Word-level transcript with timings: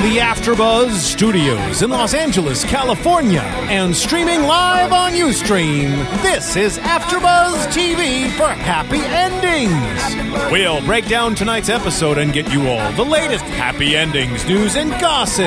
The 0.00 0.16
AfterBuzz 0.16 0.92
Studios 0.92 1.82
in 1.82 1.90
Los 1.90 2.14
Angeles, 2.14 2.64
California, 2.64 3.42
and 3.68 3.94
streaming 3.94 4.44
live 4.44 4.94
on 4.94 5.12
UStream, 5.12 5.90
this 6.22 6.56
is 6.56 6.78
AfterBuzz 6.78 7.66
TV 7.66 8.30
for 8.30 8.48
Happy 8.48 8.96
Endings. 8.96 10.50
We'll 10.50 10.80
break 10.86 11.06
down 11.06 11.34
tonight's 11.34 11.68
episode 11.68 12.16
and 12.16 12.32
get 12.32 12.50
you 12.50 12.66
all 12.66 12.90
the 12.92 13.04
latest 13.04 13.44
Happy 13.44 13.94
Endings 13.94 14.46
news 14.46 14.76
and 14.76 14.90
gossip. 14.92 15.44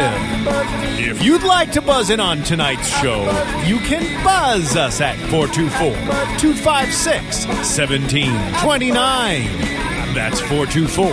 If 1.00 1.24
you'd 1.24 1.42
like 1.42 1.72
to 1.72 1.82
buzz 1.82 2.12
in 2.12 2.20
on 2.20 2.44
tonight's 2.44 2.90
show, 3.02 3.24
you 3.66 3.80
can 3.80 4.24
buzz 4.24 4.76
us 4.76 5.02
at 5.02 5.18
424 5.32 5.96
256 6.38 7.48
1729. 7.48 9.83
That's 10.14 10.40
424 10.42 11.08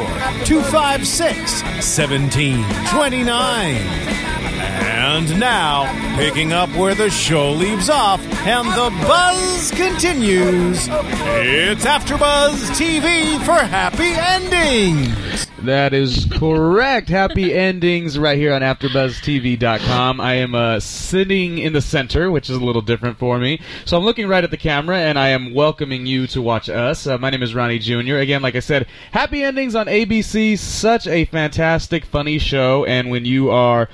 256 0.45 1.63
1729. 1.63 4.50
And 5.03 5.41
now, 5.41 6.17
picking 6.19 6.53
up 6.53 6.69
where 6.77 6.95
the 6.95 7.09
show 7.09 7.53
leaves 7.53 7.89
off 7.89 8.21
and 8.47 8.69
the 8.69 8.91
buzz 9.07 9.71
continues, 9.71 10.89
it's 10.91 11.87
AfterBuzz 11.87 12.69
TV 12.77 13.43
for 13.43 13.55
Happy 13.55 14.13
Endings. 14.13 15.47
That 15.63 15.95
is 15.95 16.27
correct. 16.31 17.09
Happy 17.09 17.55
endings 17.55 18.19
right 18.19 18.37
here 18.37 18.53
on 18.53 18.61
AfterBuzzTV.com. 18.61 20.21
I 20.21 20.35
am 20.35 20.55
uh, 20.55 20.81
sitting 20.81 21.57
in 21.57 21.73
the 21.73 21.81
center, 21.81 22.31
which 22.31 22.51
is 22.51 22.57
a 22.57 22.65
little 22.65 22.83
different 22.83 23.19
for 23.19 23.39
me. 23.39 23.59
So 23.87 23.97
I'm 23.97 24.05
looking 24.05 24.29
right 24.29 24.45
at 24.45 24.51
the 24.51 24.59
camera, 24.59 24.99
and 24.99 25.19
I 25.19 25.29
am 25.29 25.55
welcoming 25.55 26.05
you 26.05 26.27
to 26.27 26.43
watch 26.43 26.69
us. 26.69 27.07
Uh, 27.07 27.17
my 27.17 27.31
name 27.31 27.43
is 27.43 27.55
Ronnie 27.55 27.79
Jr. 27.79 28.17
Again, 28.17 28.43
like 28.43 28.55
I 28.55 28.61
said, 28.61 28.87
happy 29.13 29.43
endings 29.43 29.75
on 29.75 29.87
ABC. 29.87 30.59
Such 30.59 31.07
a 31.07 31.25
fantastic, 31.25 32.05
funny 32.05 32.39
show, 32.39 32.85
and 32.85 33.09
when 33.09 33.25
you 33.25 33.51
are 33.51 33.89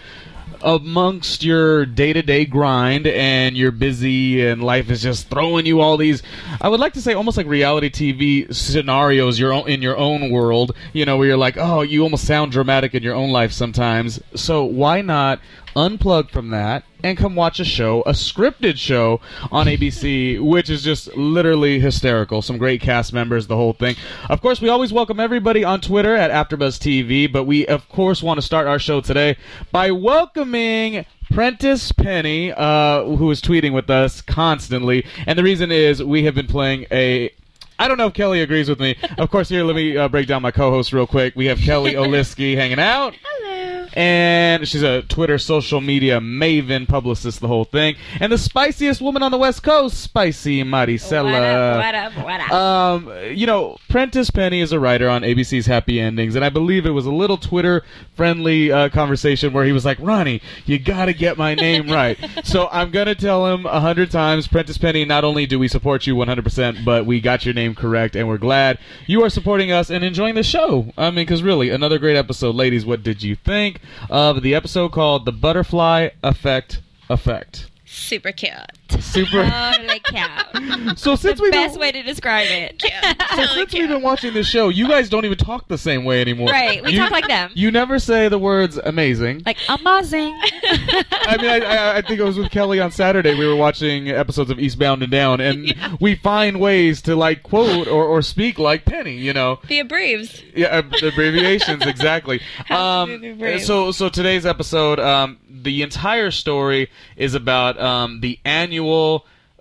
amongst 0.62 1.44
your 1.44 1.86
day-to-day 1.86 2.46
grind 2.46 3.06
and 3.06 3.56
you're 3.56 3.70
busy 3.70 4.46
and 4.46 4.62
life 4.62 4.90
is 4.90 5.02
just 5.02 5.28
throwing 5.28 5.66
you 5.66 5.80
all 5.80 5.96
these 5.96 6.22
I 6.60 6.68
would 6.68 6.80
like 6.80 6.94
to 6.94 7.00
say 7.00 7.14
almost 7.14 7.36
like 7.36 7.46
reality 7.46 7.90
TV 7.90 8.54
scenarios 8.54 9.38
your 9.38 9.52
own, 9.52 9.68
in 9.68 9.82
your 9.82 9.96
own 9.96 10.30
world 10.30 10.74
you 10.92 11.04
know 11.04 11.16
where 11.16 11.28
you're 11.28 11.36
like 11.36 11.56
oh 11.56 11.82
you 11.82 12.02
almost 12.02 12.26
sound 12.26 12.52
dramatic 12.52 12.94
in 12.94 13.02
your 13.02 13.14
own 13.14 13.30
life 13.30 13.52
sometimes. 13.52 14.20
So 14.34 14.64
why 14.64 15.02
not 15.02 15.40
unplug 15.76 16.30
from 16.30 16.50
that 16.50 16.84
and 17.04 17.16
come 17.16 17.36
watch 17.36 17.60
a 17.60 17.64
show, 17.64 18.00
a 18.02 18.12
scripted 18.12 18.78
show 18.78 19.20
on 19.52 19.66
ABC, 19.66 20.40
which 20.40 20.70
is 20.70 20.82
just 20.82 21.14
literally 21.16 21.78
hysterical. 21.78 22.42
Some 22.42 22.58
great 22.58 22.80
cast 22.80 23.12
members, 23.12 23.46
the 23.46 23.54
whole 23.54 23.74
thing. 23.74 23.94
Of 24.28 24.40
course, 24.40 24.60
we 24.60 24.68
always 24.68 24.92
welcome 24.92 25.20
everybody 25.20 25.62
on 25.62 25.80
Twitter 25.80 26.16
at 26.16 26.30
AfterBuzz 26.30 26.78
TV, 26.78 27.30
but 27.30 27.44
we 27.44 27.66
of 27.66 27.88
course 27.88 28.22
want 28.22 28.38
to 28.38 28.42
start 28.42 28.66
our 28.66 28.78
show 28.78 29.00
today 29.00 29.36
by 29.70 29.90
welcoming 29.90 31.04
Prentice 31.30 31.92
Penny, 31.92 32.52
uh, 32.52 33.04
who 33.04 33.30
is 33.30 33.42
tweeting 33.42 33.72
with 33.72 33.90
us 33.90 34.22
constantly, 34.22 35.04
and 35.26 35.38
the 35.38 35.42
reason 35.42 35.70
is 35.70 36.02
we 36.02 36.24
have 36.24 36.34
been 36.34 36.46
playing 36.46 36.86
a 36.90 37.30
I 37.78 37.88
don't 37.88 37.98
know 37.98 38.06
if 38.06 38.14
Kelly 38.14 38.40
agrees 38.40 38.70
with 38.70 38.80
me. 38.80 38.96
Of 39.18 39.30
course, 39.30 39.50
here, 39.50 39.62
let 39.62 39.76
me 39.76 39.98
uh, 39.98 40.08
break 40.08 40.26
down 40.26 40.40
my 40.40 40.50
co-host 40.50 40.94
real 40.94 41.06
quick. 41.06 41.36
We 41.36 41.44
have 41.46 41.58
Kelly 41.58 41.92
Oliski 41.94 42.56
hanging 42.56 42.78
out. 42.78 43.14
Hello. 43.22 43.55
And 43.94 44.66
she's 44.66 44.82
a 44.82 45.02
Twitter 45.02 45.38
social 45.38 45.80
media 45.80 46.20
maven, 46.20 46.88
publicist, 46.88 47.40
the 47.40 47.48
whole 47.48 47.64
thing. 47.64 47.96
And 48.20 48.32
the 48.32 48.38
spiciest 48.38 49.00
woman 49.00 49.22
on 49.22 49.30
the 49.30 49.38
West 49.38 49.62
Coast, 49.62 50.00
Spicy 50.00 50.62
Maricela. 50.62 51.24
What 51.24 51.42
up? 51.42 51.76
What 51.76 51.94
up? 51.94 52.24
What 52.24 52.40
up? 52.40 52.52
Um, 52.52 53.34
you 53.34 53.46
know, 53.46 53.76
Prentice 53.88 54.30
Penny 54.30 54.60
is 54.60 54.72
a 54.72 54.80
writer 54.80 55.08
on 55.08 55.22
ABC's 55.22 55.66
Happy 55.66 56.00
Endings, 56.00 56.34
and 56.34 56.44
I 56.44 56.48
believe 56.48 56.86
it 56.86 56.90
was 56.90 57.06
a 57.06 57.12
little 57.12 57.36
Twitter-friendly 57.36 58.72
uh, 58.72 58.88
conversation 58.90 59.52
where 59.52 59.64
he 59.64 59.72
was 59.72 59.84
like, 59.84 59.98
"Ronnie, 60.00 60.40
you 60.64 60.78
got 60.78 61.06
to 61.06 61.14
get 61.14 61.38
my 61.38 61.54
name 61.54 61.88
right." 61.88 62.18
so 62.44 62.68
I'm 62.70 62.90
gonna 62.90 63.14
tell 63.14 63.46
him 63.46 63.66
a 63.66 63.80
hundred 63.80 64.10
times, 64.10 64.46
Prentice 64.46 64.78
Penny. 64.78 65.04
Not 65.04 65.24
only 65.24 65.46
do 65.46 65.58
we 65.58 65.68
support 65.68 66.06
you 66.06 66.14
100%, 66.14 66.84
but 66.84 67.06
we 67.06 67.20
got 67.20 67.44
your 67.44 67.54
name 67.54 67.74
correct, 67.74 68.16
and 68.16 68.28
we're 68.28 68.38
glad 68.38 68.78
you 69.06 69.22
are 69.22 69.30
supporting 69.30 69.72
us 69.72 69.90
and 69.90 70.04
enjoying 70.04 70.34
the 70.34 70.42
show. 70.42 70.92
I 70.96 71.10
mean, 71.10 71.26
because 71.26 71.42
really, 71.42 71.70
another 71.70 71.98
great 71.98 72.16
episode, 72.16 72.54
ladies. 72.54 72.84
What 72.84 73.02
did 73.02 73.22
you 73.22 73.36
think 73.36 73.75
of 74.10 74.42
the 74.42 74.54
episode 74.54 74.92
called 74.92 75.24
"The 75.24 75.32
Butterfly 75.32 76.10
Effect"? 76.22 76.80
Effect. 77.08 77.70
Super 77.84 78.32
cute. 78.32 78.52
Super. 79.00 79.48
Totally 79.48 80.00
cute. 80.00 80.98
so 80.98 81.16
since 81.16 81.38
the 81.38 81.42
we 81.42 81.50
best 81.50 81.78
way 81.78 81.92
to 81.92 82.02
describe 82.02 82.46
it. 82.50 82.82
So 83.36 83.44
since 83.46 83.72
we've 83.74 83.88
been 83.88 84.00
watching 84.02 84.32
this 84.32 84.46
show, 84.48 84.68
you 84.70 84.88
guys 84.88 85.10
don't 85.10 85.24
even 85.26 85.36
talk 85.36 85.68
the 85.68 85.76
same 85.76 86.04
way 86.04 86.20
anymore. 86.22 86.48
Right, 86.48 86.82
we 86.82 86.92
You- 86.92 86.98
talk 87.00 87.10
like 87.10 87.26
them. 87.28 87.50
You 87.54 87.70
never 87.70 87.98
say 87.98 88.28
the 88.28 88.38
words 88.38 88.78
amazing. 88.78 89.42
like 89.44 89.58
amazing. 89.68 90.38
I 90.62 91.36
mean, 91.40 91.50
I, 91.50 91.60
I, 91.60 91.96
I 91.98 92.02
think 92.02 92.20
it 92.20 92.22
was 92.24 92.38
with 92.38 92.50
Kelly 92.50 92.80
on 92.80 92.90
Saturday. 92.92 93.34
We 93.38 93.46
were 93.46 93.56
watching 93.56 94.08
episodes 94.08 94.50
of 94.50 94.58
Eastbound 94.58 95.02
and 95.02 95.10
Down, 95.12 95.40
and 95.40 95.74
we 96.00 96.14
find 96.14 96.60
ways 96.60 97.02
to 97.02 97.14
like 97.16 97.42
quote 97.42 97.88
or, 97.88 98.04
or 98.04 98.22
speak 98.22 98.58
like 98.58 98.84
Penny. 98.86 99.16
You 99.16 99.32
know, 99.34 99.58
the 99.68 99.80
abbreves. 99.80 100.42
yeah, 100.54 100.68
uh, 100.68 101.06
abbreviations 101.06 101.84
exactly. 101.84 102.40
Um, 102.70 103.38
so, 103.60 103.92
so 103.92 104.08
today's 104.08 104.46
episode, 104.46 104.98
um, 105.00 105.38
the 105.50 105.82
entire 105.82 106.30
story 106.30 106.90
is 107.16 107.34
about 107.34 107.78
um, 107.80 108.20
the 108.20 108.38
annual 108.44 108.75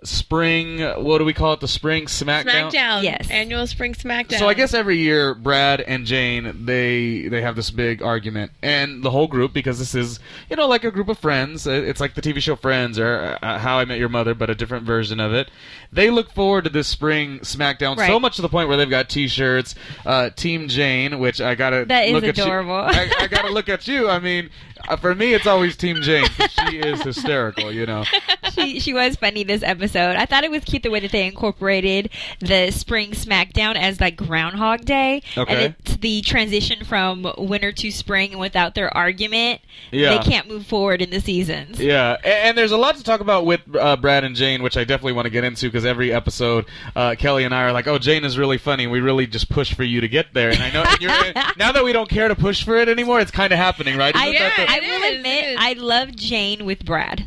spring. 0.02 0.80
What 0.80 1.18
do 1.18 1.24
we 1.24 1.32
call 1.32 1.54
it? 1.54 1.60
The 1.60 1.68
spring 1.68 2.04
smackdown. 2.06 2.70
SmackDown. 2.70 3.02
Yes. 3.02 3.30
Annual 3.30 3.66
Spring 3.66 3.94
SmackDown. 3.94 4.38
So 4.38 4.48
I 4.48 4.54
guess 4.54 4.74
every 4.74 4.98
year, 4.98 5.34
Brad 5.34 5.80
and 5.80 6.06
Jane 6.06 6.64
they 6.66 7.28
they 7.28 7.42
have 7.42 7.56
this 7.56 7.70
big 7.70 8.02
argument, 8.02 8.52
and 8.62 9.02
the 9.02 9.10
whole 9.10 9.26
group 9.26 9.52
because 9.52 9.78
this 9.78 9.94
is 9.94 10.20
you 10.50 10.56
know 10.56 10.66
like 10.66 10.84
a 10.84 10.90
group 10.90 11.08
of 11.08 11.18
friends. 11.18 11.66
Uh, 11.66 11.70
It's 11.72 12.00
like 12.00 12.14
the 12.14 12.22
TV 12.22 12.40
show 12.40 12.56
Friends 12.56 12.98
or 12.98 13.38
uh, 13.42 13.58
How 13.58 13.78
I 13.78 13.84
Met 13.84 13.98
Your 13.98 14.08
Mother, 14.08 14.34
but 14.34 14.50
a 14.50 14.54
different 14.54 14.84
version 14.86 15.20
of 15.20 15.32
it. 15.32 15.50
They 15.92 16.10
look 16.10 16.30
forward 16.30 16.64
to 16.64 16.70
this 16.70 16.88
spring 16.88 17.40
SmackDown 17.40 17.96
so 18.06 18.20
much 18.20 18.36
to 18.36 18.42
the 18.42 18.48
point 18.48 18.68
where 18.68 18.76
they've 18.76 18.90
got 18.90 19.08
T-shirts, 19.08 19.74
uh, 20.04 20.30
Team 20.30 20.68
Jane, 20.68 21.18
which 21.18 21.40
I 21.40 21.54
gotta 21.54 21.84
That 21.86 22.06
is 22.06 22.12
look 22.12 22.24
adorable. 22.24 22.76
At 22.76 23.06
you. 23.06 23.14
I, 23.18 23.24
I 23.24 23.26
gotta 23.28 23.50
look 23.50 23.68
at 23.68 23.86
you. 23.88 24.08
I 24.08 24.18
mean, 24.18 24.50
uh, 24.75 24.75
for 25.00 25.14
me, 25.14 25.34
it's 25.34 25.46
always 25.46 25.76
Team 25.76 26.00
Jane. 26.02 26.26
She 26.68 26.76
is 26.78 27.02
hysterical, 27.02 27.72
you 27.72 27.86
know. 27.86 28.04
she 28.54 28.78
she 28.80 28.92
was 28.94 29.16
funny 29.16 29.42
this 29.44 29.62
episode. 29.62 30.16
I 30.16 30.26
thought 30.26 30.44
it 30.44 30.50
was 30.50 30.64
cute 30.64 30.82
the 30.82 30.90
way 30.90 31.00
that 31.00 31.10
they 31.12 31.26
incorporated 31.26 32.10
the 32.40 32.70
spring 32.70 33.10
SmackDown 33.12 33.76
as 33.76 34.00
like 34.00 34.16
Groundhog 34.16 34.84
Day, 34.84 35.22
Okay. 35.36 35.52
and 35.64 35.74
it's 35.80 35.96
the 35.96 36.20
transition 36.22 36.84
from 36.84 37.26
winter 37.38 37.72
to 37.72 37.90
spring, 37.90 38.32
and 38.32 38.40
without 38.40 38.74
their 38.74 38.94
argument, 38.96 39.60
Yeah. 39.90 40.10
they 40.16 40.18
can't 40.24 40.48
move 40.48 40.66
forward 40.66 41.02
in 41.02 41.10
the 41.10 41.20
seasons. 41.20 41.80
Yeah, 41.80 42.16
a- 42.24 42.46
and, 42.46 42.56
there's 42.56 42.72
a 42.72 42.76
lot 42.76 42.96
to 42.96 43.02
talk 43.02 43.20
about 43.20 43.44
with 43.46 43.60
uh, 43.78 43.96
Brad 43.96 44.24
and 44.24 44.34
Jane, 44.36 44.62
which 44.62 44.76
I 44.76 44.84
definitely 44.84 45.12
want 45.12 45.26
to 45.26 45.30
get 45.30 45.44
into 45.44 45.66
because 45.68 45.84
every 45.84 46.12
episode, 46.12 46.64
uh, 46.94 47.14
Kelly 47.18 47.44
and 47.44 47.54
I 47.54 47.62
are 47.64 47.72
like, 47.72 47.86
"Oh, 47.86 47.98
Jane 47.98 48.24
is 48.24 48.38
really 48.38 48.58
funny." 48.58 48.86
We 48.86 49.00
really 49.00 49.26
just 49.26 49.48
push 49.48 49.74
for 49.74 49.84
you 49.84 50.00
to 50.00 50.08
get 50.08 50.32
there, 50.34 50.50
and 50.50 50.62
I 50.62 50.70
know 50.70 50.84
and 50.86 51.00
you're, 51.00 51.10
now 51.56 51.72
that 51.72 51.84
we 51.84 51.92
don't 51.92 52.08
care 52.08 52.28
to 52.28 52.34
push 52.34 52.64
for 52.64 52.76
it 52.76 52.88
anymore, 52.88 53.20
it's 53.20 53.30
kind 53.30 53.52
of 53.52 53.58
happening, 53.58 53.96
right? 53.96 54.14
I, 54.16 54.32
that 54.32 54.52
the- 54.56 54.70
I 54.76 54.80
will 54.80 55.16
admit. 55.16 55.56
I 55.58 55.72
love 55.74 56.16
Jane 56.16 56.64
with 56.64 56.84
Brad. 56.84 57.26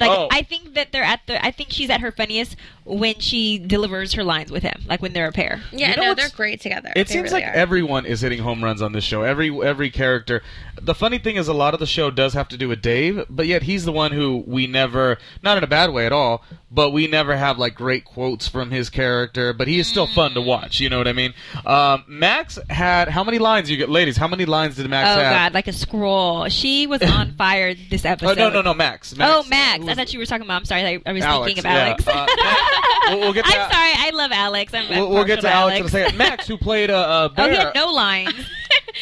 Like 0.00 0.10
Oh. 0.10 0.28
I 0.30 0.42
think 0.42 0.74
that 0.74 0.90
they're 0.92 1.04
at 1.04 1.20
the. 1.26 1.44
I 1.44 1.50
think 1.50 1.70
she's 1.70 1.90
at 1.90 2.00
her 2.00 2.10
funniest 2.10 2.56
when 2.84 3.18
she 3.20 3.58
delivers 3.58 4.12
her 4.14 4.24
lines 4.24 4.50
with 4.50 4.62
him, 4.62 4.82
like 4.86 5.00
when 5.02 5.12
they're 5.12 5.28
a 5.28 5.32
pair. 5.32 5.60
Yeah, 5.72 5.90
You 5.90 5.96
know 5.96 6.02
no, 6.08 6.14
they're 6.14 6.28
great 6.30 6.60
together. 6.60 6.90
It 6.96 7.06
They 7.08 7.14
seems 7.14 7.30
really 7.32 7.42
like 7.44 7.52
are. 7.52 7.56
everyone 7.56 8.06
is 8.06 8.20
hitting 8.22 8.40
home 8.40 8.62
runs 8.62 8.82
on 8.82 8.92
this 8.92 9.04
show. 9.04 9.22
Every 9.22 9.50
every 9.64 9.90
character. 9.90 10.42
The 10.80 10.94
funny 10.94 11.18
thing 11.18 11.36
is, 11.36 11.46
a 11.48 11.52
lot 11.54 11.74
of 11.74 11.80
the 11.80 11.86
show 11.86 12.10
does 12.10 12.34
have 12.34 12.48
to 12.48 12.56
do 12.56 12.68
with 12.68 12.82
Dave, 12.82 13.24
but 13.30 13.46
yet 13.46 13.62
he's 13.62 13.84
the 13.84 13.92
one 13.92 14.10
who 14.12 14.42
we 14.46 14.66
never, 14.66 15.18
not 15.42 15.56
in 15.58 15.62
a 15.64 15.66
bad 15.68 15.92
way 15.92 16.06
at 16.06 16.12
all, 16.12 16.42
but 16.72 16.90
we 16.90 17.06
never 17.06 17.36
have 17.36 17.58
like 17.58 17.74
great 17.74 18.04
quotes 18.04 18.48
from 18.48 18.70
his 18.72 18.90
character. 18.90 19.52
But 19.52 19.68
he 19.68 19.78
is 19.78 19.86
still 19.86 20.06
fun 20.08 20.32
to 20.34 20.40
Mm. 20.40 20.46
watch. 20.46 20.80
You 20.80 20.88
know 20.90 20.98
what 20.98 21.06
I 21.06 21.12
mean? 21.12 21.34
Um, 21.64 22.04
Max 22.08 22.58
had 22.68 23.08
how 23.08 23.22
many 23.22 23.38
lines? 23.38 23.70
You 23.70 23.76
get, 23.76 23.90
ladies. 23.90 24.16
How 24.16 24.26
many 24.26 24.44
lines 24.44 24.76
did 24.76 24.88
Max 24.90 25.08
Oh 25.08 25.22
have? 25.22 25.32
God, 25.32 25.54
like 25.54 25.68
a 25.68 25.72
scroll. 25.72 26.48
She 26.48 26.86
was 26.88 27.00
on 27.02 27.32
fire 27.34 27.74
this 27.74 28.04
episode. 28.04 28.26
Oh 28.26 28.30
episode. 28.32 28.48
no 28.54 28.62
no 28.62 28.62
no 28.62 28.74
Max. 28.74 29.14
Max. 29.16 29.30
Oh 29.32 29.48
Max, 29.48 29.78
Who 29.84 29.88
I 29.90 29.94
thought 29.94 30.12
you 30.12 30.18
were 30.18 30.26
talking 30.26 30.44
about. 30.46 30.56
I'm 30.56 30.64
sorry, 30.64 30.82
I, 30.84 31.00
I 31.06 31.12
was 31.12 31.22
Alex, 31.22 31.46
thinking 31.46 31.64
of 31.66 31.70
yeah. 31.70 31.84
Alex. 31.86 32.06
Uh, 32.08 32.26
Max- 32.36 32.71
we'll, 33.08 33.20
we'll 33.20 33.32
get 33.32 33.44
to 33.44 33.50
I'm 33.58 33.70
sorry, 33.70 33.92
I 33.96 34.10
love 34.14 34.30
Alex. 34.32 34.72
I'm, 34.74 34.84
I'm 34.90 34.98
We'll, 34.98 35.10
we'll 35.10 35.24
get 35.24 35.40
to 35.42 35.48
Alex 35.50 35.80
in 35.80 35.86
a 35.86 35.88
second. 35.88 36.18
Max, 36.18 36.46
who 36.46 36.56
played 36.56 36.90
uh, 36.90 36.94
uh, 36.94 36.98
a, 36.98 37.06
a 37.24 37.24
Oh, 37.24 37.28
bear. 37.28 37.50
he 37.50 37.56
had 37.56 37.74
no 37.74 37.90
lines. 37.90 38.34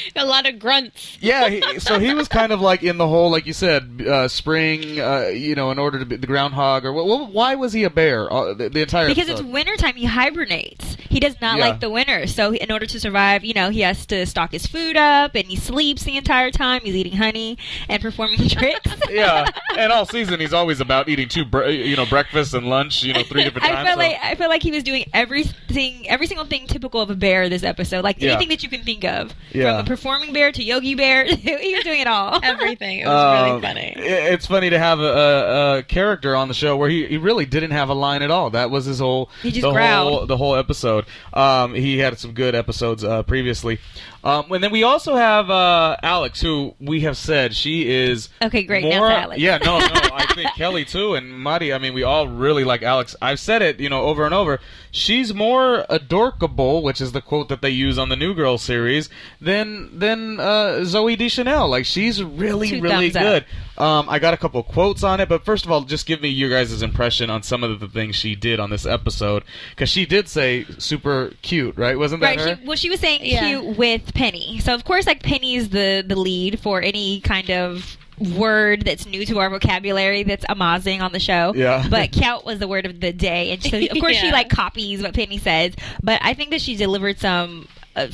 A 0.17 0.25
lot 0.25 0.47
of 0.49 0.59
grunts. 0.59 1.19
Yeah, 1.21 1.49
he, 1.49 1.79
so 1.81 1.99
he 1.99 2.15
was 2.15 2.29
kind 2.29 2.53
of 2.53 2.61
like 2.61 2.83
in 2.83 2.99
the 2.99 3.07
whole, 3.09 3.31
like 3.31 3.47
you 3.47 3.53
said, 3.53 4.03
uh, 4.07 4.29
spring. 4.29 5.01
Uh, 5.01 5.27
you 5.33 5.55
know, 5.55 5.71
in 5.71 5.79
order 5.79 5.99
to 5.99 6.05
be 6.07 6.17
the 6.17 6.27
groundhog, 6.27 6.85
or 6.85 6.93
wh- 6.93 7.33
why 7.35 7.55
was 7.55 7.73
he 7.73 7.85
a 7.85 7.91
bear? 7.91 8.33
Uh, 8.33 8.55
the, 8.55 8.69
the 8.69 8.83
entire 8.83 9.09
Because 9.09 9.29
it's 9.29 9.41
episode? 9.41 9.53
wintertime, 9.53 9.95
he 9.95 10.05
hibernates. 10.05 10.97
He 11.09 11.21
does 11.21 11.41
not 11.41 11.59
Yeah. 11.59 11.69
like 11.69 11.81
the 11.81 11.91
winter. 11.91 12.27
So, 12.27 12.53
in 12.55 12.71
order 12.71 12.87
to 12.87 13.01
survive, 13.01 13.45
you 13.45 13.55
know, 13.55 13.71
he 13.71 13.81
has 13.81 14.07
to 14.07 14.25
stock 14.27 14.53
his 14.53 14.67
food 14.67 14.97
up 14.97 15.35
and 15.35 15.45
he 15.47 15.57
sleeps 15.57 16.05
the 16.05 16.17
entire 16.17 16.51
time. 16.51 16.81
He's 16.83 16.95
eating 16.97 17.17
honey 17.17 17.59
and 17.89 18.01
performing 18.03 18.39
tricks. 18.49 18.91
yeah, 19.11 19.47
and 19.79 19.93
all 19.93 20.07
season 20.07 20.41
he's 20.41 20.53
always 20.53 20.81
about 20.81 21.09
eating 21.09 21.29
two, 21.29 21.45
bre- 21.45 21.65
you 21.67 21.97
know, 21.97 22.07
breakfast 22.07 22.55
and 22.55 22.69
lunch, 22.69 23.03
you 23.03 23.13
know, 23.13 23.23
three 23.23 23.45
different 23.45 23.67
I 23.67 23.73
times. 23.73 23.89
feel 23.89 23.95
so- 23.97 23.99
like 24.03 24.17
I 24.23 24.35
feel 24.37 24.49
like 24.49 24.63
he 24.63 24.71
was 24.71 24.83
doing 24.83 25.05
everything, 25.13 26.09
every 26.09 26.27
single 26.27 26.47
thing 26.47 26.67
typical 26.67 27.01
of 27.01 27.11
a 27.11 27.15
bear 27.17 27.49
this 27.49 27.63
episode, 27.63 28.05
like 28.05 28.21
Yeah. 28.21 28.31
anything 28.33 28.49
that 28.49 28.63
you 28.63 28.69
can 28.69 28.83
think 28.83 29.05
of, 29.05 29.35
Yeah. 29.53 29.73
from 29.73 29.81
a 29.81 29.85
performing 29.91 30.33
bear 30.33 30.53
to 30.53 30.63
Yogi 30.63 30.95
Bear. 30.95 31.25
he 31.27 31.75
was 31.75 31.83
doing 31.83 32.01
it 32.01 32.07
all. 32.07 32.39
Everything. 32.45 33.01
It 33.01 33.07
was 33.07 33.15
Um, 33.15 33.51
really 33.51 33.61
funny. 33.61 33.93
It's 33.97 34.47
funny 34.47 34.71
to 34.71 34.79
have 34.79 35.01
a, 35.01 35.03
a, 35.03 35.79
a 35.79 35.83
character 35.83 36.37
on 36.37 36.47
the 36.47 36.55
show 36.55 36.77
where 36.77 36.89
he, 36.89 37.07
he 37.07 37.17
really 37.19 37.45
didn't 37.45 37.73
have 37.73 37.89
a 37.89 37.95
line 37.95 38.23
at 38.23 38.31
all. 38.31 38.51
That 38.51 38.71
was 38.71 38.85
his 38.85 39.01
whole 39.01 39.31
He 39.43 39.51
just 39.51 39.63
the 39.63 39.73
growled. 39.73 40.13
whole 40.19 40.27
the 40.27 40.37
whole 40.37 40.55
episode. 40.55 41.07
Um, 41.35 41.75
he 41.75 41.99
had 41.99 42.19
some 42.21 42.33
good 42.33 42.55
episodes 42.55 43.03
uh, 43.03 43.25
previously. 43.25 43.81
Um, 44.23 44.53
and 44.53 44.63
then 44.63 44.71
we 44.71 44.83
also 44.83 45.17
have 45.17 45.49
uh, 45.49 45.97
Alex, 46.03 46.41
who 46.43 46.75
we 46.79 47.01
have 47.01 47.17
said 47.17 47.55
she 47.55 47.89
is 47.91 48.29
Okay, 48.43 48.65
great. 48.65 48.85
Now 48.85 48.99
More, 48.99 49.11
it's 49.11 49.19
Alex. 49.25 49.41
yeah, 49.41 49.57
no, 49.59 49.79
no. 49.79 49.87
I 50.13 50.27
think 50.35 50.51
Kelly 50.57 50.85
too, 50.85 51.15
and 51.15 51.33
Madi. 51.41 51.73
I 51.73 51.79
mean, 51.79 51.95
we 51.95 52.03
all 52.03 52.29
really 52.29 52.63
like 52.65 52.83
Alex. 52.83 53.17
I've 53.23 53.41
said 53.41 53.63
it, 53.63 53.81
you 53.81 53.89
know, 53.89 54.03
over 54.03 54.27
and 54.27 54.35
over. 54.35 54.61
She's 54.91 55.33
more 55.33 55.87
adorkable, 55.89 56.83
which 56.83 57.01
is 57.01 57.13
the 57.13 57.23
quote 57.23 57.49
that 57.49 57.63
they 57.63 57.71
use 57.71 57.99
on 57.99 58.09
the 58.11 58.17
New 58.17 58.35
Girl 58.35 58.59
series, 58.59 59.09
than 59.41 59.99
than 59.99 60.39
uh, 60.39 60.81
Zooey 60.83 61.17
Deschanel. 61.17 61.69
Like 61.69 61.87
she's 61.87 62.23
really, 62.23 62.69
Two 62.69 62.83
really 62.83 63.11
good. 63.11 63.45
up. 63.45 63.49
Good. 63.81 63.85
Um, 63.85 64.09
I 64.09 64.19
got 64.19 64.35
a 64.35 64.37
couple 64.37 64.63
quotes 64.63 65.03
on 65.03 65.21
it, 65.21 65.29
but 65.29 65.45
first 65.45 65.65
of 65.65 65.73
all, 65.73 65.83
just 65.83 66.07
give 66.07 66.21
me 66.21 66.29
your 66.29 66.51
guys' 66.51 66.83
impression 66.83 67.31
on 67.31 67.43
some 67.43 67.65
of 67.65 67.81
the 67.81 67.89
things 67.89 68.17
she 68.17 68.35
did 68.35 68.61
on 68.61 68.71
this 68.71 68.87
episode, 68.87 69.45
because 69.71 69.89
she 69.89 70.07
did 70.07 70.29
say 70.29 70.65
super 70.79 71.33
cute, 71.43 71.77
right? 71.77 71.99
Wasn't 71.99 72.21
that 72.21 72.37
Right. 72.37 72.41
her? 72.41 72.57
She, 72.61 72.67
well, 72.67 72.77
she 72.77 72.91
was 72.91 73.01
saying 73.01 73.21
Yeah. 73.25 73.47
cute 73.61 73.77
with 73.77 74.15
Penny. 74.15 74.59
So 74.61 74.75
of 74.75 74.85
course, 74.85 75.07
like 75.07 75.23
Penny's 75.23 75.69
the 75.71 76.05
the 76.07 76.17
lead 76.17 76.61
for 76.61 76.81
any 76.83 77.21
kind 77.21 77.51
of 77.51 77.97
word 78.37 78.83
that's 78.83 79.07
new 79.07 79.25
to 79.25 79.39
our 79.39 79.49
vocabulary 79.49 80.23
that's 80.25 80.45
amazing 80.49 81.01
on 81.01 81.11
the 81.13 81.19
show. 81.21 81.55
Yeah. 81.57 81.87
But 81.91 82.13
count 82.13 82.45
was 82.45 82.59
the 82.59 82.69
word 82.69 82.85
of 82.87 83.01
the 83.01 83.13
day, 83.13 83.53
and 83.53 83.63
so 83.63 83.79
of 83.79 83.99
course 83.99 84.17
she 84.17 84.31
like 84.39 84.51
copies 84.51 85.03
what 85.03 85.15
Penny 85.15 85.39
says. 85.39 85.75
But 86.03 86.21
I 86.23 86.35
think 86.35 86.51
that 86.51 86.61
she 86.61 86.77
delivered 86.77 87.19
some. 87.19 87.67
Uh, 87.97 88.07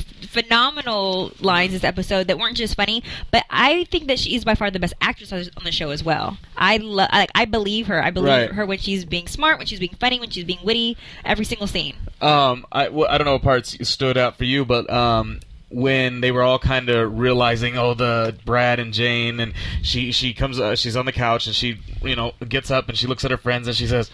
phenomenal 0.47 1.31
lines 1.39 1.71
this 1.71 1.83
episode 1.83 2.27
that 2.27 2.37
weren't 2.39 2.57
just 2.57 2.75
funny, 2.75 3.03
but 3.31 3.43
I 3.49 3.83
think 3.85 4.07
that 4.07 4.17
she 4.19 4.35
is 4.35 4.43
by 4.43 4.55
far 4.55 4.71
the 4.71 4.79
best 4.79 4.93
actress 5.01 5.31
on 5.31 5.63
the 5.63 5.71
show 5.71 5.91
as 5.91 6.03
well. 6.03 6.37
I 6.55 6.77
lo- 6.77 7.05
like 7.11 7.29
I 7.35 7.45
believe 7.45 7.87
her. 7.87 8.03
I 8.03 8.09
believe 8.11 8.27
Right. 8.29 8.51
her 8.51 8.65
when 8.65 8.79
she's 8.79 9.05
being 9.05 9.27
smart, 9.27 9.57
when 9.57 9.67
she's 9.67 9.79
being 9.79 9.95
funny, 9.99 10.19
when 10.19 10.29
she's 10.29 10.45
being 10.45 10.59
witty. 10.63 10.97
Every 11.25 11.45
single 11.45 11.67
scene. 11.67 11.95
Um, 12.21 12.65
I, 12.71 12.89
well, 12.89 13.07
I 13.09 13.17
don't 13.17 13.25
know 13.25 13.33
what 13.33 13.43
parts 13.43 13.77
stood 13.87 14.17
out 14.17 14.37
for 14.37 14.45
you, 14.45 14.65
but 14.65 14.89
um, 14.89 15.39
when 15.69 16.21
they 16.21 16.31
were 16.31 16.41
all 16.43 16.59
kind 16.59 16.89
of 16.89 17.19
realizing, 17.19 17.77
oh, 17.77 17.93
the 17.93 18.35
Brad 18.45 18.79
and 18.79 18.93
Jane, 18.93 19.39
and 19.39 19.53
she 19.83 20.11
she 20.11 20.33
comes, 20.33 20.59
uh, 20.59 20.75
she's 20.75 20.95
on 20.95 21.05
the 21.05 21.11
couch, 21.11 21.45
and 21.45 21.55
she 21.55 21.79
you 22.01 22.15
know 22.15 22.31
gets 22.47 22.71
up 22.71 22.89
and 22.89 22.97
she 22.97 23.05
looks 23.05 23.23
at 23.25 23.31
her 23.31 23.37
friends 23.37 23.67
and 23.67 23.75
she 23.77 23.85
says, 23.87 24.09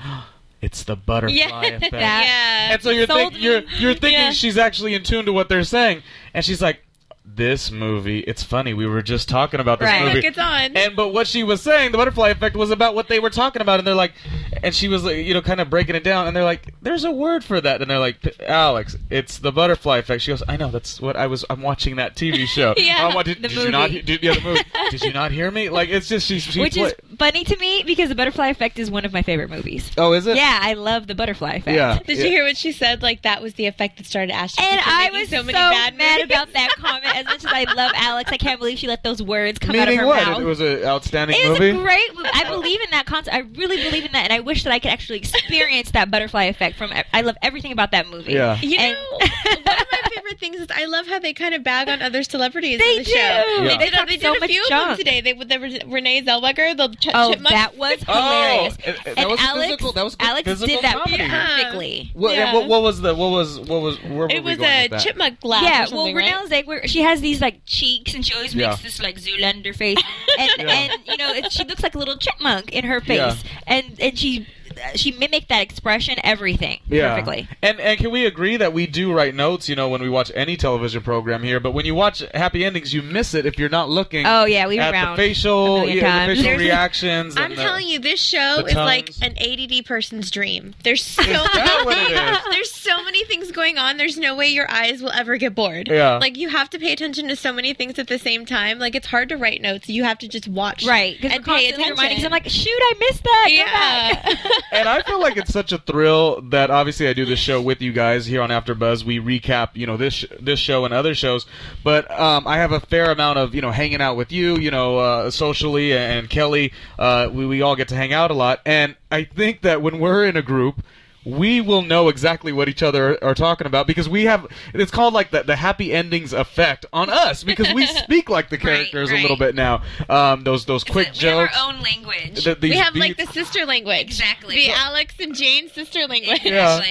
"It's 0.63 0.83
the 0.83 0.95
butterfly 0.95 1.35
Yeah. 1.35 1.61
effect." 1.61 1.91
That- 1.91 2.01
yeah. 2.25 2.73
And 2.73 2.81
so 2.81 2.89
you're 2.89 3.05
think, 3.07 3.39
you're 3.39 3.61
you're 3.77 3.93
thinking 3.93 4.19
Yeah. 4.19 4.31
she's 4.31 4.57
actually 4.57 4.95
in 4.95 5.03
tune 5.03 5.25
to 5.25 5.33
what 5.33 5.49
they're 5.49 5.63
saying, 5.63 6.01
and 6.33 6.43
she's 6.43 6.61
like, 6.61 6.79
"This 7.25 7.71
movie, 7.71 8.19
it's 8.19 8.43
funny. 8.43 8.73
We 8.73 8.85
were 8.87 9.01
just 9.01 9.29
talking 9.29 9.59
about 9.59 9.79
this 9.79 9.87
Right. 9.87 10.01
movie." 10.03 10.15
Look, 10.15 10.25
it's 10.25 10.37
on. 10.37 10.75
And 10.75 10.95
but 10.95 11.09
what 11.13 11.27
she 11.27 11.43
was 11.43 11.61
saying, 11.61 11.91
the 11.91 11.97
butterfly 11.97 12.29
effect, 12.29 12.55
was 12.55 12.71
about 12.71 12.95
what 12.95 13.07
they 13.07 13.19
were 13.19 13.29
talking 13.29 13.61
about, 13.61 13.79
and 13.79 13.87
they're 13.87 13.95
like, 13.95 14.13
and 14.61 14.73
she 14.75 14.87
was 14.87 15.03
like, 15.03 15.17
you 15.17 15.33
know, 15.33 15.41
kind 15.41 15.59
of 15.61 15.69
breaking 15.69 15.95
it 15.95 16.03
down, 16.03 16.27
and 16.27 16.35
they're 16.35 16.43
like, 16.43 16.73
"There's 16.81 17.03
a 17.05 17.11
word 17.11 17.43
for 17.43 17.59
that," 17.61 17.81
and 17.81 17.89
they're 17.89 17.99
like, 17.99 18.17
"Alex, 18.47 18.95
it's 19.09 19.37
the 19.39 19.51
butterfly 19.51 19.97
effect." 19.97 20.21
She 20.21 20.31
goes, 20.31 20.43
"I 20.47 20.57
know. 20.57 20.69
That's 20.69 20.99
what 21.01 21.15
I 21.15 21.27
was. 21.27 21.43
I'm 21.49 21.61
watching 21.61 21.95
that 21.97 22.15
TV 22.15 22.45
show. 22.47 22.73
Yeah, 22.83 23.07
I'm 23.07 23.23
did, 23.23 23.41
the 23.41 23.47
did 23.47 23.57
you 23.57 23.71
not? 23.71 23.89
movie. 23.91 24.01
Did, 24.03 24.23
yeah, 24.23 24.33
the 24.35 24.41
movie. 24.41 24.61
did 24.91 25.01
you 25.03 25.13
not 25.13 25.31
hear 25.31 25.49
me? 25.49 25.69
Like, 25.69 25.89
it's 25.89 26.07
just 26.09 26.27
she. 26.27 26.39
she 26.39 26.59
Which 26.59 26.73
pla- 26.75 26.85
is 26.87 26.93
funny 27.17 27.43
to 27.43 27.57
me 27.57 27.83
because 27.85 28.09
the 28.09 28.15
Butterfly 28.15 28.47
Effect 28.47 28.79
is 28.79 28.89
one 28.91 29.05
of 29.05 29.13
my 29.13 29.21
favorite 29.21 29.49
movies. 29.49 29.89
oh, 29.97 30.13
is 30.13 30.27
it? 30.27 30.35
Yeah, 30.37 30.59
I 30.61 30.73
love 30.73 31.07
the 31.07 31.15
Butterfly 31.15 31.53
Effect. 31.55 31.75
Yeah. 31.75 31.99
Did 32.05 32.17
Yeah. 32.17 32.23
you 32.25 32.29
hear 32.31 32.43
what 32.45 32.57
she 32.57 32.71
said? 32.71 33.01
Like 33.01 33.21
that 33.23 33.41
was 33.41 33.53
the 33.55 33.65
effect 33.67 33.97
that 33.97 34.05
started 34.05 34.31
Ashton. 34.33 34.63
And 34.65 34.81
I 34.83 35.09
was 35.11 35.29
so 35.29 35.41
so, 35.43 35.51
bad 35.51 35.95
mad 35.97 36.19
movies. 36.21 36.25
about 36.25 36.53
that 36.53 36.69
comment. 36.77 37.15
As 37.15 37.25
much 37.25 37.45
as 37.45 37.45
I 37.45 37.63
love 37.73 37.91
Alex, 37.95 38.31
I 38.31 38.37
can't 38.37 38.59
believe 38.59 38.77
she 38.79 38.87
let 38.87 39.03
those 39.03 39.21
words 39.21 39.59
come 39.59 39.71
out 39.75 39.83
of 39.87 39.95
Meaning 39.95 39.99
her 39.99 40.05
what? 40.07 40.25
mouth. 40.25 40.41
It 40.41 40.45
was 40.45 40.59
an 40.61 40.83
outstanding 40.83 41.37
It 41.39 41.49
was 41.49 41.59
movie. 41.59 41.77
a 41.77 41.81
great. 41.81 42.09
I 42.33 42.45
believe 42.49 42.81
in 42.81 42.89
that 42.91 43.05
concept. 43.05 43.35
I 43.35 43.39
really 43.39 43.81
believe 43.83 44.05
in 44.05 44.11
that, 44.13 44.23
and 44.25 44.33
I 44.33 44.39
wish 44.39 44.63
that 44.63 44.71
I 44.73 44.79
could 44.79 44.91
actually 44.91 45.17
experience 45.19 45.91
that 45.91 46.09
butterfly 46.11 46.45
effect. 46.45 46.77
From 46.77 46.91
I 47.13 47.21
love 47.21 47.35
everything 47.41 47.71
about 47.71 47.91
that 47.91 48.07
movie. 48.09 48.33
Yeah. 48.33 48.59
You 48.61 48.77
And- 48.79 48.93
know, 48.93 49.17
one 49.17 49.77
of 49.79 49.87
my 49.91 49.99
favorite 50.33 50.39
things 50.57 50.61
is 50.61 50.67
I 50.75 50.85
love 50.85 51.07
how 51.07 51.19
they 51.19 51.33
kind 51.33 51.53
of 51.55 51.63
bag 51.63 51.89
on 51.89 52.01
other 52.01 52.23
celebrities 52.23 52.79
They 52.79 52.91
in 52.91 52.97
the 52.99 53.03
do. 53.03 53.11
show. 53.11 53.17
Yeah. 53.17 53.43
They 53.61 53.67
They 53.67 53.77
did, 53.85 53.93
talk 53.93 54.07
they 54.07 54.17
did 54.17 54.21
so 54.21 54.35
a 54.35 54.39
much 54.39 54.49
few 54.49 54.63
of 54.63 54.69
them 54.69 54.97
today. 54.97 55.21
They 55.21 55.33
with 55.33 55.49
the 55.49 55.59
Renee 55.87 56.21
Zellweger, 56.23 56.75
the 56.77 56.87
ch- 56.99 57.09
Oh, 57.13 57.31
chipmunk. 57.33 57.49
that 57.55 57.77
was 57.77 58.03
Oh, 58.07 58.13
hilarious. 58.13 58.75
it- 58.77 58.87
it- 58.87 59.03
that 59.05 59.17
and 59.19 59.29
was 59.29 59.39
Alex, 59.39 59.65
physical- 59.67 59.91
that 59.93 60.03
was 60.03 60.15
good 60.15 60.27
Alex 60.27 60.43
physical 60.49 60.67
did 60.75 60.83
that 60.83 61.03
comedy. 61.03 61.29
perfectly. 61.29 62.11
What, 62.13 62.35
Yeah. 62.35 62.53
what, 62.53 62.67
what 62.67 62.81
was 62.81 63.01
the 63.01 63.13
what 63.15 63.29
was 63.31 63.59
what 63.59 63.81
was 63.81 64.01
where 64.03 64.13
were 64.13 64.29
It 64.29 64.43
we 64.43 64.51
was 64.51 64.57
going 64.57 64.69
a 64.69 64.81
with 64.83 64.91
that? 64.91 65.01
chipmunk 65.01 65.43
laugh. 65.43 65.63
Yeah, 65.63 65.83
or 65.83 65.85
something, 65.87 66.15
well, 66.15 66.23
right? 66.25 66.35
Renee 66.49 66.63
Zellweger, 66.63 66.87
she 66.87 67.01
has 67.01 67.21
these 67.21 67.41
like 67.41 67.61
cheeks, 67.65 68.13
and 68.13 68.25
she 68.25 68.33
always 68.33 68.55
makes 68.55 68.65
Yeah. 68.65 68.75
this 68.83 69.01
like 69.01 69.17
Zoolander 69.19 69.75
face, 69.75 69.97
and 70.39 70.51
Yeah. 70.57 70.67
and 70.69 70.93
you 71.05 71.17
know 71.17 71.31
it, 71.33 71.51
she 71.51 71.63
looks 71.63 71.83
like 71.83 71.95
a 71.95 71.99
little 71.99 72.17
chipmunk 72.17 72.71
in 72.71 72.85
her 72.85 73.01
face, 73.01 73.43
and 73.67 73.97
and 73.99 74.17
she 74.17 74.47
she 74.95 75.11
mimicked 75.11 75.49
that 75.49 75.61
expression, 75.61 76.15
everything 76.23 76.79
perfectly. 76.89 77.47
And 77.61 77.79
and 77.79 77.97
can 77.99 78.11
we 78.11 78.25
agree 78.25 78.57
that 78.57 78.73
we 78.73 78.87
do 78.87 79.13
write 79.13 79.35
notes, 79.35 79.67
you 79.69 79.75
know, 79.75 79.89
when 79.89 80.01
we 80.01 80.09
watch 80.09 80.31
any 80.35 80.55
television 80.57 81.01
program 81.01 81.43
here, 81.43 81.59
but 81.59 81.71
when 81.71 81.85
you 81.85 81.95
watch 81.95 82.23
Happy 82.33 82.63
Endings, 82.65 82.93
you 82.93 83.01
miss 83.01 83.33
it 83.33 83.45
if 83.45 83.57
you're 83.59 83.69
not 83.69 83.89
looking 83.89 84.25
Oh 84.25 84.45
yeah, 84.45 84.67
we 84.67 84.79
at 84.79 84.91
round 84.91 85.17
the 85.17 85.21
facial, 85.23 85.87
yeah, 85.87 86.27
the 86.27 86.33
facial 86.35 86.43
There's 86.43 86.59
reactions. 86.59 87.37
I'm 87.37 87.43
and 87.43 87.53
the- 87.57 87.63
telling 87.63 87.87
you, 87.87 87.99
this 87.99 88.19
show 88.21 88.65
is 88.65 88.75
like 88.75 89.07
tongues. 89.07 89.21
an 89.21 89.37
ADD 89.37 89.85
person's 89.85 90.29
dream. 90.31 90.73
There's 90.83 91.03
so 91.03 91.23
that 91.23 91.81
what 91.85 91.97
it 91.97 92.13
many, 92.15 92.39
there's 92.51 92.71
so 92.71 93.03
many 93.03 93.23
things 93.25 93.51
going 93.51 93.77
on. 93.77 93.97
There's 93.97 94.17
no 94.17 94.35
way 94.35 94.47
your 94.49 94.69
eyes 94.69 95.01
will 95.01 95.11
ever 95.11 95.37
get 95.37 95.55
bored. 95.55 95.87
Yeah. 95.87 96.17
like 96.17 96.37
you 96.37 96.49
have 96.49 96.69
to 96.71 96.79
pay 96.79 96.91
attention 96.93 97.27
to 97.29 97.35
so 97.35 97.51
many 97.53 97.73
things 97.73 97.99
at 97.99 98.07
the 98.07 98.17
same 98.19 98.45
time. 98.45 98.79
Like 98.79 98.95
it's 98.95 99.07
hard 99.07 99.29
to 99.29 99.37
write 99.37 99.61
notes. 99.61 99.89
You 99.89 100.03
have 100.03 100.17
to 100.19 100.27
just 100.27 100.47
watch, 100.47 100.85
Right, 100.85 101.15
because 101.15 101.35
and 101.35 101.43
pay 101.45 101.51
constantly 101.51 101.83
reminding. 101.91 102.05
attention. 102.17 102.25
I'm 102.25 102.31
like, 102.31 102.49
shoot, 102.49 102.69
I 102.79 102.93
missed 102.99 103.23
that. 103.23 103.49
Go 103.49 103.65
back. 103.65 104.39
yeah. 104.43 104.51
and 104.71 104.87
I 104.87 105.01
feel 105.01 105.19
like 105.19 105.37
it's 105.37 105.51
such 105.51 105.71
a 105.71 105.77
thrill 105.77 106.41
that 106.49 106.71
obviously 106.71 107.07
I 107.07 107.13
do 107.13 107.25
this 107.25 107.39
show 107.39 107.61
with 107.61 107.81
you 107.81 107.91
guys 107.91 108.25
here 108.25 108.41
on 108.41 108.49
AfterBuzz. 108.49 109.03
We 109.03 109.19
recap, 109.19 109.69
you 109.73 109.85
know, 109.85 109.97
this 109.97 110.25
this 110.39 110.59
show 110.59 110.85
and 110.85 110.93
other 110.93 111.15
shows, 111.15 111.45
but 111.83 112.09
um, 112.11 112.47
I 112.47 112.57
have 112.57 112.71
a 112.71 112.79
fair 112.79 113.11
amount 113.11 113.39
of 113.39 113.53
you 113.53 113.61
know 113.61 113.71
hanging 113.71 114.01
out 114.01 114.15
with 114.15 114.31
you, 114.31 114.57
you 114.57 114.71
know, 114.71 114.97
uh, 114.97 115.31
socially 115.31 115.93
and 115.93 116.29
Kelly. 116.29 116.73
Uh, 116.97 117.29
we 117.31 117.45
we 117.45 117.61
all 117.61 117.75
get 117.75 117.87
to 117.89 117.95
hang 117.95 118.13
out 118.13 118.31
a 118.31 118.33
lot, 118.33 118.61
and 118.65 118.95
I 119.11 119.23
think 119.23 119.61
that 119.61 119.81
when 119.81 119.99
we're 119.99 120.25
in 120.25 120.37
a 120.37 120.41
group. 120.41 120.83
We 121.25 121.61
will 121.61 121.81
know 121.81 122.09
exactly 122.09 122.51
what 122.51 122.67
each 122.69 122.83
other 122.83 123.21
are 123.23 123.33
talking 123.35 123.65
about 123.67 123.87
because 123.87 124.09
we 124.09 124.25
have. 124.25 124.45
It's 124.73 124.91
called 124.91 125.13
like 125.13 125.31
the, 125.31 125.43
the 125.43 125.55
happy 125.55 125.93
endings 125.93 126.33
effect 126.33 126.85
on 126.91 127.09
us 127.09 127.43
because 127.43 127.73
we 127.73 127.85
speak 128.03 128.29
like 128.29 128.49
the 128.49 128.57
Right, 128.57 128.91
characters 128.91 129.11
a 129.11 129.15
little 129.21 129.37
bit 129.37 129.55
now. 129.55 129.83
Um, 130.09 130.43
those 130.43 130.65
those 130.65 130.83
quick 130.83 131.09
we 131.13 131.19
jokes. 131.19 131.53
have 131.53 131.65
our 131.67 131.73
own 131.75 131.81
language. 131.81 132.43
the- 132.43 132.55
these 132.55 132.71
we 132.71 132.77
have 132.77 132.95
like 132.95 133.17
the 133.17 133.25
sister 133.27 133.65
language, 133.65 134.01
Exactly. 134.01 134.55
The 134.55 134.67
Well- 134.69 134.77
Alex 134.87 135.15
and 135.19 135.33
Jane 135.35 135.69
sister 135.69 136.05
language. 136.07 136.41
Yeah. 136.43 136.81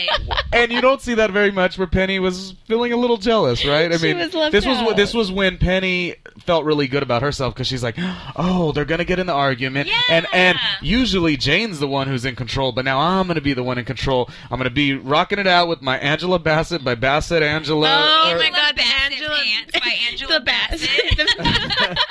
And 0.53 0.73
you 0.73 0.81
don't 0.81 1.01
see 1.01 1.15
that 1.15 1.31
very 1.31 1.51
much 1.51 1.79
where 1.79 1.87
Penny 1.87 2.19
was 2.19 2.55
feeling 2.67 2.93
a 2.93 2.97
little 2.97 3.17
jealous, 3.17 3.65
right? 3.65 3.91
I 3.93 3.97
She 3.97 4.09
mean, 4.09 4.19
was 4.19 4.35
left 4.35 4.53
this 4.53 4.67
was 4.67 4.79
out. 4.79 4.97
this 4.97 5.15
was 5.15 5.31
when 5.31 5.59
Penny 5.59 6.15
felt 6.41 6.65
really 6.65 6.87
good 6.89 7.03
about 7.03 7.23
herself 7.23 7.55
because 7.55 7.67
she's 7.67 7.83
like, 7.83 7.97
"Oh, 8.37 8.73
they're 8.73 8.85
gonna 8.85 9.05
get 9.05 9.19
in 9.19 9.27
the 9.27 9.33
argument," 9.33 9.89
and 10.11 10.27
and 10.33 10.59
usually 10.81 11.37
Jane's 11.37 11.79
the 11.79 11.89
one 11.89 12.07
who's 12.09 12.25
in 12.25 12.35
control, 12.37 12.73
but 12.73 12.85
now 12.85 12.99
I'm 12.99 13.27
gonna 13.27 13.41
be 13.41 13.55
the 13.55 13.63
one 13.63 13.79
in 13.79 13.85
control. 13.85 14.22
I'm 14.51 14.59
gonna 14.59 14.71
be 14.71 14.95
rocking 14.95 15.39
it 15.39 15.47
out 15.47 15.69
with 15.69 15.83
my 15.83 15.99
Angela 15.99 16.39
Bassett 16.39 16.85
by 16.85 16.95
Bassett 16.95 17.43
Angela. 17.43 17.89
Oh 17.89 18.33
or- 18.35 18.39
my 18.39 18.51
God, 18.51 18.77
the 18.77 18.83
Angela 19.05 19.37
pants 19.37 19.73
by 19.81 19.97
Angela 20.11 20.33
the 20.39 20.41
Bassett. 20.45 21.17
Bassett. 21.39 21.99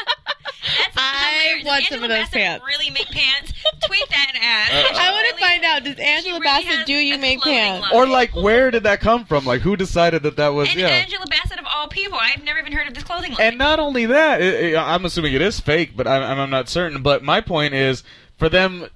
That's 0.64 0.96
I 0.96 1.42
hilarious. 1.44 1.66
want 1.66 1.80
Does 1.82 1.88
some 1.90 2.04
of 2.04 2.10
those 2.10 2.20
Bassett 2.20 2.34
pants. 2.34 2.66
Really 2.68 2.90
make 2.92 3.08
pants? 3.10 3.54
Tweet 3.86 4.08
that 4.10 4.32
at. 4.36 4.94
Uh, 4.96 5.00
I 5.00 5.12
want 5.12 5.28
to 5.28 5.34
Really- 5.36 5.42
find 5.42 5.64
out. 5.66 5.84
Does 5.84 5.96
Angela 5.98 6.40
really 6.40 6.64
Bassett 6.64 6.86
do 6.86 6.94
you 6.94 7.18
make 7.18 7.42
pants? 7.42 7.82
line. 7.92 7.94
or 7.96 8.06
like, 8.08 8.36
where 8.36 8.70
did 8.72 8.84
that 8.84 9.02
come 9.02 9.26
from? 9.26 9.46
Like, 9.46 9.62
who 9.62 9.76
decided 9.76 10.22
that 10.24 10.38
that 10.38 10.50
was? 10.50 10.70
And 10.70 10.80
yeah. 10.80 10.88
Angela 10.88 11.26
Bassett 11.28 11.60
of 11.60 11.66
all 11.74 11.88
people, 11.88 12.18
I've 12.22 12.44
never 12.44 12.60
even 12.60 12.72
heard 12.74 12.88
of 12.88 12.94
this 12.94 13.04
clothing 13.04 13.32
line. 13.32 13.42
And 13.42 13.58
not 13.58 13.80
only 13.80 14.06
that, 14.06 14.42
it, 14.42 14.74
it- 14.74 14.78
I'm 14.78 15.04
assuming 15.04 15.34
it 15.34 15.42
is 15.42 15.60
fake, 15.60 15.94
but 15.98 16.08
I'm, 16.08 16.40
I'm 16.40 16.50
not 16.50 16.70
certain. 16.70 17.02
But 17.02 17.24
my 17.24 17.42
point 17.42 17.74
is, 17.74 18.04
for 18.38 18.48
them, 18.48 18.88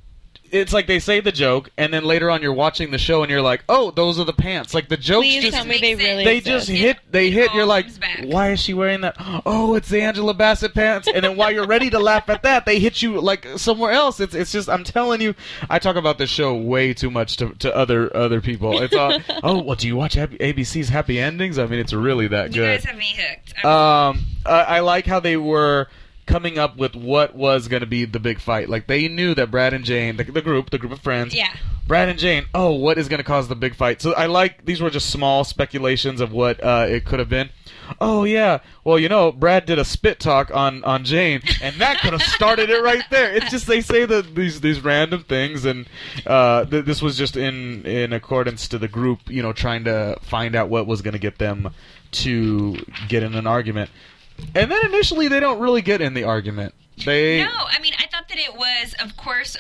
it's 0.51 0.73
like 0.73 0.87
they 0.87 0.99
say 0.99 1.19
the 1.19 1.31
joke, 1.31 1.69
and 1.77 1.93
then 1.93 2.03
later 2.03 2.29
on 2.29 2.41
you're 2.41 2.53
watching 2.53 2.91
the 2.91 2.97
show 2.97 3.21
and 3.23 3.29
you're 3.31 3.41
like, 3.41 3.63
oh, 3.69 3.91
those 3.91 4.19
are 4.19 4.23
the 4.23 4.33
pants. 4.33 4.73
Like 4.73 4.89
the 4.89 4.97
jokes 4.97 5.25
Please 5.27 5.43
just 5.43 5.55
tell 5.57 5.65
me 5.65 5.79
they 5.79 5.95
really 5.95 6.23
they 6.23 6.37
exist. 6.37 6.67
just 6.67 6.69
hit 6.69 6.97
they 7.11 7.27
It 7.27 7.33
hit 7.33 7.53
you're 7.53 7.65
like 7.65 7.99
back. 7.99 8.21
why 8.25 8.51
is 8.51 8.59
she 8.59 8.73
wearing 8.73 9.01
that 9.01 9.15
oh 9.45 9.75
it's 9.75 9.89
the 9.89 10.01
angela 10.01 10.33
bassett 10.33 10.73
pants 10.73 11.07
and 11.13 11.23
then 11.23 11.35
while 11.37 11.51
you're 11.51 11.65
ready 11.67 11.89
to 11.89 11.99
laugh 11.99 12.27
at 12.29 12.43
that 12.43 12.65
they 12.65 12.79
hit 12.79 13.01
you 13.01 13.19
like 13.21 13.45
somewhere 13.57 13.91
else 13.91 14.19
it's 14.19 14.33
it's 14.35 14.51
just 14.51 14.69
i'm 14.69 14.83
telling 14.83 15.21
you 15.21 15.33
i 15.69 15.79
talk 15.79 15.95
about 15.95 16.17
this 16.17 16.29
show 16.29 16.53
way 16.55 16.93
too 16.93 17.09
much 17.09 17.37
to, 17.37 17.49
to 17.55 17.73
other 17.75 18.15
other 18.15 18.41
people 18.41 18.81
it's 18.81 18.93
all 18.95 19.17
oh 19.43 19.61
well, 19.61 19.75
do 19.75 19.87
you 19.87 19.95
watch 19.95 20.15
abc's 20.15 20.89
happy 20.89 21.19
endings 21.19 21.57
i 21.57 21.65
mean 21.65 21.79
it's 21.79 21.93
really 21.93 22.27
that 22.27 22.47
You 22.55 22.61
good 22.61 22.81
guys 22.81 22.85
have 22.85 22.97
me 22.97 23.15
hooked. 23.17 23.53
I'm- 23.63 24.15
um, 24.15 24.25
I, 24.45 24.61
I 24.61 24.79
like 24.81 25.05
how 25.05 25.19
they 25.19 25.37
were 25.37 25.87
coming 26.25 26.57
up 26.57 26.77
with 26.77 26.95
what 26.95 27.35
was 27.35 27.67
going 27.67 27.81
to 27.81 27.87
be 27.87 28.05
the 28.05 28.19
big 28.19 28.39
fight. 28.39 28.69
Like 28.69 28.87
they 28.87 29.07
knew 29.07 29.35
that 29.35 29.51
Brad 29.51 29.73
and 29.73 29.85
Jane, 29.85 30.17
the, 30.17 30.23
the 30.23 30.41
group, 30.41 30.69
the 30.69 30.77
group 30.77 30.91
of 30.91 30.99
friends, 30.99 31.35
yeah. 31.35 31.53
Brad 31.87 32.09
and 32.09 32.17
Jane. 32.17 32.45
Oh, 32.53 32.71
what 32.71 32.97
is 32.97 33.07
going 33.07 33.19
to 33.19 33.23
cause 33.23 33.47
the 33.47 33.55
big 33.55 33.75
fight? 33.75 34.01
So 34.01 34.13
I 34.13 34.25
like 34.25 34.65
these 34.65 34.81
were 34.81 34.89
just 34.89 35.09
small 35.09 35.43
speculations 35.43 36.21
of 36.21 36.31
what 36.31 36.63
uh, 36.63 36.87
it 36.89 37.05
could 37.05 37.19
have 37.19 37.29
been. 37.29 37.49
Oh 38.01 38.23
yeah, 38.23 38.59
well 38.83 38.97
you 38.97 39.07
know 39.07 39.31
Brad 39.31 39.65
did 39.65 39.77
a 39.77 39.85
spit 39.85 40.19
talk 40.19 40.49
on 40.53 40.83
on 40.83 41.03
Jane, 41.03 41.41
and 41.61 41.75
that 41.75 41.99
could 41.99 42.13
have 42.13 42.23
started 42.23 42.69
it 42.69 42.81
right 42.81 43.03
there. 43.11 43.33
It's 43.33 43.51
just 43.51 43.67
they 43.67 43.81
say 43.81 44.05
the 44.05 44.21
these 44.23 44.61
these 44.61 44.83
random 44.83 45.23
things, 45.23 45.65
and 45.65 45.87
uh, 46.25 46.65
th- 46.65 46.85
this 46.85 47.01
was 47.01 47.17
just 47.17 47.37
in 47.37 47.85
in 47.85 48.13
accordance 48.13 48.67
to 48.69 48.79
the 48.79 48.87
group, 48.87 49.19
you 49.27 49.43
know, 49.43 49.53
trying 49.53 49.83
to 49.83 50.17
find 50.21 50.55
out 50.55 50.69
what 50.69 50.87
was 50.87 51.03
going 51.03 51.13
to 51.13 51.19
get 51.19 51.37
them 51.37 51.71
to 52.11 52.77
get 53.07 53.21
in 53.21 53.35
an 53.35 53.45
argument. 53.45 53.89
And 54.53 54.71
then 54.71 54.85
initially 54.85 55.27
they 55.27 55.39
don't 55.39 55.59
really 55.59 55.81
get 55.81 56.01
in 56.01 56.13
the 56.13 56.23
argument. 56.23 56.73
They 57.05 57.43
No, 57.43 57.51
I 57.51 57.79
mean, 57.79 57.93
I 57.99 58.07
thought 58.07 58.29
that 58.29 58.37
it 58.37 58.55
was, 58.55 58.95
of 58.99 59.17
course, 59.17 59.57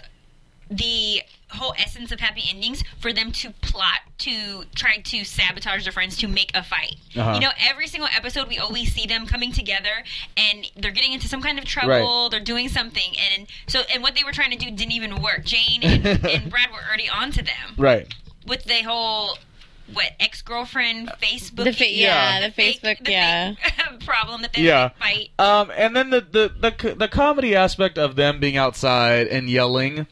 the 0.69 1.21
whole 1.49 1.73
essence 1.77 2.11
of 2.11 2.19
happy 2.19 2.43
endings 2.49 2.83
for 2.99 3.13
them 3.13 3.31
to 3.31 3.51
plot 3.61 3.99
to 4.17 4.63
try 4.73 4.97
to 4.97 5.23
sabotage 5.23 5.83
their 5.83 5.93
friends 5.93 6.17
to 6.17 6.27
make 6.27 6.51
a 6.55 6.63
fight. 6.63 6.95
Uh-huh. 7.15 7.33
You 7.33 7.39
know, 7.39 7.51
every 7.59 7.87
single 7.87 8.09
episode 8.15 8.47
we 8.47 8.57
always 8.57 8.93
see 8.93 9.05
them 9.05 9.25
coming 9.25 9.51
together 9.51 10.03
and 10.35 10.69
they're 10.77 10.91
getting 10.91 11.13
into 11.13 11.27
some 11.27 11.41
kind 11.41 11.59
of 11.59 11.65
trouble, 11.65 12.29
they're 12.29 12.39
doing 12.39 12.67
something 12.69 13.13
and 13.31 13.47
so 13.67 13.81
and 13.93 14.01
what 14.01 14.15
they 14.15 14.23
were 14.23 14.31
trying 14.31 14.51
to 14.51 14.57
do 14.57 14.71
didn't 14.71 14.93
even 14.93 15.21
work. 15.21 15.45
Jane 15.45 15.83
and, 15.83 16.05
and 16.25 16.49
Brad 16.49 16.71
were 16.71 16.83
already 16.87 17.09
onto 17.09 17.41
them 17.41 17.75
right. 17.77 18.13
with 18.47 18.63
the 18.65 18.81
whole 18.81 19.37
what 19.93 20.11
ex-girlfriend 20.19 21.09
Facebook 21.21 21.65
The 21.65 21.73
fa- 21.73 21.89
yeah, 21.91 22.41
the 22.41 22.51
fake- 22.51 22.81
Facebook, 22.81 23.03
the 23.05 23.11
yeah. 23.11 23.53
fake 23.55 23.99
problem 24.05 24.41
that 24.41 24.53
they 24.53 24.61
Yeah. 24.63 24.89
fight. 24.99 25.29
Um, 25.39 25.71
and 25.75 25.95
then 25.95 26.09
the, 26.09 26.21
the 26.21 26.51
the 26.71 26.95
the 26.95 27.07
comedy 27.07 27.55
aspect 27.55 27.97
of 27.97 28.15
them 28.15 28.39
being 28.39 28.57
outside 28.57 29.27
and 29.27 29.49
yelling. 29.49 30.07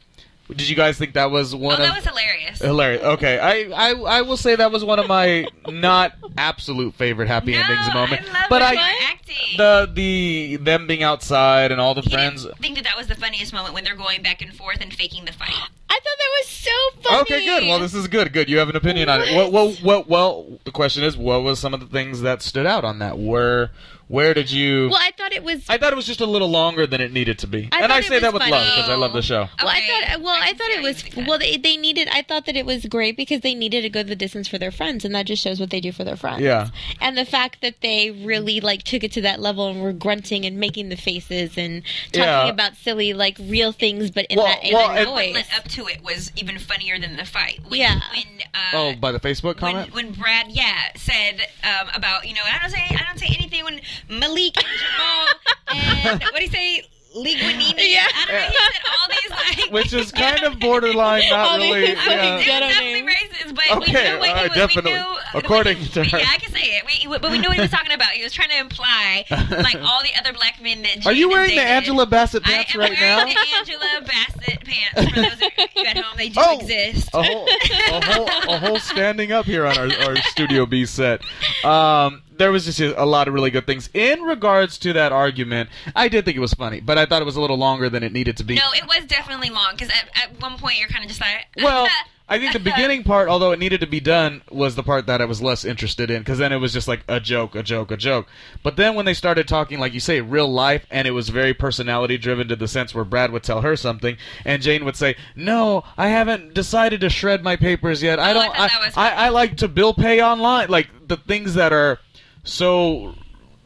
Did 0.49 0.67
you 0.69 0.75
guys 0.75 0.97
think 0.97 1.13
that 1.13 1.31
was 1.31 1.53
oh, 1.53 1.57
one 1.57 1.73
Oh, 1.79 1.83
of 1.83 1.87
that 1.89 1.95
was 1.95 2.05
hilarious. 2.05 2.59
hilarious? 2.59 3.01
Okay, 3.03 3.39
I, 3.39 3.91
I 3.91 3.93
I 4.17 4.21
will 4.21 4.37
say 4.37 4.55
that 4.55 4.71
was 4.71 4.83
one 4.83 4.99
of 4.99 5.07
my 5.07 5.47
not 5.67 6.13
absolute 6.37 6.93
favorite 6.95 7.27
happy 7.27 7.53
no, 7.53 7.59
endings 7.61 7.93
moment. 7.93 8.21
I 8.21 8.25
love 8.41 8.45
but. 8.49 8.61
I 8.61 8.75
acting. 9.09 9.57
the 9.57 9.89
the 9.93 10.55
them 10.57 10.85
being 10.85 11.01
outside 11.01 11.71
and 11.71 11.79
all 11.79 11.95
the 11.95 12.01
He 12.01 12.09
friends. 12.11 12.43
didn't 12.43 12.57
think 12.59 12.75
that 12.75 12.83
that 12.83 12.97
was 12.97 13.07
the 13.07 13.15
funniest 13.15 13.53
moment 13.53 13.73
when 13.73 13.83
they're 13.83 13.95
going 13.95 14.21
back 14.21 14.41
and 14.41 14.53
forth 14.53 14.79
and 14.81 14.93
faking 14.93 15.25
the 15.25 15.31
fight. 15.33 15.49
I 15.89 15.99
thought 15.99 16.17
that 16.17 16.29
was 16.41 16.47
so 16.47 16.71
funny. 17.01 17.21
Okay, 17.21 17.45
good. 17.45 17.63
Well, 17.67 17.79
this 17.79 17.93
is 17.93 18.07
good. 18.07 18.33
Good. 18.33 18.49
You 18.49 18.57
have 18.57 18.67
an 18.69 18.75
opinion 18.75 19.09
on 19.09 19.21
it. 19.21 19.33
Well, 19.35 19.51
well, 19.51 19.75
well, 19.83 20.03
well, 20.07 20.59
the 20.65 20.71
question 20.71 21.03
is, 21.03 21.15
what 21.15 21.43
was 21.43 21.59
some 21.59 21.73
of 21.73 21.79
the 21.79 21.85
things 21.85 22.21
that 22.21 22.41
stood 22.41 22.65
out 22.65 22.83
on 22.83 22.97
that? 22.99 23.17
Where, 23.19 23.69
where 24.07 24.33
did 24.33 24.51
you? 24.51 24.89
Well, 24.89 24.99
I 24.99 25.11
thought 25.15 25.22
it 25.33 25.43
was. 25.43 25.65
I 25.69 25.77
thought 25.77 25.93
it 25.93 25.95
was 25.95 26.05
just 26.05 26.21
a 26.21 26.25
little 26.25 26.49
longer 26.49 26.85
than 26.87 27.01
it 27.01 27.11
needed 27.11 27.39
to 27.39 27.47
be, 27.47 27.69
I 27.71 27.81
and 27.81 27.91
I 27.91 28.01
say 28.01 28.19
that 28.19 28.33
was 28.33 28.41
with 28.41 28.49
love 28.51 28.65
because 28.75 28.89
I 28.89 28.95
love 28.95 29.13
the 29.13 29.21
show. 29.21 29.47
Well, 29.59 29.69
I 29.69 29.81
thought. 29.81 30.21
Well, 30.21 30.33
I, 30.41 30.47
can 30.47 30.57
thought 30.57 30.69
it 30.69 30.81
was. 30.81 31.03
Well, 31.27 31.39
they, 31.39 31.57
they 31.57 31.77
needed. 31.77 32.07
I 32.11 32.21
thought 32.21 32.45
that 32.45 32.55
it 32.55 32.65
was 32.65 32.85
great 32.85 33.17
because 33.17 33.41
they 33.41 33.53
needed 33.55 33.81
to 33.81 33.89
go 33.89 34.03
the 34.03 34.15
distance 34.15 34.47
for 34.47 34.57
their 34.57 34.71
friends, 34.71 35.03
and 35.05 35.13
that 35.15 35.25
just 35.25 35.41
shows 35.43 35.59
what 35.59 35.69
they 35.69 35.79
do 35.81 35.91
for 35.91 36.03
their 36.03 36.15
friends. 36.15 36.41
Yeah. 36.41 36.69
And 37.01 37.17
the 37.17 37.25
fact 37.25 37.61
that 37.61 37.81
they 37.81 38.11
really 38.11 38.59
like 38.61 38.83
took 38.83 39.03
it 39.03 39.11
to 39.13 39.21
that 39.21 39.39
level 39.39 39.67
and 39.67 39.81
were 39.81 39.93
grunting 39.93 40.45
and 40.45 40.57
making 40.57 40.89
the 40.89 40.95
faces 40.97 41.57
and 41.57 41.83
talking 42.11 42.21
Yeah. 42.21 42.47
about 42.47 42.75
silly 42.75 43.13
like 43.13 43.37
real 43.39 43.71
things, 43.71 44.11
but 44.11 44.25
in 44.29 44.37
Well- 44.37 44.47
that 44.47 44.59
well, 44.71 44.89
angry 44.89 45.01
and- 45.01 45.09
What 45.11 45.25
voice. 45.25 45.35
led 45.35 45.45
up 45.57 45.67
to 45.69 45.87
it 45.87 46.03
was 46.03 46.31
even 46.35 46.57
funnier 46.59 46.99
than 46.99 47.15
the 47.17 47.25
fight. 47.25 47.59
When, 47.67 47.79
Yeah. 47.79 47.99
When, 48.11 48.41
uh, 48.53 48.57
Oh, 48.73 48.93
by 48.95 49.11
the 49.11 49.19
Facebook 49.19 49.61
when, 49.61 49.73
comment. 49.73 49.93
when 49.93 50.11
Brad, 50.11 50.47
yeah, 50.49 50.91
said 50.95 51.41
um, 51.63 51.89
about 51.95 52.27
you 52.27 52.33
know 52.33 52.41
I 52.45 52.59
don't 52.59 52.71
say 52.71 52.81
I 52.89 53.03
don't 53.07 53.19
say 53.19 53.27
anything 53.37 53.63
when 53.63 53.81
Malik 54.09 54.57
and 54.57 54.65
Jamal 54.65 55.22
and 55.69 56.21
what 56.23 56.35
do 56.35 56.43
you 56.43 56.49
say? 56.49 56.83
Linguinini. 57.15 57.75
Yeah. 57.77 58.07
I 58.09 58.25
don't 58.25 58.33
know. 58.33 58.47
He 58.47 58.55
said 58.57 58.81
all 58.89 59.07
these 59.09 59.59
like, 59.61 59.71
Which 59.71 59.93
is 59.93 60.11
kind 60.23 60.41
of 60.45 60.59
borderline, 60.59 61.21
not 61.29 61.47
All 61.47 61.59
these 61.59 61.71
really. 61.75 61.95
fucking 61.95 62.09
It 62.09 62.47
Yeah. 62.47 62.59
was 62.65 62.73
definitely 62.73 63.03
racist, 63.03 63.55
but 63.55 63.65
we 63.79 63.85
Okay, 63.93 64.13
knew 64.13 64.19
what 64.19 64.29
uh, 64.29 64.35
he 64.41 64.47
was. 64.49 64.57
definitely. 64.57 64.91
We 64.93 64.97
knew, 64.97 65.15
According 65.35 65.77
we- 65.79 65.85
to 65.89 66.03
her. 66.05 66.17
Yeah, 66.17 66.25
I 66.27 66.37
can 66.39 66.51
say 66.51 66.61
it. 66.77 66.83
We, 67.07 67.17
but 67.19 67.29
we 67.31 67.37
knew 67.37 67.49
what 67.49 67.55
he 67.57 67.61
was 67.61 67.69
talking 67.69 67.91
about. 67.93 68.09
He 68.13 68.23
was 68.23 68.33
trying 68.33 68.49
to 68.49 68.57
imply 68.57 69.25
like 69.29 69.75
all 69.75 70.01
the 70.01 70.09
other 70.19 70.33
black 70.33 70.59
men 70.59 70.81
that. 70.81 71.05
Are 71.05 71.11
you 71.13 71.27
Jane 71.27 71.31
wearing 71.37 71.55
the. 71.55 71.61
Angela 71.61 72.07
Bassett 72.07 72.41
pants? 72.41 72.75
Right 72.75 72.93
now? 72.99 73.19
I 73.19 73.21
am 73.21 73.27
wearing 73.27 73.35
now? 73.35 73.43
the 73.43 73.57
Angela 73.59 74.01
Bassett 74.07 74.65
pants. 74.65 75.13
For 75.13 75.21
those 75.21 75.33
of 75.33 75.69
you 75.75 75.85
at 75.85 75.97
home, 75.97 76.17
they 76.17 76.29
do 76.29 76.39
Oh. 76.43 76.59
exist. 76.59 77.09
a 77.13 77.21
whole, 77.21 77.47
a 77.47 78.01
whole, 78.05 78.27
a 78.55 78.57
whole 78.57 78.79
standing 78.79 79.31
up 79.31 79.45
here 79.45 79.67
on 79.67 79.77
our, 79.77 79.89
our 80.07 80.15
Studio 80.23 80.65
B 80.65 80.87
set. 80.87 81.21
Um, 81.63 82.23
there 82.37 82.51
was 82.51 82.65
just 82.65 82.79
a 82.79 83.05
lot 83.05 83.27
of 83.27 83.33
really 83.33 83.51
good 83.51 83.65
things 83.65 83.89
in 83.93 84.21
regards 84.21 84.77
to 84.79 84.93
that 84.93 85.11
argument. 85.11 85.69
I 85.95 86.07
did 86.07 86.25
think 86.25 86.37
it 86.37 86.41
was 86.41 86.53
funny, 86.53 86.79
but 86.79 86.97
I 86.97 87.05
thought 87.05 87.21
it 87.21 87.25
was 87.25 87.35
a 87.35 87.41
little 87.41 87.57
longer 87.57 87.89
than 87.89 88.03
it 88.03 88.11
needed 88.11 88.37
to 88.37 88.43
be. 88.43 88.55
No, 88.55 88.71
it 88.73 88.85
was 88.87 89.05
definitely 89.05 89.49
long 89.49 89.71
because 89.73 89.89
at, 89.89 90.09
at 90.15 90.41
one 90.41 90.57
point 90.57 90.79
you're 90.79 90.89
kind 90.89 91.03
of 91.03 91.09
just 91.09 91.21
like, 91.21 91.47
Well, 91.57 91.87
I 92.29 92.39
think 92.39 92.53
the 92.53 92.59
beginning 92.71 93.03
part, 93.03 93.27
although 93.27 93.51
it 93.51 93.59
needed 93.59 93.81
to 93.81 93.87
be 93.87 93.99
done, 93.99 94.41
was 94.49 94.75
the 94.75 94.81
part 94.83 95.05
that 95.07 95.21
I 95.21 95.25
was 95.25 95.41
less 95.41 95.65
interested 95.65 96.09
in 96.09 96.19
because 96.19 96.37
then 96.39 96.51
it 96.53 96.57
was 96.57 96.71
just 96.73 96.87
like 96.87 97.03
a 97.07 97.19
joke, 97.19 97.53
a 97.53 97.61
joke, 97.61 97.91
a 97.91 97.97
joke. 97.97 98.27
But 98.63 98.77
then 98.77 98.95
when 98.95 99.05
they 99.05 99.13
started 99.13 99.47
talking, 99.47 99.77
like 99.79 99.93
you 99.93 99.99
say, 99.99 100.21
real 100.21 100.47
life, 100.51 100.85
and 100.89 101.05
it 101.07 101.11
was 101.11 101.29
very 101.29 101.53
personality 101.53 102.17
driven 102.17 102.47
to 102.47 102.55
the 102.55 102.67
sense 102.67 102.95
where 102.95 103.03
Brad 103.03 103.31
would 103.31 103.43
tell 103.43 103.61
her 103.61 103.75
something, 103.75 104.17
and 104.45 104.61
Jane 104.63 104.85
would 104.85 104.95
say, 104.95 105.15
"No, 105.35 105.83
I 105.97 106.07
haven't 106.07 106.53
decided 106.53 107.01
to 107.01 107.09
shred 107.09 107.43
my 107.43 107.57
papers 107.57 108.01
yet. 108.01 108.19
I 108.19 108.31
Oh, 108.31 108.33
don't. 108.35 108.55
that 108.55 108.81
was 108.85 108.97
I, 108.97 109.09
I, 109.09 109.25
I 109.25 109.29
like 109.29 109.57
to 109.57 109.67
bill 109.67 109.93
pay 109.93 110.21
online. 110.23 110.69
Like 110.69 110.87
the 111.07 111.17
things 111.17 111.53
that 111.55 111.73
are 111.73 111.99
so 112.43 113.15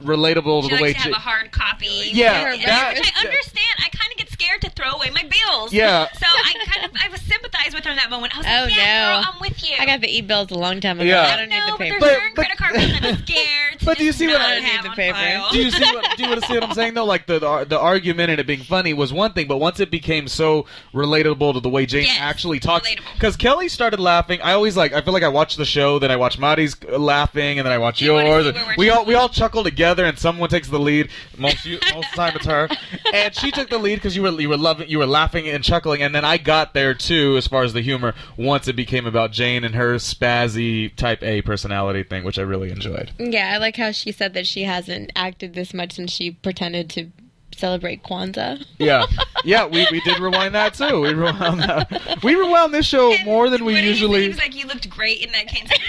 relatable 0.03 0.63
she 0.63 0.69
to 0.69 0.75
the 0.75 0.81
likes 0.81 0.81
way 0.81 0.93
to 0.93 0.99
have 0.99 1.09
Ja- 1.11 1.15
a 1.17 1.19
hard 1.19 1.51
copy. 1.51 2.09
Yeah, 2.11 2.51
which 2.51 2.65
that- 2.65 2.95
I 3.15 3.25
understand. 3.25 3.65
I 3.79 3.89
kind 3.89 4.11
of 4.11 4.17
get 4.17 4.26
scared 4.47 4.61
to 4.61 4.69
throw 4.71 4.91
away 4.91 5.09
my 5.13 5.23
bills. 5.23 5.73
Yeah. 5.73 6.07
So 6.17 6.25
I 6.25 6.53
kind 6.65 6.85
of 6.85 6.91
I 7.03 7.09
was 7.09 7.21
sympathized 7.21 7.73
with 7.75 7.83
her 7.85 7.91
in 7.91 7.97
that 7.97 8.09
moment. 8.09 8.33
I 8.35 8.37
was 8.39 8.47
Oh, 8.47 8.63
like, 8.65 8.75
yeah, 8.75 9.09
no. 9.17 9.21
girl, 9.21 9.33
I'm 9.35 9.41
with 9.41 9.63
you. 9.69 9.75
I 9.79 9.85
got 9.85 10.01
the 10.01 10.09
e-bills 10.17 10.51
a 10.51 10.55
long 10.55 10.79
time 10.81 10.99
ago. 10.99 11.07
Yeah. 11.07 11.21
I 11.33 11.37
don't 11.37 11.49
know, 11.49 11.65
need 11.65 11.73
the 11.73 11.77
paper. 11.77 11.99
there's 11.99 11.99
But- 11.99 12.09
certain 12.13 12.31
but- 12.35 12.41
credit 12.41 12.57
card 12.57 12.73
bills 12.73 12.91
I'm 13.19 13.25
scared. 13.25 13.77
But 13.85 13.97
do 13.97 14.05
you 14.05 14.11
see 14.11 14.27
what 14.27 14.41
I- 14.41 14.53
I 14.53 14.59
need 14.59 14.63
have 14.65 14.83
the 14.83 14.89
on 14.89 14.95
paper. 14.95 15.15
file. 15.17 15.49
do 15.51 15.57
you 15.63 15.71
see 15.71 15.83
what 15.93 16.17
do 16.17 16.23
you 16.23 16.29
want 16.29 16.41
to 16.41 16.47
see 16.47 16.53
what 16.55 16.63
I'm 16.63 16.73
saying 16.73 16.93
though? 16.95 17.05
Like 17.05 17.27
the, 17.27 17.39
the 17.39 17.65
the 17.69 17.79
argument 17.79 18.31
and 18.31 18.39
it 18.39 18.47
being 18.47 18.61
funny 18.63 18.93
was 18.93 19.13
one 19.13 19.33
thing, 19.33 19.47
but 19.47 19.57
once 19.57 19.79
it 19.79 19.91
became 19.91 20.27
so 20.27 20.65
relatable 20.93 21.53
to 21.53 21.59
the 21.59 21.69
way 21.69 21.85
Jane 21.85 22.05
Yes, 22.05 22.17
actually 22.19 22.59
talks, 22.59 22.89
because 23.13 23.35
Kelly 23.35 23.67
started 23.69 23.99
laughing. 23.99 24.41
I 24.41 24.53
always 24.53 24.75
like 24.75 24.93
I 24.93 25.01
feel 25.01 25.13
like 25.13 25.23
I 25.23 25.27
watch 25.29 25.55
the 25.55 25.65
show, 25.65 25.99
then 25.99 26.11
I 26.11 26.15
watch 26.15 26.39
Maddie's 26.39 26.75
uh, 26.91 26.97
laughing, 26.97 27.59
and 27.59 27.65
then 27.65 27.73
I 27.73 27.77
watch 27.77 28.01
You 28.01 28.13
yours. 28.17 28.43
see 28.45 28.49
and 28.49 28.67
where 28.67 28.75
we're 28.77 28.93
all 28.93 29.05
we 29.05 29.13
all 29.15 29.29
chuckle 29.29 29.63
together, 29.63 30.05
and 30.05 30.17
someone 30.17 30.49
takes 30.49 30.67
the 30.67 30.79
lead. 30.79 31.09
Most 31.37 31.65
you, 31.65 31.79
most 31.93 32.05
of 32.07 32.11
the 32.11 32.17
time 32.17 32.35
it's 32.35 32.45
her, 32.45 32.69
and 33.13 33.35
she 33.35 33.51
took 33.51 33.69
the 33.69 33.77
lead 33.77 33.95
because 33.95 34.15
you 34.15 34.21
were 34.23 34.31
you 34.39 34.49
were 34.49 34.57
loving 34.57 34.89
you 34.89 34.99
were 34.99 35.05
laughing 35.05 35.47
and 35.47 35.63
chuckling, 35.63 36.01
and 36.01 36.13
then 36.13 36.25
I 36.25 36.37
got 36.37 36.73
there 36.73 36.93
too 36.93 37.37
as 37.37 37.47
far 37.47 37.63
as 37.63 37.73
the 37.73 37.81
humor 37.81 38.13
once 38.37 38.67
it 38.67 38.75
became 38.75 39.05
about 39.05 39.31
Jane 39.31 39.63
and 39.63 39.75
her 39.75 39.95
spazzy 39.95 40.95
type 40.95 41.23
A 41.23 41.41
personality 41.41 42.03
thing, 42.03 42.23
which 42.23 42.39
I 42.39 42.43
really 42.43 42.71
enjoyed. 42.71 43.11
Yeah, 43.19 43.51
I 43.53 43.57
like 43.57 43.77
how 43.77 43.91
she 43.91 44.11
said 44.11 44.33
that 44.33 44.47
she 44.47 44.63
hasn't 44.63 45.11
acted 45.15 45.53
this 45.53 45.73
much 45.73 45.93
since 45.93 46.11
she 46.11 46.31
pretended 46.31 46.89
to 46.91 47.11
celebrate 47.55 48.03
Kwanzaa. 48.03 48.65
Yeah, 48.77 49.05
yeah, 49.43 49.65
we, 49.65 49.87
we 49.91 49.99
did 50.01 50.19
rewind 50.19 50.55
that 50.55 50.73
too. 50.75 51.01
We 51.01 51.13
rewound 51.13 51.61
that. 51.61 52.19
We 52.23 52.35
rewound 52.35 52.73
this 52.73 52.85
show 52.85 53.11
And 53.11 53.25
more 53.25 53.49
than 53.49 53.65
we 53.65 53.73
what 53.73 53.79
did 53.79 53.83
he 53.85 53.89
usually. 53.89 54.27
Was 54.29 54.37
like, 54.37 54.55
"You 54.55 54.67
looked 54.67 54.89
great 54.89 55.23
in 55.23 55.31
that 55.31 55.47
Kingston 55.47 55.81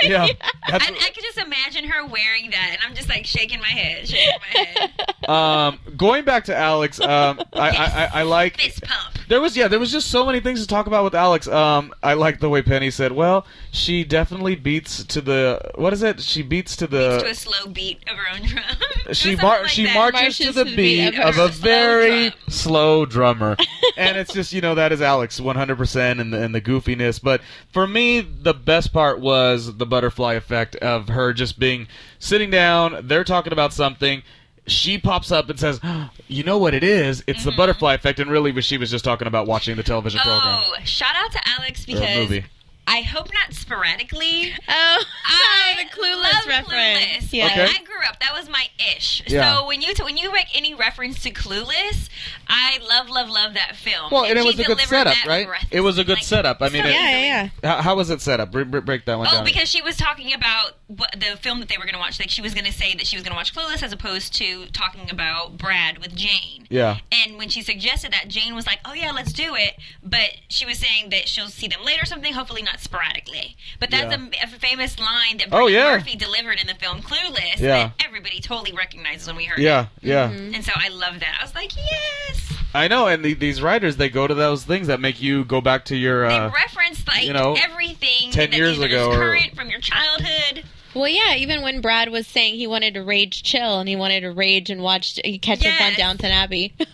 prom, 0.00 0.10
by 0.10 0.16
the 0.16 0.24
way." 0.24 0.38
Yeah, 0.40 0.50
that's 0.68 0.84
I, 0.84 0.88
I 0.88 1.10
could 1.10 1.22
just 1.22 1.38
imagine 1.38 1.84
her 1.84 2.06
wearing 2.06 2.50
that, 2.50 2.70
and 2.72 2.78
I'm 2.86 2.94
just 2.94 3.08
like 3.08 3.26
shaking 3.26 3.60
my 3.60 3.68
head, 3.68 4.08
shaking 4.08 4.38
my 4.54 4.60
head. 4.60 5.28
um, 5.28 5.78
going 5.96 6.24
back 6.24 6.44
to 6.44 6.56
Alex. 6.56 7.00
Um, 7.00 7.40
I, 7.52 7.70
I, 7.70 7.70
I, 7.70 8.10
I 8.14 8.22
like. 8.22 8.60
Fist 8.60 8.82
pump. 8.82 9.15
There 9.28 9.40
was 9.40 9.56
yeah, 9.56 9.68
there 9.68 9.78
was 9.78 9.90
just 9.90 10.10
so 10.10 10.24
many 10.24 10.40
things 10.40 10.60
to 10.60 10.66
talk 10.66 10.86
about 10.86 11.02
with 11.04 11.14
Alex. 11.14 11.48
Um, 11.48 11.92
I 12.02 12.14
like 12.14 12.38
the 12.40 12.48
way 12.48 12.62
Penny 12.62 12.90
said, 12.90 13.12
"Well, 13.12 13.46
she 13.72 14.04
definitely 14.04 14.54
beats 14.54 15.04
to 15.04 15.20
the 15.20 15.72
what 15.74 15.92
is 15.92 16.02
it? 16.02 16.20
She 16.20 16.42
beats 16.42 16.76
to 16.76 16.86
the 16.86 17.18
to 17.18 17.26
a 17.30 17.34
slow 17.34 17.66
beat 17.72 18.02
of 18.08 18.16
her 18.16 18.34
own 18.34 18.46
drum. 18.46 18.64
She 19.12 19.36
something 19.36 19.42
mar- 19.46 19.60
like 19.62 19.68
she 19.70 19.84
that. 19.84 19.94
marches, 19.94 20.38
to 20.38 20.52
the 20.52 20.64
beat 20.64 21.16
of 21.18 21.38
a 21.38 21.48
very 21.48 22.30
drum. 22.30 22.40
slow 22.48 23.06
drummer, 23.06 23.56
and 23.96 24.16
it's 24.16 24.32
just 24.32 24.52
you 24.52 24.60
know 24.60 24.74
that 24.74 24.90
is 24.92 25.00
Alex 25.00 25.40
100 25.40 25.76
percent 25.76 26.20
and 26.20 26.32
the 26.32 26.42
and 26.42 26.54
the 26.54 26.60
goofiness. 26.60 27.22
But 27.22 27.40
for 27.72 27.86
me, 27.86 28.20
the 28.20 28.54
best 28.54 28.92
part 28.92 29.20
was 29.20 29.76
the 29.76 29.86
butterfly 29.86 30.34
effect 30.34 30.74
of 30.76 31.08
her 31.08 31.32
just 31.32 31.58
being 31.58 31.86
sitting 32.18 32.50
down. 32.50 33.06
They're 33.06 33.24
talking 33.24 33.52
about 33.52 33.72
something. 33.72 34.22
She 34.66 34.98
pops 34.98 35.30
up 35.30 35.48
and 35.48 35.58
says, 35.58 35.80
"You 36.28 36.44
know 36.44 36.58
what 36.58 36.74
it 36.74 36.84
is? 36.84 37.22
It's 37.26 37.44
the 37.44 37.50
mm-hmm. 37.50 37.56
butterfly 37.56 37.94
effect." 37.94 38.20
And 38.20 38.30
really, 38.30 38.60
she 38.62 38.78
was 38.78 38.90
just 38.90 39.04
talking 39.04 39.28
about 39.28 39.46
watching 39.46 39.76
the 39.76 39.82
television 39.82 40.20
oh, 40.22 40.24
program 40.24 40.64
Oh, 40.66 40.84
shout 40.84 41.14
out 41.16 41.32
to 41.32 41.40
Alex 41.48 41.84
because 41.86 42.16
movie. 42.16 42.44
I 42.88 43.00
hope 43.00 43.28
not 43.34 43.52
sporadically. 43.52 44.52
Oh, 44.68 45.04
I 45.24 45.74
the 45.92 46.00
clueless 46.00 46.22
love 46.22 46.46
reference. 46.46 47.26
Clueless. 47.26 47.32
Yeah. 47.32 47.46
Okay. 47.46 47.64
I 47.64 47.82
grew 47.82 47.96
up. 48.08 48.20
That 48.20 48.32
was 48.32 48.48
my 48.48 48.68
ish. 48.94 49.24
Yeah. 49.26 49.56
So 49.56 49.66
when 49.66 49.82
you 49.82 49.92
t- 49.92 50.04
when 50.04 50.16
you 50.16 50.32
make 50.32 50.56
any 50.56 50.72
reference 50.72 51.20
to 51.24 51.30
Clueless, 51.30 52.08
I 52.46 52.78
love 52.88 53.08
love 53.08 53.28
love 53.28 53.54
that 53.54 53.74
film. 53.74 54.10
Well, 54.12 54.24
and 54.24 54.38
it 54.38 54.44
was 54.44 54.58
a 54.60 54.64
good 54.64 54.78
setup, 54.80 55.16
right? 55.26 55.48
It 55.72 55.80
was 55.80 55.98
a 55.98 56.04
good 56.04 56.18
like, 56.18 56.24
setup. 56.24 56.62
I 56.62 56.68
mean, 56.68 56.84
so 56.84 56.88
it- 56.88 56.92
Yeah, 56.92 57.10
yeah, 57.10 57.50
yeah. 57.62 57.74
How, 57.76 57.82
how 57.82 57.96
was 57.96 58.10
it 58.10 58.20
set 58.20 58.38
up? 58.38 58.52
Break, 58.52 58.70
break- 58.70 58.84
break 58.84 59.04
that 59.06 59.18
one 59.18 59.26
Oh, 59.26 59.32
down. 59.32 59.40
Oh, 59.42 59.44
because 59.44 59.68
she 59.68 59.82
was 59.82 59.96
talking 59.96 60.32
about 60.32 60.74
what, 60.85 60.85
the 60.88 61.36
film 61.40 61.58
that 61.60 61.68
they 61.68 61.76
were 61.78 61.82
going 61.84 61.94
to 61.94 61.98
watch. 61.98 62.20
Like 62.20 62.30
she 62.30 62.40
was 62.42 62.54
going 62.54 62.64
to 62.66 62.72
say 62.72 62.94
that 62.94 63.06
she 63.06 63.16
was 63.16 63.24
going 63.24 63.32
to 63.32 63.36
watch 63.36 63.52
Clueless 63.54 63.82
as 63.82 63.92
opposed 63.92 64.34
to 64.34 64.66
talking 64.66 65.10
about 65.10 65.58
Brad 65.58 65.98
with 65.98 66.14
Jane. 66.14 66.66
yeah. 66.70 66.98
And 67.10 67.38
when 67.38 67.48
she 67.48 67.60
suggested 67.62 68.12
that, 68.12 68.28
Jane 68.28 68.54
was 68.54 68.66
like, 68.66 68.78
"Oh 68.84 68.92
yeah, 68.92 69.10
let's 69.10 69.32
do 69.32 69.54
it." 69.56 69.74
But 70.02 70.30
she 70.48 70.64
was 70.64 70.78
saying 70.78 71.10
that 71.10 71.28
she'll 71.28 71.48
see 71.48 71.66
them 71.66 71.80
later, 71.84 72.02
or 72.02 72.06
something. 72.06 72.32
Hopefully 72.32 72.62
not 72.62 72.78
sporadically. 72.80 73.56
But 73.80 73.90
that's 73.90 74.14
Yeah. 74.16 74.26
a, 74.42 74.44
a 74.44 74.58
famous 74.58 74.98
line 75.00 75.38
that 75.38 75.48
Oh, 75.50 75.66
yeah. 75.66 75.96
Murphy 75.96 76.14
delivered 76.16 76.60
in 76.60 76.66
the 76.68 76.74
film 76.74 77.02
Clueless. 77.02 77.58
Yeah. 77.58 77.88
That 77.98 78.04
everybody 78.04 78.40
totally 78.40 78.72
recognizes 78.72 79.26
when 79.26 79.36
we 79.36 79.44
heard 79.46 79.58
it. 79.58 79.62
Yeah, 79.62 79.86
yeah. 80.02 80.30
it. 80.30 80.54
And 80.54 80.64
so 80.64 80.72
I 80.76 80.88
love 80.88 81.18
that. 81.20 81.38
I 81.40 81.44
was 81.44 81.54
like, 81.54 81.74
yes. 81.74 82.52
I 82.74 82.88
know, 82.88 83.06
and 83.08 83.24
the, 83.24 83.32
these 83.34 83.62
writers 83.62 83.96
they 83.96 84.08
go 84.10 84.26
to 84.26 84.34
those 84.34 84.64
things 84.64 84.86
that 84.88 85.00
make 85.00 85.20
you 85.22 85.44
go 85.44 85.60
back 85.60 85.86
to 85.86 85.96
your. 85.96 86.28
They 86.28 86.34
Uh, 86.34 86.50
referenced 86.50 87.08
like 87.08 87.24
you 87.24 87.32
know, 87.32 87.56
everything 87.60 88.30
10 88.30 88.50
that 88.50 88.56
years 88.56 88.78
ago 88.78 89.10
is 89.10 89.16
or- 89.16 89.18
current 89.18 89.56
from 89.56 89.68
your 89.70 89.80
childhood. 89.80 90.64
Well, 90.96 91.08
yeah. 91.08 91.34
Even 91.36 91.62
when 91.62 91.80
Brad 91.80 92.10
was 92.10 92.26
saying 92.26 92.54
he 92.54 92.66
wanted 92.66 92.94
to 92.94 93.02
rage 93.04 93.42
chill 93.42 93.78
and 93.80 93.88
he 93.88 93.96
wanted 93.96 94.22
to 94.22 94.32
rage 94.32 94.70
and 94.70 94.82
watch 94.82 95.20
catch 95.42 95.60
up 95.64 95.80
on 95.80 95.90
Yes. 95.92 95.96
Downton 95.96 96.32
Abbey. 96.32 96.74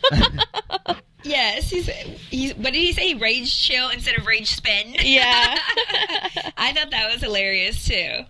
Yes, 1.25 1.71
he's, 1.71 1.87
he's. 1.87 2.53
What 2.57 2.73
did 2.73 2.81
he 2.81 2.93
say? 2.93 3.15
Rage 3.15 3.57
chill 3.57 3.91
instead 3.91 4.19
of 4.19 4.27
rage 4.27 4.57
spin. 4.57 4.97
Yeah. 5.01 5.57
I 6.57 6.73
thought 6.73 6.91
that 6.91 7.13
was 7.13 7.23
hilarious 7.23 7.87
too. 7.87 8.25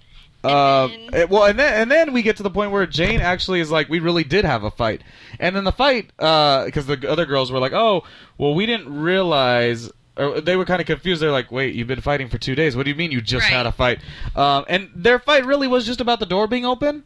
Uh, 0.44 0.88
And- 0.92 1.14
eh, 1.14 1.24
well, 1.30 1.44
and 1.44 1.58
then 1.58 1.72
and 1.80 1.90
then 1.90 2.12
we 2.12 2.20
get 2.20 2.36
to 2.36 2.42
the 2.42 2.50
point 2.50 2.70
where 2.70 2.84
Jane 2.86 3.20
actually 3.22 3.60
is 3.60 3.70
like, 3.70 3.88
we 3.88 4.00
really 4.00 4.24
did 4.24 4.44
have 4.44 4.62
a 4.64 4.70
fight, 4.70 5.00
and 5.40 5.56
then 5.56 5.64
the 5.64 5.72
fight, 5.72 6.08
because 6.18 6.84
the 6.86 7.06
other 7.08 7.24
girls 7.24 7.50
were 7.50 7.60
like, 7.60 7.72
oh, 7.72 8.02
well, 8.36 8.54
we 8.54 8.66
didn't 8.66 8.92
realize. 9.00 9.90
Or 10.16 10.40
they 10.40 10.56
were 10.56 10.64
kind 10.66 10.80
of 10.80 10.86
confused. 10.86 11.22
They're 11.22 11.32
like, 11.32 11.50
"Wait, 11.50 11.74
you've 11.74 11.88
been 11.88 12.00
fighting 12.02 12.28
for 12.28 12.36
two 12.38 12.54
days. 12.54 12.76
What 12.76 12.84
do 12.84 12.90
you 12.90 12.96
mean 12.96 13.12
you 13.12 13.20
just 13.22 13.44
Right. 13.44 13.52
had 13.56 13.66
a 13.66 13.72
fight?" 13.72 14.00
Um, 14.36 14.64
and 14.68 14.90
their 14.94 15.18
fight 15.18 15.46
really 15.46 15.68
was 15.68 15.86
just 15.86 16.00
about 16.00 16.20
the 16.20 16.26
door 16.26 16.46
being 16.46 16.66
open. 16.66 17.04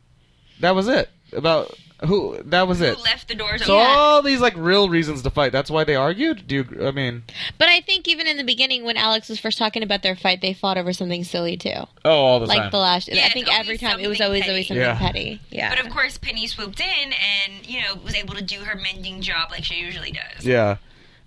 That 0.61 0.75
was 0.75 0.89
it. 0.89 1.09
About 1.33 1.73
who? 2.05 2.41
That 2.47 2.67
was 2.67 2.81
it. 2.81 2.99
Left 3.03 3.29
the 3.29 3.35
doors 3.35 3.65
So 3.65 3.79
open? 3.79 3.87
all 3.97 4.23
these 4.23 4.41
like 4.41 4.55
real 4.57 4.89
reasons 4.89 5.23
to 5.23 5.31
fight. 5.31 5.53
That's 5.53 5.71
why 5.71 5.85
they 5.85 5.95
argued. 5.95 6.47
Do 6.49 6.57
you? 6.57 6.87
I 6.87 6.91
mean, 6.91 7.23
but 7.59 7.69
I 7.69 7.81
think 7.81 8.09
even 8.09 8.27
in 8.27 8.37
the 8.39 8.45
beginning, 8.45 8.85
when 8.85 8.97
Alex 8.97 9.29
was 9.29 9.39
first 9.39 9.57
talking 9.59 9.83
about 9.85 10.03
their 10.03 10.17
fight, 10.17 10.41
they 10.41 10.53
fought 10.53 10.77
over 10.79 10.93
something 10.93 11.23
silly 11.25 11.57
too. 11.57 11.71
oh, 12.05 12.11
all 12.11 12.41
the 12.41 12.47
time. 12.47 12.57
Like 12.57 12.63
time. 12.65 12.71
the 12.73 12.79
last. 12.79 13.09
Yeah, 13.09 13.27
I 13.27 13.29
think 13.31 13.47
every 13.53 13.79
time 13.79 14.01
it 14.01 14.09
was 14.09 14.21
always 14.21 14.41
petty. 14.43 14.51
always 14.51 14.69
something 14.69 14.83
Yeah. 14.83 14.99
petty. 14.99 15.41
Yeah. 15.51 15.71
But 15.75 15.85
of 15.87 15.93
course, 15.93 16.19
Penny 16.19 16.47
swooped 16.49 16.81
in 16.81 17.13
and 17.13 17.67
you 17.67 17.83
know 17.83 17.95
was 18.03 18.15
able 18.17 18.35
to 18.35 18.43
do 18.43 18.61
her 18.61 18.77
mending 18.77 19.21
job 19.21 19.51
like 19.53 19.63
she 19.65 19.77
usually 19.77 20.11
does. 20.13 20.45
Yeah. 20.45 20.77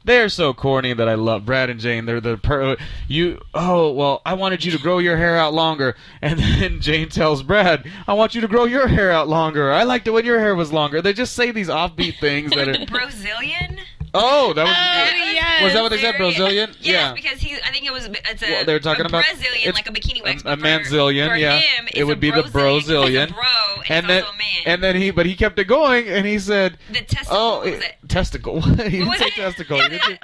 They're 0.05 0.29
so 0.29 0.53
corny 0.53 0.93
that 0.93 1.09
I 1.09 1.15
love 1.15 1.45
Brad 1.45 1.69
and 1.69 1.79
Jane. 1.79 2.05
They're 2.05 2.21
the 2.21 2.37
per- 2.37 2.77
you. 3.07 3.41
Oh 3.53 3.91
well, 3.91 4.21
I 4.25 4.33
wanted 4.33 4.63
you 4.63 4.71
to 4.71 4.79
grow 4.79 4.99
your 4.99 5.17
hair 5.17 5.37
out 5.37 5.53
longer, 5.53 5.95
and 6.21 6.39
then 6.39 6.81
Jane 6.81 7.09
tells 7.09 7.43
Brad, 7.43 7.85
"I 8.07 8.13
want 8.13 8.33
you 8.33 8.41
to 8.41 8.47
grow 8.47 8.65
your 8.65 8.87
hair 8.87 9.11
out 9.11 9.27
longer. 9.27 9.71
I 9.71 9.83
liked 9.83 10.07
it 10.07 10.11
when 10.11 10.25
your 10.25 10.39
hair 10.39 10.55
was 10.55 10.71
longer." 10.71 11.01
They 11.01 11.13
just 11.13 11.33
say 11.33 11.51
these 11.51 11.67
offbeat 11.69 12.19
things 12.19 12.51
that 12.51 12.67
are. 12.69 12.85
Brazilian. 12.87 13.79
Oh, 14.13 14.53
that 14.53 14.63
was. 14.63 14.75
Oh, 14.75 15.31
yes. 15.33 15.63
Was 15.63 15.73
that 15.73 15.81
what 15.83 15.89
they 15.89 15.99
said? 15.99 16.17
Brazilian? 16.17 16.69
Yes, 16.79 16.85
Yeah. 16.85 17.13
because 17.13 17.39
he. 17.39 17.55
I 17.63 17.71
think 17.71 17.85
it 17.85 17.93
was. 17.93 18.05
It's 18.07 18.41
a. 18.41 18.49
Well, 18.49 18.65
they 18.65 18.73
were 18.73 18.79
talking 18.79 19.05
a 19.05 19.07
about- 19.07 19.23
Brazilian, 19.25 19.69
it's 19.69 19.77
like 19.77 19.87
a 19.89 19.91
bikini 19.93 20.23
wax. 20.23 20.41
a 20.41 20.45
but 20.45 20.59
for- 20.59 20.65
manzillion, 20.65 21.29
For 21.29 21.35
yeah. 21.35 21.59
him, 21.59 21.87
It 21.93 22.05
would 22.05 22.17
a 22.17 22.19
be 22.19 22.31
the 22.31 22.43
Brazilian. 22.43 23.29
Bro, 23.29 23.41
and, 23.87 23.91
And 23.91 24.09
then, 24.09 24.23
also 24.23 24.33
a 24.33 24.37
man. 24.37 24.45
and 24.65 24.83
then 24.83 24.95
he, 24.95 25.11
but 25.11 25.25
he 25.25 25.35
kept 25.35 25.59
it 25.59 25.65
going, 25.65 26.07
and 26.07 26.25
he 26.25 26.39
said, 26.39 26.77
the 26.91 27.01
testicle. 27.01 27.37
"Oh, 27.37 27.57
what 27.59 27.65
was 27.65 27.73
it- 27.75 27.83
it? 28.03 28.09
testicle." 28.09 28.61
he 28.61 28.99
didn't 28.99 29.17
say 29.19 29.29
testicle. 29.31 29.79
He, 29.81 29.89
didn't 29.89 30.03
say- 30.03 30.19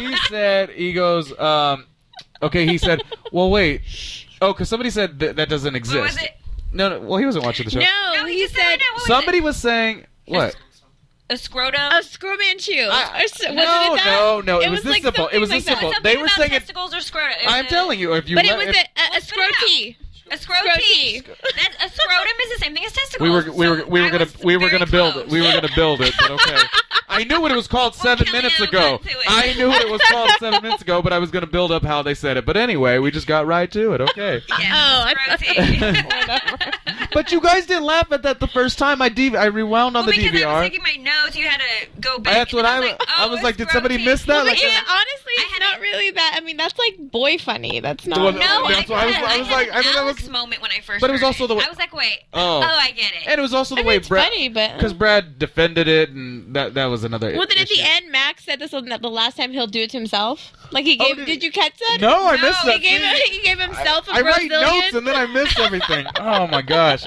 he 0.00 0.16
said, 0.28 0.70
"He 0.70 0.92
goes, 0.94 1.38
um, 1.38 1.86
okay." 2.42 2.66
He 2.66 2.78
said, 2.78 3.02
"Well, 3.30 3.50
wait, 3.50 3.82
oh, 4.40 4.52
because 4.54 4.68
somebody 4.70 4.90
said 4.90 5.20
th- 5.20 5.36
that 5.36 5.48
doesn't 5.50 5.74
exist." 5.76 5.96
What 5.98 6.04
was 6.04 6.22
it? 6.22 6.30
No, 6.72 6.88
no. 6.90 7.00
Well, 7.00 7.18
he 7.18 7.24
wasn't 7.26 7.44
watching 7.44 7.64
the 7.64 7.70
show. 7.70 7.80
no, 7.80 8.12
No, 8.14 8.24
he, 8.26 8.34
he 8.40 8.46
said. 8.46 8.56
said 8.56 8.78
No, 8.80 8.84
what 8.92 8.94
was 8.94 9.06
Somebody 9.06 9.38
it? 9.38 9.44
was 9.44 9.56
saying 9.56 10.06
what? 10.26 10.54
A 11.30 11.36
scrotum. 11.36 11.92
a 11.92 12.02
screw 12.02 12.36
Manchu. 12.38 12.72
I- 12.90 13.26
Or 13.48 13.52
no, 13.54 13.94
no, 13.96 14.40
no, 14.40 14.60
it 14.60 14.70
was 14.70 14.82
this 14.82 14.92
like 14.92 15.02
simple. 15.02 15.28
It 15.28 15.38
was 15.38 15.50
like 15.50 15.64
this 15.64 15.78
simple. 15.78 15.92
They 16.02 16.16
were 16.16 16.28
saying 16.28 16.52
it- 16.52 16.60
testicles 16.60 16.94
or 16.94 17.00
scrotum. 17.00 17.36
It 17.42 17.46
I'm 17.48 17.66
uh, 17.66 17.68
telling 17.68 17.98
you, 17.98 18.14
if 18.14 18.28
you 18.28 18.36
But 18.36 18.46
it 18.46 18.56
was 18.56 18.68
if- 18.68 18.76
a, 18.76 18.78
a, 18.78 18.82
a 18.82 19.08
Let's 19.12 19.30
put 19.30 19.38
it 19.40 19.54
scrotty. 19.54 19.96
A 20.30 20.36
scrotee. 20.36 21.24
That's 21.26 21.76
a 21.84 21.88
scrotum 21.88 22.32
is 22.44 22.58
the 22.58 22.64
same 22.64 22.74
thing 22.74 22.84
as 22.84 22.92
testicles. 22.92 23.28
we 23.28 23.30
were 23.30 23.52
we 23.52 23.68
were 23.68 23.86
we 23.86 24.00
were 24.00 24.06
I 24.06 24.10
gonna 24.10 24.26
we 24.44 24.56
were 24.56 24.68
gonna 24.70 24.86
build 24.86 25.12
close. 25.14 25.24
it. 25.26 25.30
We 25.30 25.40
were 25.40 25.52
gonna 25.52 25.68
build 25.74 26.00
it, 26.00 26.14
but 26.18 26.30
okay. 26.32 26.58
I 27.10 27.24
knew 27.24 27.40
what 27.40 27.50
it 27.50 27.56
was 27.56 27.66
called 27.66 27.94
We'll 27.94 28.02
seven 28.02 28.26
kill 28.26 28.34
minutes 28.34 28.58
you, 28.58 28.66
ago. 28.66 28.98
but 29.02 29.10
do 29.10 29.18
it. 29.18 29.24
I 29.26 29.54
knew 29.54 29.68
what 29.68 29.80
it 29.82 29.90
was 29.90 30.00
called 30.02 30.30
seven 30.38 30.62
minutes 30.62 30.82
ago, 30.82 31.00
but 31.00 31.12
I 31.12 31.18
was 31.18 31.30
gonna 31.30 31.46
build 31.46 31.72
up 31.72 31.82
how 31.82 32.02
they 32.02 32.14
said 32.14 32.36
it. 32.36 32.44
But 32.44 32.56
anyway, 32.58 32.98
we 32.98 33.10
just 33.10 33.26
got 33.26 33.46
right 33.46 33.70
to 33.72 33.92
it. 33.94 34.00
Okay. 34.02 34.42
Yes, 34.58 34.72
Oh, 34.72 35.04
I- 35.06 35.14
scrotee. 35.14 37.08
But 37.12 37.32
you 37.32 37.40
guys 37.40 37.66
didn't 37.66 37.84
laugh 37.84 38.12
at 38.12 38.22
that 38.22 38.38
the 38.40 38.46
first 38.46 38.78
time 38.78 39.00
I 39.00 39.08
DV- 39.08 39.36
I 39.36 39.46
rewound 39.46 39.96
on 39.96 40.04
well, 40.04 40.14
the 40.14 40.22
because 40.22 40.40
I 40.42 40.44
DVR. 40.44 40.60
was 40.60 40.70
taking 40.70 40.82
my 40.82 40.96
notes, 41.02 41.36
you 41.36 41.48
had 41.48 41.60
to 41.60 42.00
go 42.00 42.18
back. 42.18 42.34
That's 42.34 42.52
what 42.52 42.66
and 42.66 42.68
I 42.68 42.80
was 42.80 42.90
wa- 42.90 42.96
like, 42.98 43.08
I 43.08 43.24
oh, 43.24 43.30
was 43.30 43.42
like, 43.42 43.56
did 43.56 43.70
somebody 43.70 43.96
scrotee. 43.98 44.04
miss 44.04 44.22
that? 44.24 44.36
Well, 44.36 44.46
Like- 44.46 44.62
yeah, 44.62 44.68
honestly, 44.86 45.32
I 45.38 45.42
it's 45.42 45.52
had 45.52 45.60
not 45.60 45.78
a- 45.78 45.80
really 45.80 46.10
that. 46.10 46.34
I 46.36 46.40
mean, 46.40 46.56
that's 46.58 46.78
like 46.78 46.96
boy 47.10 47.38
funny. 47.38 47.80
That's 47.80 48.06
not. 48.06 48.18
Well, 48.18 48.32
No, 48.32 48.68
That's 48.68 48.90
I, 48.90 48.92
why 48.92 49.02
I 49.02 49.06
was- 49.06 49.14
had- 49.14 49.24
I 49.24 49.38
was 49.38 49.46
had 49.48 49.54
like- 49.56 49.70
I 49.70 49.82
think 49.82 49.94
that 49.96 50.04
was- 50.04 50.17
Alex 50.18 50.28
moment 50.32 50.62
when 50.62 50.70
I 50.70 50.80
first. 50.80 51.00
But 51.00 51.10
it 51.10 51.12
was 51.12 51.20
heard 51.22 51.26
also 51.28 51.46
the 51.46 51.54
way- 51.54 51.64
I 51.64 51.68
was 51.68 51.78
like, 51.78 51.92
wait. 51.94 52.20
Oh. 52.32 52.58
Oh, 52.58 52.62
I 52.62 52.90
get 52.92 53.12
it. 53.12 53.26
and 53.26 53.38
it 53.38 53.42
was 53.42 53.54
also 53.54 53.74
the 53.74 53.80
I 53.80 53.84
mean, 53.84 53.88
way 53.88 53.98
Brad 53.98 54.24
funny, 54.28 54.48
but 54.48 54.74
because 54.74 54.92
Brad 54.92 55.38
defended 55.38 55.88
it, 55.88 56.10
and 56.10 56.54
that 56.54 56.74
that 56.74 56.86
was 56.86 57.04
another. 57.04 57.32
Well, 57.36 57.46
then 57.48 57.58
at 57.58 57.68
the 57.68 57.80
end, 57.80 58.10
Max 58.10 58.44
said 58.44 58.58
this 58.58 58.72
was 58.72 58.84
the 58.84 59.08
last 59.10 59.36
time 59.36 59.52
he'll 59.52 59.66
do 59.66 59.82
it 59.82 59.90
to 59.90 59.96
himself. 59.98 60.52
Like 60.70 60.84
he 60.84 60.98
Oh, 61.00 61.06
gave. 61.06 61.16
did 61.16 61.26
did, 61.26 61.42
you 61.42 61.50
catch 61.52 61.78
that? 61.78 61.98
No, 62.00 62.26
I 62.28 62.36
No, 62.36 62.42
missed 62.42 62.60
he 62.60 62.68
that. 62.68 62.80
He 62.80 62.88
gave, 62.88 63.32
he 63.40 63.46
gave 63.46 63.58
himself 63.58 64.06
a 64.08 64.12
I 64.12 64.20
write 64.20 64.48
Brazilian. 64.48 64.60
notes 64.60 64.94
and 64.94 65.06
then 65.06 65.14
I 65.14 65.26
missed 65.26 65.58
everything. 65.68 66.06
oh 66.20 66.46
my 66.48 66.60
gosh, 66.62 67.06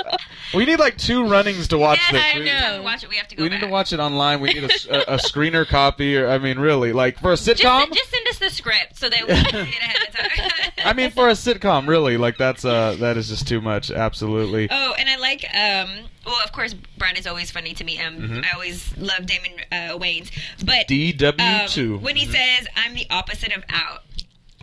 we 0.54 0.66
need 0.66 0.80
like 0.80 0.98
two 0.98 1.28
runnings 1.28 1.68
to 1.68 1.78
watch 1.78 2.00
yes, 2.00 2.12
this. 2.12 2.24
I 2.36 2.40
We- 2.40 2.46
know. 2.46 2.52
Time 2.60 2.78
to 2.78 2.84
watch 2.84 3.04
it. 3.04 3.10
We 3.10 3.16
have 3.18 3.28
to 3.28 3.36
go 3.36 3.44
We 3.44 3.50
back. 3.50 3.62
need 3.62 3.68
to 3.68 3.72
watch 3.72 3.94
it 3.94 4.00
online. 4.00 4.40
We 4.42 4.54
need 4.54 4.64
a, 4.64 4.74
s- 4.74 4.88
a- 4.90 5.14
a 5.14 5.18
screener 5.18 5.68
copy, 5.68 6.18
or 6.18 6.28
I 6.30 6.38
mean, 6.40 6.58
really, 6.60 6.92
like 6.92 7.20
for 7.20 7.32
a 7.34 7.38
Just, 7.38 7.48
sitcom. 7.62 7.94
just 7.94 8.10
send 8.10 8.28
us 8.30 8.40
the 8.40 8.50
script 8.50 8.98
so 8.98 9.10
that 9.10 9.28
we 9.28 9.34
can 9.36 9.66
see 9.66 9.72
it 9.76 9.80
ahead 9.82 10.08
of 10.08 10.16
time. 10.16 10.72
I 10.86 10.94
mean, 10.94 11.12
for 11.12 11.30
a 11.30 11.34
sitcom, 11.34 11.88
really, 11.88 12.18
like 12.18 12.38
that's 12.38 12.66
uh 12.66 12.96
that 13.02 13.18
is 13.18 13.28
just 13.30 13.48
too 13.48 13.62
much. 13.62 13.92
Absolutely. 13.92 14.68
Oh, 14.72 14.96
and 14.98 15.08
I 15.10 15.18
like. 15.18 15.44
um 15.54 16.08
Well, 16.26 16.38
of 16.44 16.52
course, 16.52 16.74
Brad 16.98 17.18
is 17.18 17.28
always 17.28 17.52
funny 17.52 17.74
to 17.74 17.84
me. 17.84 18.00
Um, 18.00 18.16
Mm-hmm. 18.18 18.42
I 18.44 18.52
always 18.54 18.96
love 18.98 19.26
Damon 19.26 19.52
uh, 19.72 19.98
Wayans, 19.98 20.32
but 20.66 20.88
DW 20.88 21.62
um, 21.64 21.68
two. 21.68 21.98
when 21.98 22.16
he 22.16 22.26
says, 22.26 22.68
"I'm 22.76 22.94
the 22.96 23.08
opposite 23.10 23.52
of 23.56 23.64
out." 23.70 24.04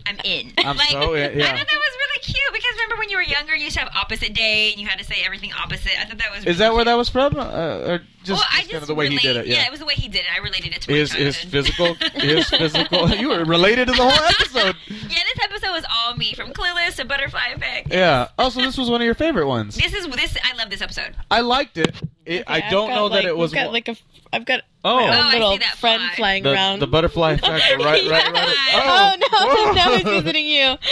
I'm 0.05 0.17
in. 0.23 0.51
I'm 0.57 0.77
like, 0.77 0.89
so 0.89 1.13
in, 1.13 1.37
yeah. 1.37 1.45
I 1.45 1.57
thought 1.57 1.67
that 1.67 1.73
was 1.73 1.97
really 1.97 2.19
cute 2.21 2.53
because 2.53 2.71
remember 2.73 2.95
when 2.97 3.09
you 3.09 3.17
were 3.17 3.23
younger, 3.23 3.55
you 3.55 3.65
used 3.65 3.75
to 3.77 3.83
have 3.83 3.95
opposite 3.95 4.33
day 4.33 4.71
and 4.71 4.79
you 4.81 4.87
had 4.87 4.99
to 4.99 5.05
say 5.05 5.17
everything 5.25 5.51
opposite. 5.53 5.91
I 5.99 6.05
thought 6.05 6.17
that 6.17 6.31
was. 6.35 6.45
Is 6.45 6.57
that 6.59 6.73
where 6.73 6.85
that 6.85 6.95
was 6.95 7.09
from, 7.09 7.35
uh, 7.37 7.43
or 7.87 8.01
just, 8.23 8.39
well, 8.41 8.43
I 8.51 8.59
just 8.59 8.71
kind 8.71 8.81
of 8.81 8.87
the 8.87 8.95
way 8.95 9.05
relate, 9.05 9.21
he 9.21 9.27
did 9.27 9.37
it? 9.37 9.47
Yeah. 9.47 9.55
Yeah. 9.55 9.65
it 9.67 9.71
was 9.71 9.79
the 9.79 9.85
way 9.85 9.93
he 9.95 10.07
did 10.07 10.19
it. 10.21 10.27
I 10.35 10.39
related 10.39 10.73
it 10.75 10.81
to 10.83 10.91
my 10.91 10.97
his 10.97 11.13
his 11.13 11.37
physical 11.37 11.93
his 12.15 12.49
physical. 12.49 13.09
You 13.19 13.29
were 13.29 13.43
related 13.45 13.87
to 13.87 13.93
the 13.93 13.97
whole 14.03 14.11
episode. 14.11 14.75
yeah, 14.87 14.97
this 15.33 15.43
episode 15.43 15.71
was 15.71 15.85
all 15.93 16.15
me 16.15 16.33
from 16.33 16.51
Clueless 16.51 16.95
to 16.97 17.05
Butterfly 17.05 17.47
Effect. 17.55 17.87
Yeah. 17.91 18.27
Also, 18.37 18.61
this 18.61 18.77
was 18.77 18.89
one 18.89 19.01
of 19.01 19.05
your 19.05 19.15
favorite 19.15 19.47
ones. 19.47 19.75
This 19.75 19.93
is 19.93 20.07
this. 20.07 20.37
I 20.43 20.55
love 20.55 20.69
this 20.69 20.81
episode. 20.81 21.15
I 21.31 21.41
liked 21.41 21.77
it. 21.77 21.95
it 22.25 22.43
I 22.47 22.61
I've 22.61 22.71
don't 22.71 22.89
got, 22.89 22.95
know 22.95 23.05
like, 23.07 23.23
that 23.23 23.27
it 23.29 23.35
was. 23.37 23.51
I've 23.53 23.55
got 23.55 23.65
one- 23.65 23.73
like 23.73 23.87
a. 23.89 23.95
I've 24.31 24.45
got 24.45 24.61
Oh. 24.83 24.95
my 24.95 25.01
Oh, 25.03 25.07
own 25.07 25.11
I 25.25 25.31
little 25.33 25.51
see 25.53 25.57
that 25.59 25.75
friend 25.77 26.01
fly. 26.01 26.15
flying 26.15 26.43
the, 26.43 26.53
around. 26.53 26.79
the 26.79 26.87
butterfly 26.87 27.35
factor, 27.37 27.77
right, 27.83 28.09
right, 28.09 28.31
right. 28.31 28.55
Oh, 28.73 29.15
Oh, 29.21 29.65
no! 29.65 29.73
Now 29.73 29.93
he's 29.95 30.03
visiting 30.03 30.47
you. 30.47 30.75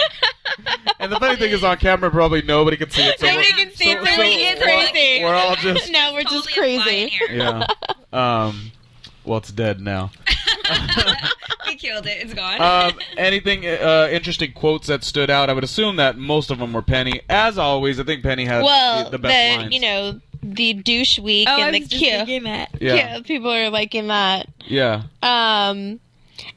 And 1.00 1.12
the 1.12 1.20
funny 1.20 1.36
thing 1.36 1.52
is, 1.52 1.64
on 1.64 1.78
camera, 1.78 2.10
probably 2.10 2.42
nobody 2.42 2.76
can 2.78 2.90
see 2.90 3.04
it. 3.04 3.20
So 3.20 3.28
Nobody 3.28 3.48
we're- 3.54 3.66
can 3.66 3.76
see 3.76 3.92
it. 3.92 4.00
so- 4.00 4.06
so 4.06 4.16
so 4.16 4.22
it's 4.24 4.60
we're- 4.62 4.92
crazy. 4.92 5.24
We're 5.24 5.36
all 5.36 5.56
just 5.62 5.92
no, 5.92 6.14
we're 6.14 6.24
just 6.24 6.50
Totally 6.50 6.78
a 6.78 6.82
fly 6.82 6.92
in 6.94 7.10
crazy. 7.10 7.10
here. 7.10 7.28
yeah. 7.32 7.66
Um. 8.12 8.72
Well, 9.24 9.38
it's 9.38 9.52
dead 9.52 9.80
now. 9.82 10.12
he 11.68 11.76
killed 11.76 12.08
it. 12.08 12.18
It's 12.24 12.34
gone. 12.34 12.62
Um, 12.62 13.00
anything 13.18 13.66
uh, 13.66 14.08
interesting 14.12 14.54
quotes 14.54 14.88
that 14.88 15.04
stood 15.04 15.30
out? 15.30 15.50
I 15.50 15.54
would 15.54 15.64
assume 15.66 15.98
that 15.98 16.18
most 16.18 16.50
of 16.50 16.60
them 16.60 16.74
were 16.74 16.82
Penny. 16.82 17.22
As 17.30 17.58
always, 17.58 18.00
I 18.00 18.04
think 18.04 18.24
Penny 18.24 18.46
had 18.46 18.64
Well, 18.64 19.04
the, 19.06 19.12
the, 19.12 19.18
the 19.18 19.22
best 19.24 19.58
lines. 19.60 19.74
you 19.74 19.82
know 19.82 20.20
the 20.42 20.74
douche 20.74 21.20
week 21.20 21.48
oh, 21.50 21.56
I 21.62 21.66
and 21.68 21.76
the 21.76 21.80
was 21.82 21.90
just 21.90 22.04
cue. 22.04 22.42
that. 22.44 22.70
yeah, 22.80 22.94
Yeah, 22.96 23.20
people 23.22 23.52
are 23.52 23.70
liking 23.70 24.08
that. 24.08 24.48
yeah. 24.66 25.04
Um, 25.22 26.00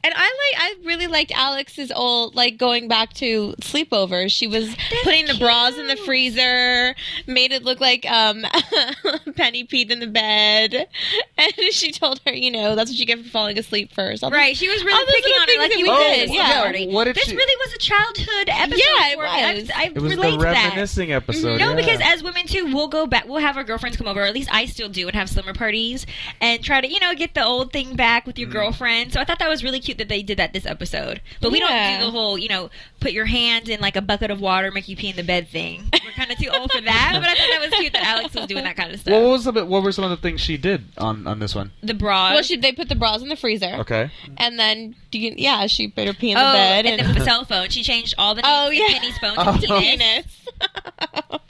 And 0.05 0.15
I 0.17 0.21
like 0.21 0.63
I 0.63 0.75
really 0.87 1.07
liked 1.07 1.33
Alex's 1.35 1.93
old 1.95 2.35
like 2.35 2.57
going 2.59 2.89
back 2.89 3.13
to 3.15 3.55
sleepovers. 3.61 4.31
She 4.33 4.47
was 4.47 4.75
putting 5.05 5.27
the 5.27 5.35
bras 5.39 5.77
in 5.77 5.87
the 5.89 5.97
freezer, 5.97 6.95
made 7.27 7.53
it 7.53 7.63
look 7.65 7.81
like 7.81 8.05
um 8.11 8.45
Penny 9.37 9.65
peed 9.65 9.91
in 9.91 10.01
the 10.01 10.07
bed. 10.07 10.89
And 11.41 11.55
she 11.73 11.91
told 11.91 12.21
her, 12.27 12.33
you 12.35 12.51
know, 12.51 12.75
that's 12.77 12.91
what 12.91 12.99
you 12.99 13.07
get 13.07 13.19
for 13.25 13.31
falling 13.31 13.59
asleep 13.59 13.93
first. 13.95 14.23
All 14.23 14.31
Right, 14.31 14.49
those- 14.51 14.59
she 14.59 14.69
was 14.69 14.85
really 14.85 15.07
picking 15.15 15.33
on 15.33 15.49
it 15.49 15.59
like 15.59 15.77
you 15.79 15.87
that 15.87 15.99
we 15.99 16.05
did. 16.05 16.27
did, 16.29 16.35
Yeah. 16.35 16.71
Yeah. 16.71 16.93
What 16.95 17.05
did 17.05 17.17
this 17.17 17.25
she- 17.25 17.35
really 17.37 17.57
was 17.67 17.75
a 17.75 17.79
childhood 17.79 18.49
episode. 18.49 18.79
Yeah, 18.79 19.09
it 19.09 19.17
for 19.17 19.23
me. 19.23 19.29
I- 19.29 19.55
was. 19.55 19.71
I, 19.71 19.85
It 19.85 19.95
was 20.03 20.17
relate 20.17 20.31
the 20.33 20.37
to 20.37 20.43
that. 20.43 20.65
reminiscing 20.71 21.13
episode. 21.13 21.59
No, 21.59 21.71
yeah. 21.71 21.77
because 21.77 22.01
as 22.05 22.23
women 22.23 22.47
too, 22.47 22.67
we'll 22.75 22.89
go 22.89 23.07
back. 23.07 23.27
We'll 23.27 23.39
have 23.41 23.57
our 23.57 23.65
girlfriends 23.65 23.97
come 23.97 24.07
over. 24.07 24.21
Or 24.21 24.27
at 24.27 24.35
least 24.35 24.51
I 24.53 24.67
still 24.67 24.91
do, 24.91 25.07
and 25.07 25.17
have 25.17 25.31
slumber 25.31 25.55
parties 25.55 26.05
and 26.43 26.63
try 26.63 26.83
to, 26.83 26.87
you 26.93 27.01
know, 27.01 27.15
get 27.15 27.33
the 27.33 27.43
old 27.45 27.73
thing 27.73 27.97
back 27.97 28.27
with 28.27 28.39
your 28.39 28.49
Mm. 28.49 28.53
girlfriend. 28.53 29.13
So 29.15 29.21
I 29.21 29.25
thought 29.25 29.39
that 29.39 29.49
was 29.49 29.65
really 29.65 29.70
cute 29.79 29.99
that 29.99 30.09
they 30.09 30.23
did 30.23 30.39
that 30.39 30.53
this 30.53 30.67
episode. 30.67 31.21
But 31.41 31.53
we 31.53 31.61
Yeah. 31.61 31.69
don't 31.93 32.01
do 32.01 32.07
the 32.07 32.11
whole, 32.11 32.37
you 32.39 32.49
know, 32.49 32.71
put 32.99 33.13
your 33.13 33.27
hand 33.27 33.69
in 33.69 33.79
like 33.81 33.95
a 33.95 34.01
bucket 34.03 34.31
of 34.33 34.41
water, 34.41 34.71
make 34.73 34.89
you 34.89 34.97
pee 34.97 35.11
in 35.11 35.17
the 35.17 35.23
bed 35.23 35.49
thing. 35.49 35.89
We're 36.05 36.11
kind 36.13 36.33
of 36.33 36.39
too 36.39 36.49
old 36.49 36.73
for 36.73 36.81
that. 36.81 37.11
But 37.15 37.29
I 37.29 37.35
thought 37.35 37.49
that 37.53 37.61
was 37.71 37.79
cute 37.79 37.93
that 37.93 38.03
Alex 38.05 38.35
was 38.35 38.47
doing 38.47 38.65
that 38.65 38.77
kind 38.77 38.93
of 38.93 38.99
stuff. 39.01 39.13
what 39.13 39.23
was 39.31 39.45
some, 39.45 39.57
of- 39.57 39.69
what 39.69 39.83
were 39.85 39.93
some 39.93 40.05
of 40.05 40.11
the 40.11 40.17
things 40.17 40.41
she 40.41 40.57
did 40.57 40.85
on 40.99 41.27
on 41.27 41.39
this 41.39 41.55
one? 41.55 41.71
the 41.83 41.95
bras. 41.95 42.33
Well, 42.35 42.43
she, 42.43 42.57
they 42.57 42.73
put 42.73 42.89
the 42.89 42.97
bras 42.97 43.23
in 43.23 43.29
the 43.29 43.37
freezer. 43.37 43.77
Okay. 43.81 44.11
And 44.39 44.59
then, 44.59 44.97
you, 45.13 45.35
yeah, 45.37 45.67
she 45.67 45.87
put 45.89 46.07
her 46.07 46.15
pee 46.15 46.31
in 46.33 46.37
oh, 46.37 46.41
the 46.41 46.53
bed. 46.57 46.87
and, 46.87 47.01
And, 47.01 47.17
the 47.17 47.25
cell 47.25 47.45
phone. 47.45 47.69
She 47.69 47.83
changed 47.83 48.15
all 48.19 48.35
the 48.35 48.43
Oh, 48.45 48.71
yeah. 48.71 48.87
in 48.87 48.93
Penny's 49.01 49.19
phone 49.19 49.35
Oh. 49.39 49.57
to 49.57 49.67
penis. 49.79 50.25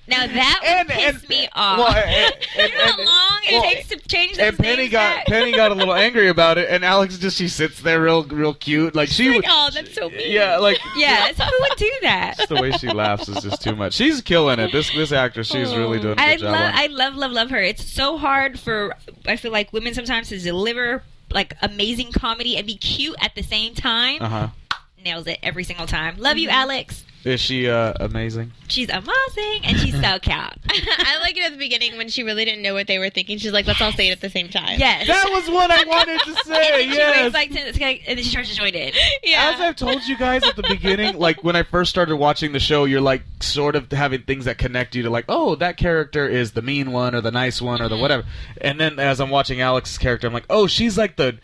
Now 0.09 0.27
that 0.27 0.61
And- 0.65 0.89
would 0.89 0.97
piss 0.97 1.21
and- 1.21 1.29
me 1.29 1.49
off. 1.53 1.79
well, 1.79 1.95
and- 1.95 2.35
you 2.57 2.63
know 2.77 2.85
how 2.85 2.99
and- 2.99 2.99
long 3.07 3.41
it 3.45 3.53
well, 3.53 3.63
takes 3.63 3.89
to 3.91 3.97
change 4.09 4.33
those 4.39 4.49
And 4.49 4.59
Penny 4.59 4.89
got 4.89 5.19
back? 5.19 5.27
Penny 5.27 5.53
got 5.53 5.71
a 5.71 5.75
little 5.75 5.95
angry 6.07 6.27
about 6.29 6.59
it, 6.59 6.69
and 6.69 6.85
Alex 6.85 7.17
just 7.19 7.37
she 7.37 7.47
sits 7.47 7.81
there 7.81 8.01
real 8.03 8.25
real 8.25 8.53
cute, 8.53 8.97
like 8.97 9.09
she 9.09 9.31
like, 9.37 9.45
oh, 9.49 9.71
that's 9.73 9.95
so 9.95 10.11
mean. 10.11 10.33
Yeah, 10.33 10.57
like 10.59 10.81
Yes, 10.97 11.39
who 11.39 11.45
would 11.61 11.77
do 11.79 11.93
that? 12.03 12.35
just 12.39 12.49
the 12.49 12.61
way 12.61 12.73
she 12.73 12.89
laughs 12.89 13.29
is 13.29 13.41
just 13.41 13.63
too 13.63 13.77
much. 13.77 13.95
She's 13.95 14.21
killing 14.21 14.59
it. 14.59 14.73
This 14.73 14.91
this 14.93 15.13
actress, 15.13 15.47
she's 15.47 15.73
really 15.77 16.01
doing 16.01 16.19
a 16.19 16.21
I 16.23 16.35
love, 16.35 16.55
on. 16.55 16.73
I 16.75 16.87
love, 16.89 17.15
love, 17.15 17.31
love 17.31 17.51
her. 17.51 17.63
It's 17.63 17.85
so 17.89 18.19
hard 18.19 18.59
for 18.59 18.97
I 19.27 19.37
feel 19.37 19.53
like 19.53 19.73
women 19.73 19.95
sometimes 19.95 20.29
to 20.31 20.39
deliver 20.41 21.05
like 21.31 21.55
amazing 21.63 22.11
comedy 22.11 22.57
and 22.57 22.67
be 22.67 22.77
cute 22.77 23.15
at 23.21 23.37
the 23.37 23.43
same 23.45 23.75
time. 23.75 24.21
Uh 24.21 24.29
huh. 24.29 24.49
Nails 25.05 25.29
it 25.29 25.39
every 25.45 25.63
single 25.63 25.87
time. 25.87 26.17
Love 26.19 26.37
you, 26.37 26.49
Alex. 26.49 27.05
Is 27.23 27.39
she 27.41 27.69
uh, 27.69 27.93
amazing? 28.01 28.53
She's 28.69 28.89
amazing 28.89 29.61
and 29.65 29.77
she's 29.79 29.93
so 30.01 30.19
cute. 30.19 30.25
I 30.71 31.19
like 31.23 31.37
it 31.37 31.45
at 31.45 31.53
the 31.53 31.59
beginning 31.59 31.97
when 31.99 32.09
she 32.09 32.23
really 32.23 32.45
didn't 32.47 32.63
know 32.63 32.73
what 32.73 32.87
they 32.87 32.99
were 32.99 33.11
thinking. 33.11 33.37
She's 33.37 33.53
like, 33.53 33.67
let's 33.67 33.81
all 33.83 33.93
say 33.93 34.09
it 34.09 34.13
at 34.13 34.21
the 34.23 34.31
same 34.31 34.49
time. 34.49 34.79
yes. 34.79 35.07
That 35.07 35.29
was 35.31 35.49
what 35.51 35.71
I 35.71 35.85
wanted 35.85 36.19
to 36.21 36.29
and 36.31 36.39
say. 36.39 36.71
then 36.71 36.91
she 36.91 36.97
yes. 36.97 37.23
waits 37.25 37.35
like 37.35 37.51
10 37.53 37.75
seconds, 37.75 38.05
and 38.09 38.19
then 38.19 38.25
she 38.25 38.33
tries 38.33 38.49
to 38.49 38.55
join 38.55 38.75
in. 38.75 38.93
Yeah. 39.23 39.53
As 39.55 39.61
I've 39.61 39.77
told 39.77 40.03
you 40.07 40.17
guys 40.17 40.45
at 40.45 40.57
the 40.57 40.63
beginning, 40.63 41.19
like 41.19 41.45
when 41.45 41.57
I 41.57 41.63
first 41.63 41.91
started 41.91 42.17
watching 42.17 42.53
the 42.53 42.61
show, 42.61 42.85
you're 42.85 43.01
like 43.03 43.23
sort 43.41 43.77
of 43.77 43.91
having 43.93 44.23
things 44.23 44.47
that 44.47 44.57
connect 44.57 44.95
you 44.95 45.03
to 45.03 45.11
like, 45.11 45.27
oh, 45.29 45.57
that 45.57 45.77
character 45.77 46.27
is 46.27 46.53
the 46.53 46.63
mean 46.63 46.91
one 46.93 47.15
or 47.15 47.21
the 47.21 47.31
nice 47.31 47.61
one 47.61 47.81
or 47.83 47.85
Mm-hmm. 47.85 47.95
the 47.97 48.01
whatever. 48.01 48.25
And 48.63 48.81
then 48.81 48.99
as 48.99 49.21
I'm 49.21 49.31
watching 49.31 49.61
Alex's 49.61 49.99
character, 49.99 50.27
I'm 50.27 50.33
like, 50.33 50.47
oh, 50.49 50.67
she's 50.67 50.97
like 50.97 51.17
the 51.17 51.39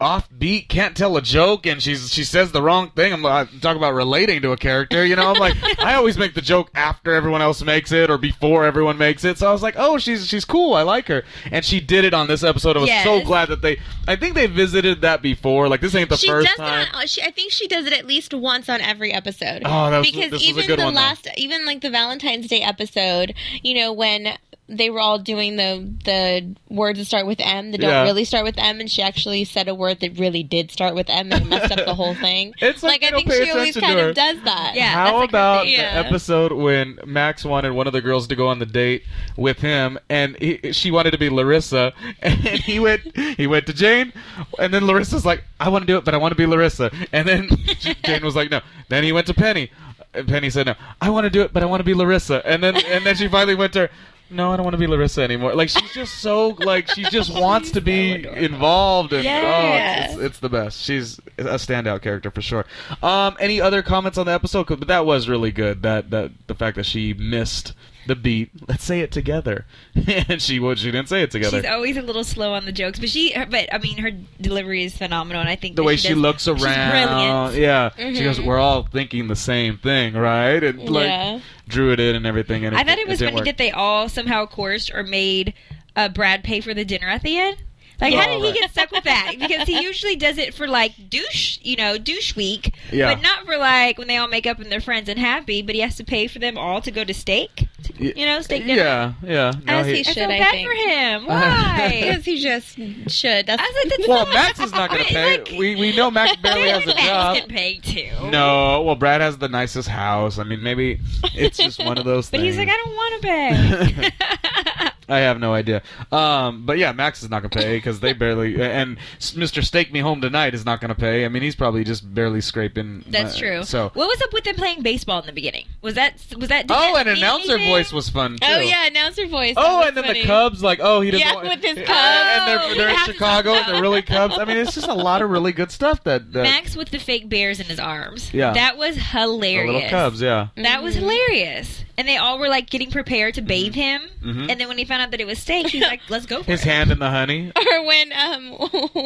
offbeat, 0.00 0.68
can't 0.68 0.96
tell 0.96 1.16
a 1.16 1.22
joke, 1.22 1.66
and 1.66 1.82
she's 1.82 2.12
she 2.12 2.24
says 2.24 2.52
the 2.52 2.62
wrong 2.62 2.90
thing. 2.90 3.12
I'm 3.12 3.22
like, 3.22 3.60
talk 3.60 3.76
about 3.76 3.94
relating 3.94 4.42
to 4.42 4.52
a 4.52 4.56
character, 4.56 5.04
you 5.04 5.16
know? 5.16 5.30
I'm 5.32 5.38
like, 5.38 5.54
I 5.80 5.94
always 5.94 6.16
make 6.18 6.34
the 6.34 6.40
joke 6.40 6.70
after 6.74 7.12
everyone 7.14 7.42
else 7.42 7.62
makes 7.62 7.92
it 7.92 8.10
or 8.10 8.18
before 8.18 8.64
everyone 8.64 8.98
makes 8.98 9.24
it. 9.24 9.38
So 9.38 9.48
I 9.48 9.52
was 9.52 9.62
like, 9.62 9.74
oh, 9.76 9.98
she's 9.98 10.26
she's 10.26 10.44
cool. 10.44 10.74
I 10.74 10.82
like 10.82 11.08
her, 11.08 11.22
and 11.50 11.64
she 11.64 11.80
did 11.80 12.04
it 12.04 12.14
on 12.14 12.26
this 12.26 12.42
episode. 12.42 12.76
I 12.76 12.80
was 12.80 13.02
so 13.02 13.22
glad 13.24 13.48
that 13.48 13.62
they. 13.62 13.80
I 14.06 14.16
think 14.16 14.34
they 14.34 14.46
visited 14.46 15.00
that 15.02 15.22
before. 15.22 15.68
Like 15.68 15.80
this 15.80 15.94
ain't 15.94 16.10
the 16.10 16.16
she 16.16 16.28
first 16.28 16.46
does 16.48 16.56
time. 16.56 16.86
that. 16.92 17.08
She, 17.08 17.22
I 17.22 17.30
think 17.30 17.52
she 17.52 17.66
does 17.68 17.86
it 17.86 17.92
at 17.92 18.06
least 18.06 18.34
once 18.34 18.68
on 18.68 18.80
every 18.80 19.12
episode. 19.12 19.62
Oh, 19.64 19.90
that 19.90 19.98
was- 19.98 20.10
because 20.10 20.30
this 20.30 20.40
was 20.40 20.42
a 20.42 20.48
even 20.48 20.66
good 20.66 20.78
the 20.78 20.84
one, 20.84 20.94
though. 20.94 21.00
last, 21.00 21.28
even 21.36 21.64
like 21.64 21.80
the 21.80 21.90
Valentine's 21.90 22.46
Day 22.48 22.60
episode, 22.62 23.34
you 23.62 23.74
know, 23.74 23.92
when 23.92 24.36
they 24.66 24.88
were 24.88 24.98
all 25.00 25.18
doing 25.18 25.56
the 25.56 25.92
the 26.04 26.54
words 26.74 26.98
that 26.98 27.04
start 27.04 27.26
with 27.26 27.38
M 27.40 27.70
that 27.72 27.80
don't 27.82 27.90
Yeah. 27.90 28.02
really 28.04 28.24
start 28.24 28.44
with 28.44 28.56
M, 28.58 28.80
and 28.80 28.90
she 28.90 29.02
actually 29.02 29.44
said 29.44 29.68
a 29.68 29.74
word 29.74 30.00
that 30.00 30.18
really 30.18 30.42
did 30.42 30.70
start 30.70 30.94
with 30.94 31.10
M 31.10 31.30
and 31.32 31.50
messed 31.50 31.70
up 31.70 31.84
the 31.84 31.94
whole 31.94 32.14
thing. 32.14 32.54
It's 32.62 32.82
like 32.82 33.02
they 33.02 33.08
I 33.08 33.10
think 33.10 33.30
she 33.30 33.50
always 33.50 33.76
kind 33.76 33.98
of 33.98 34.14
does 34.14 34.40
that. 34.44 34.72
Yeah. 34.74 34.92
How 34.92 35.04
that's 35.04 35.12
like 35.12 35.20
her 35.20 35.36
about 35.36 35.64
the 35.66 35.76
episode 35.76 36.52
when 36.52 36.98
Max 37.04 37.44
wanted 37.44 37.72
one 37.72 37.86
of 37.86 37.92
the 37.92 38.00
girls 38.00 38.26
to 38.28 38.36
go 38.36 38.48
on 38.48 38.58
the 38.58 38.66
date 38.66 39.02
with 39.36 39.58
him, 39.58 39.98
and 40.08 40.36
he, 40.38 40.72
she 40.72 40.90
wanted 40.90 41.10
to 41.10 41.18
be 41.18 41.28
Larissa, 41.28 41.92
and 42.22 42.34
he 42.40 42.80
went 42.80 43.02
he 43.36 43.46
went 43.46 43.66
to 43.66 43.74
Jane, 43.74 44.12
and 44.58 44.72
then 44.72 44.86
Larissa's 44.86 45.26
like, 45.26 45.44
I 45.60 45.68
want 45.68 45.82
to 45.82 45.86
do 45.86 45.98
it, 45.98 46.04
but 46.04 46.14
I 46.14 46.16
want 46.16 46.32
to 46.32 46.36
be 46.36 46.46
Larissa, 46.46 46.90
and 47.12 47.28
then 47.28 47.48
Jane 48.04 48.24
was 48.24 48.34
like, 48.34 48.50
no. 48.50 48.60
Then 48.88 49.04
he 49.04 49.12
went 49.12 49.26
to 49.26 49.34
Penny, 49.34 49.70
and 50.14 50.26
Penny 50.26 50.48
said, 50.48 50.66
no, 50.66 50.74
I 51.02 51.10
want 51.10 51.24
to 51.24 51.30
do 51.30 51.42
it, 51.42 51.52
but 51.52 51.62
I 51.62 51.66
want 51.66 51.80
to 51.80 51.84
be 51.84 51.92
Larissa, 51.94 52.40
and 52.46 52.62
then 52.62 52.76
and 52.76 53.04
then 53.04 53.14
she 53.16 53.28
finally 53.28 53.54
went 53.54 53.74
to. 53.74 53.80
her, 53.80 53.90
No, 54.30 54.50
I 54.52 54.56
don't 54.56 54.64
want 54.64 54.74
to 54.74 54.78
be 54.78 54.86
Larissa 54.86 55.22
anymore. 55.22 55.54
Like 55.54 55.68
she's 55.68 55.92
just 55.92 56.14
so 56.20 56.48
like 56.48 56.88
she 56.90 57.04
just 57.04 57.32
wants 57.38 57.70
to 57.72 57.80
be 57.80 58.26
involved 58.26 59.12
and 59.12 59.22
Yes. 59.22 60.10
oh, 60.10 60.14
it's, 60.16 60.22
it's 60.24 60.38
the 60.40 60.48
best. 60.48 60.82
She's 60.82 61.18
a 61.38 61.42
standout 61.54 62.02
character 62.02 62.30
for 62.30 62.40
sure. 62.42 62.64
Um, 63.02 63.36
any 63.38 63.60
other 63.60 63.82
comments 63.82 64.18
on 64.18 64.26
the 64.26 64.32
episode? 64.32 64.66
But 64.66 64.88
that 64.88 65.06
was 65.06 65.28
really 65.28 65.52
good. 65.52 65.82
That 65.82 66.10
that 66.10 66.32
the 66.46 66.54
fact 66.54 66.76
that 66.76 66.86
she 66.86 67.12
missed 67.14 67.74
the 68.06 68.14
beat. 68.16 68.50
Let's 68.68 68.84
say 68.84 69.00
it 69.00 69.12
together, 69.12 69.64
and 70.28 70.40
she 70.40 70.58
would. 70.60 70.78
She 70.78 70.90
didn't 70.90 71.08
say 71.08 71.22
it 71.22 71.30
together. 71.30 71.60
She's 71.62 71.70
always 71.70 71.96
a 71.96 72.02
little 72.02 72.24
slow 72.24 72.54
on 72.54 72.64
the 72.64 72.72
jokes, 72.72 72.98
but 72.98 73.08
she, 73.08 73.34
but 73.50 73.72
I 73.72 73.78
mean, 73.78 73.98
her 73.98 74.10
delivery 74.40 74.84
is 74.84 74.96
phenomenal, 74.96 75.40
and 75.40 75.48
I 75.48 75.56
think 75.56 75.76
the 75.76 75.82
way 75.82 75.96
she 75.96 76.08
does- 76.10 76.18
looks 76.18 76.48
around, 76.48 77.54
yeah. 77.56 77.90
She 77.96 78.22
goes, 78.24 78.40
"We're 78.40 78.58
all 78.58 78.82
thinking 78.84 79.28
the 79.28 79.36
same 79.36 79.78
thing, 79.78 80.14
right?" 80.14 80.62
And 80.62 80.88
like 80.88 81.06
Yeah. 81.06 81.40
drew 81.68 81.92
it 81.92 82.00
in 82.00 82.14
and 82.16 82.26
everything. 82.26 82.64
And 82.64 82.76
I 82.76 82.84
thought 82.84 82.98
it 82.98 83.08
was 83.08 83.18
didn't 83.18 83.28
funny 83.34 83.40
work. 83.40 83.44
that 83.46 83.58
they 83.58 83.70
all 83.70 84.08
somehow 84.08 84.46
coerced 84.46 84.92
or 84.92 85.02
made 85.02 85.54
uh, 85.96 86.08
Brad 86.08 86.42
pay 86.44 86.60
for 86.60 86.74
the 86.74 86.84
dinner 86.84 87.08
at 87.08 87.22
the 87.22 87.38
end. 87.38 87.56
Like, 88.00 88.14
how 88.14 88.26
did 88.26 88.42
he 88.42 88.52
get 88.60 88.70
stuck 88.70 88.90
with 88.90 89.04
that? 89.04 89.34
Because 89.38 89.66
he 89.68 89.80
usually 89.82 90.16
does 90.16 90.36
it 90.38 90.52
for 90.54 90.66
like 90.66 90.92
douche, 91.08 91.58
you 91.62 91.76
know, 91.76 91.96
douche 91.96 92.34
week, 92.36 92.74
Yeah. 92.92 93.14
but 93.14 93.22
not 93.22 93.46
for 93.46 93.56
like 93.56 93.98
when 93.98 94.08
they 94.08 94.16
all 94.16 94.28
make 94.28 94.46
up 94.46 94.58
and 94.58 94.70
they're 94.70 94.80
friends 94.80 95.08
and 95.08 95.18
happy. 95.18 95.62
But 95.62 95.74
he 95.74 95.80
has 95.80 95.96
to 95.96 96.04
pay 96.04 96.26
for 96.26 96.38
them 96.38 96.58
all 96.58 96.80
to 96.82 96.90
go 96.90 97.04
to 97.04 97.14
steak, 97.14 97.68
you 97.96 98.26
know, 98.26 98.40
steak 98.42 98.66
dinner. 98.66 98.82
Yeah, 98.82 99.12
yeah. 99.22 99.52
No, 99.64 99.74
As 99.78 99.86
he 99.86 100.00
I 100.00 100.02
should, 100.02 100.14
feel 100.14 100.24
I 100.24 100.38
bad 100.38 100.50
think. 100.50 100.68
for 100.68 100.74
him. 100.74 101.26
Why? 101.26 102.00
Because 102.02 102.24
he 102.24 102.40
just 102.40 102.72
should. 103.10 103.46
That's 103.46 103.62
I 103.62 103.64
was 103.64 103.84
like, 103.84 103.96
that's 103.98 104.08
well, 104.08 104.26
Max 104.26 104.60
is 104.60 104.72
not 104.72 104.90
going 104.90 105.02
to 105.04 105.08
pay. 105.08 105.38
like- 105.38 105.48
we 105.58 105.76
we 105.76 105.94
know 105.96 106.10
Max 106.10 106.36
barely 106.42 106.68
has 106.70 106.82
a 106.84 106.86
Max 106.88 107.02
job. 107.06 107.36
can 107.36 107.48
pay 107.48 107.78
too. 107.78 108.10
No, 108.30 108.82
well, 108.82 108.96
Brad 108.96 109.20
has 109.20 109.38
the 109.38 109.48
nicest 109.48 109.88
house. 109.88 110.38
I 110.38 110.44
mean, 110.44 110.62
maybe 110.62 110.98
it's 111.34 111.58
just 111.58 111.78
one 111.84 111.96
of 111.98 112.04
those 112.04 112.28
But 112.30 112.40
things. 112.40 112.56
he's 112.56 112.58
like, 112.58 112.68
I 112.68 112.76
don't 112.76 112.94
want 112.96 113.22
to 113.22 113.28
pay. 113.28 114.90
I 115.08 115.18
have 115.20 115.38
no 115.38 115.52
idea. 115.54 115.82
Um, 116.10 116.64
but 116.66 116.78
yeah, 116.78 116.92
Max 116.92 117.22
is 117.22 117.30
not 117.30 117.40
going 117.42 117.50
to 117.50 117.58
pay 117.58 117.76
because 117.76 118.00
they 118.00 118.12
barely. 118.12 118.60
And 118.62 118.98
Mr. 119.18 119.62
Steak 119.64 119.92
Me 119.92 120.00
Home 120.00 120.20
Tonight 120.20 120.54
is 120.54 120.64
not 120.64 120.80
going 120.80 120.88
to 120.90 120.94
pay. 120.94 121.24
I 121.24 121.28
mean, 121.28 121.42
he's 121.42 121.54
probably 121.54 121.84
just 121.84 122.12
barely 122.14 122.40
scraping. 122.40 123.04
That's 123.08 123.36
uh, 123.36 123.38
true. 123.38 123.62
So. 123.64 123.90
what 123.94 124.08
was 124.08 124.20
up 124.22 124.32
with 124.32 124.44
them 124.44 124.56
playing 124.56 124.82
baseball 124.82 125.20
in 125.20 125.26
the 125.26 125.32
beginning? 125.32 125.66
Was 125.82 125.94
that 125.94 126.14
was 126.38 126.48
that? 126.48 126.66
Oh, 126.70 126.94
that 126.94 127.06
and 127.06 127.18
announcer 127.18 127.52
anything? 127.52 127.70
voice 127.70 127.92
was 127.92 128.08
fun 128.08 128.32
too. 128.32 128.46
oh 128.48 128.60
yeah, 128.60 128.86
announcer 128.86 129.26
voice. 129.26 129.54
Oh, 129.56 129.82
and 129.86 129.94
was 129.94 130.04
then 130.04 130.14
the. 130.14 130.24
Cubs, 130.24 130.62
like, 130.62 130.80
oh, 130.82 131.00
he 131.00 131.10
doesn't 131.10 131.26
Yeah, 131.26 131.34
want, 131.34 131.48
with 131.48 131.62
his 131.62 131.78
Uh, 131.78 131.82
Cubs. 131.84 131.90
and 131.90 132.48
they're, 132.48 132.60
Oh, 132.64 132.74
they're 132.74 132.88
in 132.88 132.98
Chicago, 133.04 133.52
and 133.54 133.74
they're 133.74 133.82
really 133.82 134.02
Cubs. 134.02 134.38
I 134.38 134.44
mean, 134.44 134.56
it's 134.56 134.74
just 134.74 134.88
a 134.88 134.94
lot 134.94 135.20
of 135.22 135.30
really 135.30 135.52
good 135.52 135.70
stuff 135.70 136.02
that, 136.04 136.32
that 136.32 136.42
Max 136.42 136.76
with 136.76 136.90
the 136.90 136.98
fake 136.98 137.28
bears 137.28 137.60
in 137.60 137.66
his 137.66 137.78
arms. 137.78 138.32
Yeah. 138.32 138.52
that 138.54 138.76
was 138.78 138.94
the 138.96 139.02
hilarious. 139.02 139.72
little 139.74 139.88
Cubs, 139.90 140.22
yeah. 140.22 140.48
That 140.56 140.82
was 140.82 140.94
hilarious. 140.94 141.84
And 141.96 142.08
they 142.08 142.16
all 142.16 142.38
were 142.38 142.48
like 142.48 142.68
getting 142.70 142.90
prepared 142.90 143.34
to 143.34 143.42
bathe 143.42 143.74
him. 143.74 144.02
Mhm. 144.24 144.50
And 144.50 144.60
then 144.60 144.66
when 144.68 144.78
he 144.78 144.84
found 144.94 145.02
out 145.06 145.10
that 145.10 145.20
it 145.20 145.26
was 145.26 145.38
steak, 145.38 145.68
he's 145.68 145.82
like, 145.82 146.00
"Let's 146.08 146.26
go 146.26 146.42
for 146.42 146.50
His 146.50 146.62
it." 146.62 146.68
hand 146.68 146.90
in 146.92 146.98
the 146.98 147.10
honey. 147.10 147.52
Or 147.74 147.84
when 147.86 148.12
um 148.12 148.52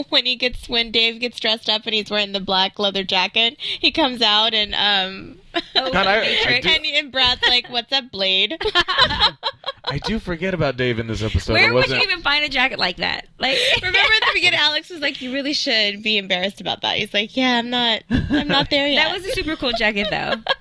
when 0.10 0.26
he 0.26 0.36
gets 0.36 0.68
when 0.68 0.90
Dave 0.90 1.20
gets 1.20 1.40
dressed 1.40 1.68
up 1.70 1.82
and 1.86 1.94
he's 1.94 2.10
wearing 2.10 2.32
the 2.32 2.40
black 2.40 2.78
leather 2.78 3.04
jacket, 3.04 3.56
he 3.58 3.90
comes 3.90 4.20
out 4.20 4.52
and 4.52 4.74
um 4.74 5.38
Oh, 5.76 5.92
God, 5.92 6.06
I- 6.06 6.20
I 6.46 6.60
do- 6.60 6.68
and, 6.68 6.86
and 6.86 7.12
Brad's 7.12 7.42
like, 7.46 7.68
"What's 7.70 7.92
up, 7.92 8.10
Blade?" 8.10 8.56
I 9.90 9.98
do 10.04 10.18
forget 10.18 10.52
about 10.54 10.76
Dave 10.76 10.98
in 10.98 11.06
this 11.06 11.22
episode. 11.22 11.54
Where 11.54 11.70
It 11.70 11.72
would 11.74 11.86
you 11.86 11.92
wasn't- 11.94 12.02
even 12.10 12.22
find 12.22 12.44
a 12.44 12.48
jacket 12.48 12.78
like 12.78 12.98
that? 12.98 13.26
Like, 13.38 13.56
Remember 13.76 13.98
at 13.98 14.20
the 14.20 14.30
beginning, 14.34 14.58
Alex 14.60 14.90
was 14.90 15.00
like, 15.00 15.22
"You 15.22 15.32
really 15.32 15.54
should 15.54 16.02
be 16.02 16.18
embarrassed 16.18 16.60
about 16.60 16.82
that." 16.82 16.96
He's 16.98 17.14
like, 17.14 17.36
"Yeah, 17.36 17.58
I'm 17.58 17.70
not. 17.70 18.02
I'm 18.10 18.48
not 18.48 18.70
there 18.70 18.86
yet." 18.86 19.04
that 19.04 19.14
was 19.16 19.24
a 19.26 19.32
super 19.32 19.56
cool 19.56 19.72
jacket, 19.72 20.08
though. 20.10 20.34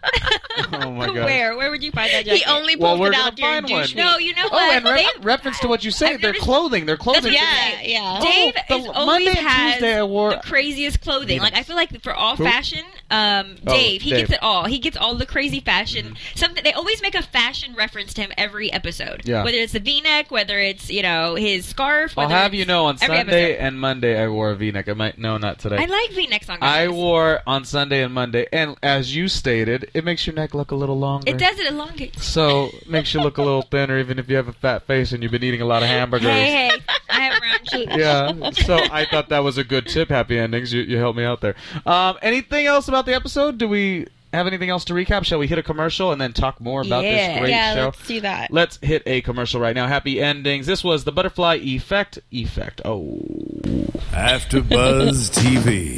Oh 0.73 0.91
my 0.91 1.05
god. 1.05 1.15
Where? 1.25 1.55
Where 1.55 1.69
would 1.69 1.83
you 1.83 1.91
find 1.91 2.11
that 2.11 2.25
jacket? 2.25 2.39
he 2.43 2.45
only 2.51 2.75
Well, 2.75 2.91
pulled 2.97 3.01
we're 3.01 3.11
it 3.13 3.15
out 3.19 3.35
during 3.35 3.61
find 3.61 3.69
one. 3.69 3.81
douche 3.83 3.95
No, 3.95 4.17
you 4.17 4.33
know 4.33 4.45
Oh, 4.45 4.49
what? 4.55 4.75
and 4.75 4.85
re- 4.85 5.07
They- 5.15 5.21
reference 5.23 5.59
to 5.59 5.67
what 5.67 5.83
you 5.83 5.91
say, 5.91 6.17
their 6.17 6.33
clothing, 6.33 6.85
their 6.87 6.97
clothing. 6.97 7.31
Yeah, 7.31 7.81
yeah. 7.83 8.19
Dave 8.21 8.53
oh, 8.69 8.75
the 8.75 8.75
is 8.75 8.85
Monday 8.87 8.95
always 9.29 9.37
has 9.37 9.73
Tuesday 9.73 9.97
I 9.99 10.03
wore- 10.03 10.31
the 10.31 10.37
craziest 10.43 11.01
clothing. 11.01 11.39
Like 11.41 11.53
I 11.55 11.61
feel 11.63 11.75
like 11.75 12.01
for 12.01 12.13
all 12.13 12.35
Who? 12.35 12.43
fashion, 12.43 12.83
um, 13.09 13.55
Oh, 13.65 13.73
Dave. 13.73 14.01
he 14.01 14.09
Dave. 14.11 14.19
gets 14.27 14.31
it 14.33 14.43
all. 14.43 14.65
He 14.65 14.79
gets 14.79 14.97
all 14.97 15.15
the 15.15 15.25
crazy 15.25 15.59
fashion. 15.59 16.15
Something 16.35 16.63
they 16.63 16.73
always 16.73 17.01
make 17.01 17.15
a 17.15 17.21
fashion 17.23 17.73
reference 17.75 18.13
to 18.15 18.21
him 18.21 18.31
every 18.37 18.71
episode. 18.71 19.21
Yeah. 19.25 19.43
Whether 19.43 19.57
it's 19.57 19.73
the 19.73 19.79
V-neck, 19.79 20.29
whether 20.31 20.59
it's 20.59 20.89
you 20.89 21.01
know 21.01 21.35
his 21.35 21.65
scarf. 21.65 22.17
I'll 22.17 22.29
have 22.29 22.53
you 22.53 22.65
know 22.65 22.85
on 22.85 22.97
Sunday 22.97 23.53
episode. 23.53 23.63
and 23.65 23.79
Monday 23.79 24.21
I 24.21 24.27
wore 24.27 24.51
a 24.51 24.55
V-neck. 24.55 24.89
I 24.89 24.93
might 24.93 25.17
no, 25.17 25.37
not 25.37 25.59
today. 25.59 25.77
I 25.77 25.85
like 25.85 26.11
V-necks 26.11 26.49
on 26.49 26.59
guys. 26.59 26.87
I 26.87 26.87
wore 26.89 27.41
on 27.47 27.65
Sunday 27.65 28.03
and 28.03 28.13
Monday, 28.13 28.47
and 28.51 28.75
as 28.83 29.15
you 29.15 29.27
stated, 29.27 29.89
it 29.93 30.03
makes 30.03 30.25
your 30.27 30.35
neck 30.35 30.53
look 30.53 30.71
a 30.71 30.75
little 30.75 30.97
longer. 30.99 31.29
It 31.31 31.37
does 31.37 31.57
it 31.59 31.67
elongates. 31.67 32.25
So 32.25 32.69
makes 32.87 33.13
you 33.13 33.21
look 33.21 33.37
a 33.37 33.41
little 33.43 33.61
thinner, 33.61 33.97
even 33.99 34.19
if 34.19 34.29
you 34.29 34.35
have 34.35 34.47
a 34.47 34.53
fat 34.53 34.85
face 34.87 35.11
and 35.11 35.23
you've 35.23 35.31
been 35.31 35.43
eating 35.43 35.61
a 35.61 35.65
lot 35.65 35.81
of 35.83 35.89
hamburgers. 35.89 36.27
Hey, 36.29 36.69
hey, 36.69 36.77
I 37.09 37.19
have 37.21 37.41
round 37.41 37.63
cheeks. 37.67 37.95
Yeah, 37.95 38.51
so 38.51 38.75
I 38.91 39.05
thought 39.05 39.29
that 39.29 39.39
was 39.43 39.57
a 39.57 39.63
good 39.63 39.87
tip. 39.87 40.09
Happy 40.09 40.37
endings. 40.37 40.73
You, 40.73 40.81
you 40.81 40.97
helped 40.97 41.17
me 41.17 41.23
out 41.23 41.41
there. 41.41 41.55
Um, 41.85 42.17
anything 42.21 42.65
else 42.65 42.87
about 42.87 42.96
the 43.05 43.13
episode? 43.15 43.57
Do 43.57 43.67
we 43.67 44.07
have 44.33 44.47
anything 44.47 44.69
else 44.69 44.85
to 44.85 44.93
recap? 44.93 45.23
Shall 45.25 45.39
we 45.39 45.47
hit 45.47 45.57
a 45.57 45.63
commercial 45.63 46.11
and 46.11 46.19
then 46.19 46.33
talk 46.33 46.59
more 46.59 46.81
about 46.81 47.03
Yeah. 47.03 47.27
this 47.33 47.39
great 47.39 47.49
yeah, 47.51 47.75
show? 47.75 47.85
let's 47.85 48.07
do 48.07 48.21
that. 48.21 48.51
Let's 48.51 48.79
hit 48.81 49.03
a 49.05 49.21
commercial 49.21 49.59
right 49.61 49.75
now. 49.75 49.87
Happy 49.87 50.21
endings. 50.21 50.65
This 50.67 50.83
was 50.83 51.03
the 51.05 51.11
Butterfly 51.11 51.55
Effect. 51.61 52.19
Effect. 52.31 52.81
Oh. 52.83 53.19
After 54.13 54.61
Buzz 54.61 55.29
TV. 55.29 55.97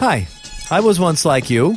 Hi, 0.00 0.26
I 0.70 0.80
was 0.80 0.98
once 1.00 1.24
like 1.24 1.50
you, 1.50 1.76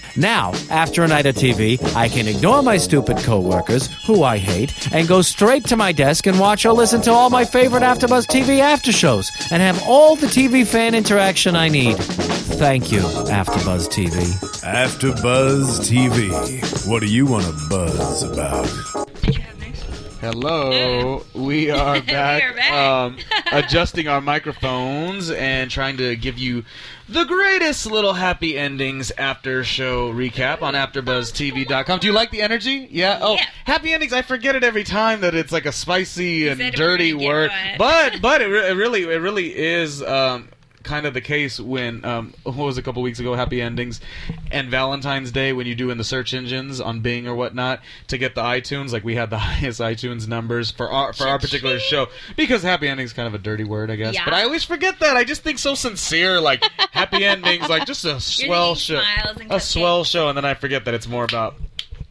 Now, 0.17 0.51
after 0.69 1.03
a 1.03 1.07
night 1.07 1.25
of 1.25 1.35
TV, 1.35 1.81
I 1.95 2.09
can 2.09 2.27
ignore 2.27 2.61
my 2.61 2.77
stupid 2.77 3.17
coworkers, 3.17 3.87
who 4.05 4.23
I 4.23 4.37
hate, 4.37 4.93
and 4.93 5.07
go 5.07 5.21
straight 5.21 5.65
to 5.65 5.77
my 5.77 5.91
desk 5.91 6.27
and 6.27 6.39
watch 6.39 6.65
or 6.65 6.73
listen 6.73 7.01
to 7.03 7.11
all 7.11 7.29
my 7.29 7.45
favorite 7.45 7.83
AfterBuzz 7.83 8.27
TV 8.27 8.59
after 8.59 8.91
shows, 8.91 9.31
and 9.51 9.61
have 9.61 9.81
all 9.87 10.15
the 10.15 10.27
TV 10.27 10.67
fan 10.67 10.95
interaction 10.95 11.55
I 11.55 11.69
need. 11.69 11.95
Thank 11.97 12.91
you, 12.91 12.99
AfterBuzz 12.99 13.87
TV. 13.89 14.21
AfterBuzz 14.63 15.79
TV. 15.89 16.87
What 16.89 16.99
do 16.99 17.07
you 17.07 17.25
want 17.25 17.45
to 17.45 17.69
buzz 17.69 18.23
about? 18.23 18.67
Hello. 20.21 21.25
We 21.33 21.71
are 21.71 21.99
back. 22.01 22.43
are 22.43 22.53
back. 22.53 22.71
Um, 22.71 23.17
adjusting 23.51 24.07
our 24.07 24.21
microphones 24.21 25.31
and 25.31 25.71
trying 25.71 25.97
to 25.97 26.15
give 26.15 26.37
you 26.37 26.63
the 27.11 27.25
greatest 27.25 27.85
little 27.85 28.13
happy 28.13 28.57
endings 28.57 29.11
after 29.17 29.63
show 29.63 30.11
recap 30.13 30.61
on 30.61 30.73
AfterBuzzTV.com. 30.73 31.99
Do 31.99 32.07
you 32.07 32.13
like 32.13 32.31
the 32.31 32.41
energy? 32.41 32.87
Yeah. 32.91 33.19
Oh, 33.21 33.33
Yeah. 33.35 33.45
happy 33.65 33.93
endings. 33.93 34.13
I 34.13 34.21
forget 34.21 34.55
it 34.55 34.63
every 34.63 34.83
time 34.83 35.21
that 35.21 35.35
it's 35.35 35.51
like 35.51 35.65
a 35.65 35.71
spicy 35.71 36.47
and 36.47 36.59
dirty 36.73 37.13
word, 37.13 37.51
but 37.77 38.21
but 38.21 38.41
it, 38.41 38.45
re- 38.47 38.69
it 38.69 38.73
really 38.73 39.03
it 39.03 39.19
really 39.21 39.55
is. 39.57 40.01
Um, 40.01 40.49
Kind 40.83 41.05
of 41.05 41.13
the 41.13 41.21
case 41.21 41.59
when 41.59 42.03
um, 42.05 42.33
what 42.43 42.57
was 42.57 42.77
a 42.77 42.81
couple 42.81 43.01
weeks 43.01 43.19
ago, 43.19 43.35
Happy 43.35 43.61
Endings, 43.61 44.01
and 44.51 44.69
Valentine's 44.69 45.31
Day 45.31 45.53
when 45.53 45.67
you 45.67 45.75
do 45.75 45.89
in 45.89 45.97
the 45.97 46.03
search 46.03 46.33
engines 46.33 46.81
on 46.81 47.01
Bing 47.01 47.27
or 47.27 47.35
whatnot 47.35 47.81
to 48.07 48.17
get 48.17 48.35
the 48.35 48.41
iTunes, 48.41 48.91
like 48.91 49.03
we 49.03 49.15
had 49.15 49.29
the 49.29 49.37
highest 49.39 49.79
iTunes 49.79 50.27
numbers 50.27 50.71
for 50.71 50.91
our 50.91 51.13
for 51.13 51.27
our 51.27 51.39
particular 51.39 51.79
show 51.79 52.07
because 52.35 52.63
Happy 52.63 52.87
Endings 52.87 53.13
kind 53.13 53.27
of 53.27 53.33
a 53.33 53.39
dirty 53.39 53.63
word, 53.63 53.91
I 53.91 53.95
guess. 53.95 54.13
Yeah. 54.13 54.25
But 54.25 54.33
I 54.33 54.43
always 54.43 54.63
forget 54.63 54.99
that. 54.99 55.15
I 55.15 55.23
just 55.23 55.43
think 55.43 55.59
so 55.59 55.75
sincere, 55.75 56.39
like 56.39 56.63
Happy 56.91 57.25
Endings, 57.25 57.69
like 57.69 57.85
just 57.85 58.05
a 58.05 58.19
swell 58.19 58.75
show, 58.75 59.01
a 59.49 59.59
swell 59.59 60.03
show, 60.03 60.29
and 60.29 60.37
then 60.37 60.45
I 60.45 60.53
forget 60.53 60.85
that 60.85 60.93
it's 60.93 61.07
more 61.07 61.23
about 61.23 61.55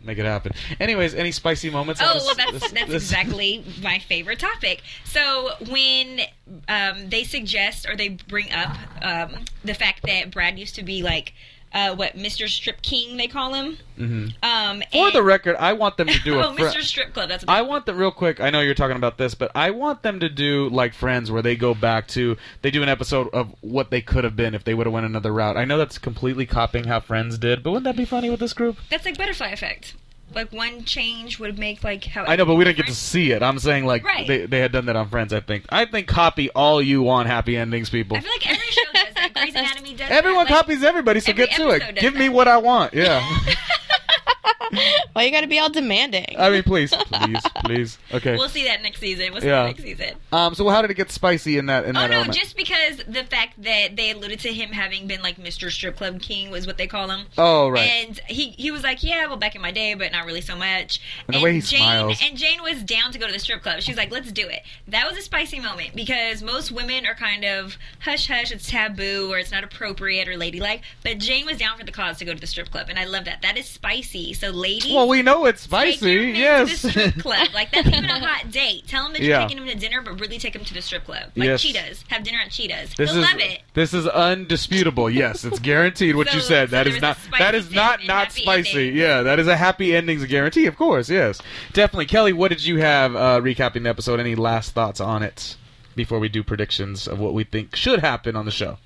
make 0.03 0.19
it 0.19 0.25
happen. 0.25 0.53
Anyways, 0.79 1.15
any 1.15 1.33
spicy 1.33 1.71
moments? 1.71 2.01
on 2.01 2.09
Oh 2.09 2.15
this- 2.15 2.25
well, 2.27 2.35
that's 2.35 2.53
this- 2.53 2.71
that's 2.73 2.91
this- 2.91 3.03
exactly 3.11 3.65
my 3.83 3.99
favorite 3.99 4.39
topic. 4.39 4.83
So 5.05 5.51
when 5.69 6.21
um, 6.69 7.09
they 7.11 7.25
suggest 7.25 7.89
or 7.89 7.97
they 7.97 8.11
bring 8.11 8.51
up 8.53 8.77
um, 9.03 9.45
the 9.65 9.75
fact 9.75 10.03
that 10.05 10.31
Brad 10.31 10.59
used 10.59 10.75
to 10.77 10.83
be 10.83 11.03
like 11.03 11.33
uh, 11.73 11.95
what 11.95 12.17
Mr. 12.17 12.49
Strip 12.49 12.83
King 12.83 13.17
they 13.17 13.27
call 13.29 13.55
him. 13.55 13.79
Mm-hmm. 13.99 14.29
Um, 14.43 14.83
For 14.93 15.07
and- 15.07 15.15
the 15.15 15.23
record, 15.23 15.57
I 15.57 15.73
want 15.75 15.97
them 15.97 16.09
to 16.09 16.19
do 16.21 16.35
a. 16.41 16.49
oh, 16.49 16.55
fr- 16.55 16.63
Mr. 16.63 16.83
Strip 16.83 17.13
Club. 17.15 17.29
That's 17.29 17.45
I 17.47 17.63
want 17.63 17.87
them 17.87 17.97
real 17.97 18.11
quick. 18.11 18.41
I 18.41 18.51
know 18.51 18.61
you're 18.61 18.75
talking 18.75 18.97
about 18.97 19.19
this, 19.19 19.35
but 19.35 19.51
I 19.55 19.71
want 19.71 20.03
them 20.03 20.21
to 20.21 20.29
do 20.29 20.69
like 20.71 20.95
Friends, 20.95 21.31
where 21.31 21.43
they 21.43 21.57
go 21.57 21.75
back 21.75 22.09
to 22.09 22.37
they 22.63 22.71
do 22.71 22.83
an 22.83 22.89
episode 22.89 23.29
of 23.33 23.55
what 23.61 23.91
they 23.91 24.01
could 24.01 24.25
have 24.25 24.37
been 24.37 24.55
if 24.55 24.65
they 24.65 24.75
would 24.75 24.87
have 24.87 24.93
went 24.95 25.07
another 25.07 25.33
route. 25.33 25.57
I 25.57 25.65
know 25.65 25.79
that's 25.79 25.99
completely 25.99 26.47
copying 26.47 26.85
how 26.85 27.01
Friends 27.01 27.39
did, 27.39 27.63
but 27.63 27.71
wouldn't 27.71 27.85
that 27.85 27.97
be 27.97 28.05
funny 28.05 28.31
with 28.31 28.41
this 28.41 28.53
group? 28.53 28.77
that's 28.89 29.05
like 29.05 29.17
butterfly 29.19 29.49
effect. 29.49 29.95
Like 30.33 30.53
one 30.53 30.85
change 30.85 31.41
would 31.41 31.59
make 31.59 31.83
like 31.83 32.05
how 32.05 32.23
I 32.25 32.37
know, 32.37 32.45
but 32.45 32.55
we 32.55 32.63
didn't 32.63 32.77
get 32.77 32.87
to 32.87 32.95
see 32.95 33.33
it. 33.33 33.43
I'm 33.43 33.59
saying 33.59 33.85
like 33.85 34.05
Right. 34.05 34.29
they 34.29 34.47
they 34.47 34.61
had 34.61 34.71
done 34.71 34.87
that 34.87 34.95
on 34.95 35.09
Friends. 35.09 35.33
I 35.33 35.41
think. 35.41 35.65
I 35.71 35.87
think 35.87 36.07
copy 36.07 36.51
all 36.51 36.81
you 36.81 37.03
want 37.03 37.27
happy 37.29 37.57
endings, 37.57 37.91
people. 37.91 38.17
I 38.17 38.21
feel 38.21 38.31
like 38.31 38.49
every 38.49 38.67
show. 38.71 38.83
Grey's 39.41 39.55
Anatomy 39.55 39.95
does. 39.95 40.11
Everyone 40.11 40.45
that. 40.47 40.51
Like, 40.51 40.61
copies 40.61 40.83
everybody, 40.83 41.21
so 41.21 41.31
every 41.31 41.47
get 41.47 41.57
to 41.57 41.71
it. 41.71 41.97
Give 41.97 42.15
me 42.15 42.29
what 42.29 42.49
I 42.49 42.59
want. 42.59 42.95
Yeah. 42.95 43.27
Why 45.13 45.25
you 45.25 45.31
got 45.33 45.41
to 45.43 45.47
be 45.47 45.59
all 45.59 45.71
demanding? 45.71 46.37
I 46.39 46.51
mean, 46.51 46.63
please, 46.63 46.93
please, 46.93 47.43
please. 47.65 47.99
Okay. 48.13 48.37
We'll 48.37 48.49
see 48.49 48.65
that 48.65 48.83
next 48.83 49.01
season. 49.01 49.33
We'll 49.33 49.41
see 49.41 49.49
Yeah. 49.49 49.63
that 49.65 49.69
next 49.69 49.83
season. 49.83 50.15
Um. 50.33 50.55
So 50.55 50.69
how 50.69 50.83
did 50.83 50.91
it 50.91 50.95
get 50.95 51.11
spicy 51.11 51.59
in 51.59 51.67
that 51.67 51.85
in 51.85 51.97
Oh 51.97 52.01
that 52.01 52.11
no! 52.11 52.17
element? 52.17 52.35
Just 52.37 52.57
because 52.57 52.99
the 53.09 53.25
fact 53.25 53.63
that 53.63 53.97
they 53.97 54.11
alluded 54.13 54.41
to 54.41 54.53
him 54.53 54.71
having 54.71 55.07
been 55.07 55.23
like 55.23 55.37
Mr. 55.37 55.71
Strip 55.71 55.97
Club 55.97 56.21
King 56.21 56.51
was 56.51 56.67
what 56.67 56.79
they 56.79 56.87
call 56.87 57.09
him. 57.11 57.27
Oh, 57.39 57.69
right. 57.69 57.81
And 58.09 58.19
he 58.27 58.51
he 58.51 58.71
was 58.71 58.83
like, 58.83 59.03
yeah, 59.03 59.27
well, 59.27 59.37
back 59.37 59.55
in 59.55 59.63
my 59.63 59.71
day, 59.73 59.95
but 59.95 60.13
not 60.13 60.27
really 60.27 60.41
so 60.41 60.57
much. 60.57 61.01
And 61.27 61.37
the 61.37 61.41
way 61.43 61.53
he 61.55 61.61
Jane 61.61 61.81
smiles. 61.81 62.21
and 62.23 62.37
Jane 62.39 62.63
was 62.63 62.83
down 62.83 63.13
to 63.13 63.19
go 63.19 63.27
to 63.27 63.33
the 63.33 63.39
strip 63.39 63.63
club. 63.63 63.81
She 63.81 63.91
was 63.91 63.99
like, 63.99 64.11
let's 64.11 64.31
do 64.33 64.47
it. 64.49 64.63
That 64.89 65.09
was 65.09 65.19
a 65.19 65.23
spicy 65.23 65.61
moment 65.61 65.95
because 65.95 66.43
most 66.43 66.71
women 66.71 67.07
are 67.07 67.15
kind 67.15 67.45
of 67.45 67.77
hush 68.01 68.29
hush, 68.29 68.53
it's 68.53 68.69
taboo 68.69 69.33
or 69.33 69.39
it's 69.39 69.51
not 69.51 69.65
appropriate 69.65 70.29
or 70.29 70.37
ladylike. 70.37 70.83
But 71.03 71.19
Jane 71.19 71.47
was 71.47 71.59
down 71.59 71.79
for 71.79 71.85
the 71.85 71.93
cause 71.93 72.19
to 72.19 72.25
go 72.25 72.35
to 72.35 72.41
the 72.41 72.47
strip 72.47 72.71
club, 72.71 72.87
and 72.89 72.99
I 72.99 73.05
love 73.05 73.25
that. 73.25 73.43
That 73.43 73.57
is 73.59 73.67
spicy. 73.67 74.33
So, 74.41 74.49
ladies. 74.51 74.93
well, 74.93 75.07
we 75.07 75.23
know 75.23 75.45
it's 75.47 75.61
spicy. 75.63 76.33
Yes. 76.35 76.79
Strip 76.81 77.19
club. 77.19 77.49
Like 77.53 77.71
that's 77.73 77.87
even 77.89 78.07
a 78.07 78.19
hot 78.27 78.51
date. 78.51 78.87
Tell 78.89 79.07
him 79.07 79.13
that 79.13 79.21
you're 79.23 79.31
Yeah. 79.31 79.43
taking 79.47 79.59
him 79.59 79.67
to 79.69 79.75
dinner, 79.75 80.01
but 80.01 80.19
really 80.19 80.39
take 80.39 80.57
him 80.57 80.65
to 80.65 80.73
the 80.75 80.81
strip 80.83 81.05
club. 81.05 81.25
Like 81.37 81.47
Yes. 81.47 81.63
Cheetahs. 81.63 82.05
Have 82.09 82.23
dinner 82.23 82.39
at 82.45 82.51
Cheetahs. 82.51 82.95
This 82.95 83.11
He'll 83.13 83.23
is 83.23 83.31
love 83.31 83.41
it. 83.41 83.61
this 83.75 83.93
is 83.93 84.07
undisputable. 84.07 85.11
Yes, 85.11 85.45
it's 85.45 85.59
guaranteed. 85.71 86.17
What 86.17 86.33
you 86.33 86.41
said. 86.41 86.71
so 86.71 86.77
That 86.77 86.87
is 86.87 87.01
not 87.01 87.19
that 87.39 87.55
is 87.55 87.71
not 87.71 88.01
not 88.07 88.33
spicy. 88.33 88.79
ending. 88.89 88.97
Yeah, 88.97 89.23
that 89.23 89.39
is 89.39 89.47
a 89.47 89.57
happy 89.57 89.95
endings 89.95 90.25
guarantee. 90.25 90.67
Of 90.67 90.77
course, 90.77 91.11
yes, 91.11 91.41
definitely. 91.73 92.07
Kelly, 92.07 92.33
what 92.33 92.49
did 92.49 92.65
you 92.65 92.79
have 92.79 93.15
uh, 93.15 93.41
recapping 93.41 93.83
the 93.83 93.91
episode? 93.91 94.21
Any 94.21 94.35
last 94.35 94.73
thoughts 94.73 95.01
on 95.01 95.23
it 95.23 95.57
before 95.95 96.19
we 96.19 96.29
do 96.29 96.43
predictions 96.43 97.07
of 97.07 97.19
what 97.19 97.35
we 97.35 97.45
think 97.45 97.77
should 97.77 98.01
happen 98.01 98.37
on 98.37 98.45
the 98.47 98.51
show? 98.51 98.79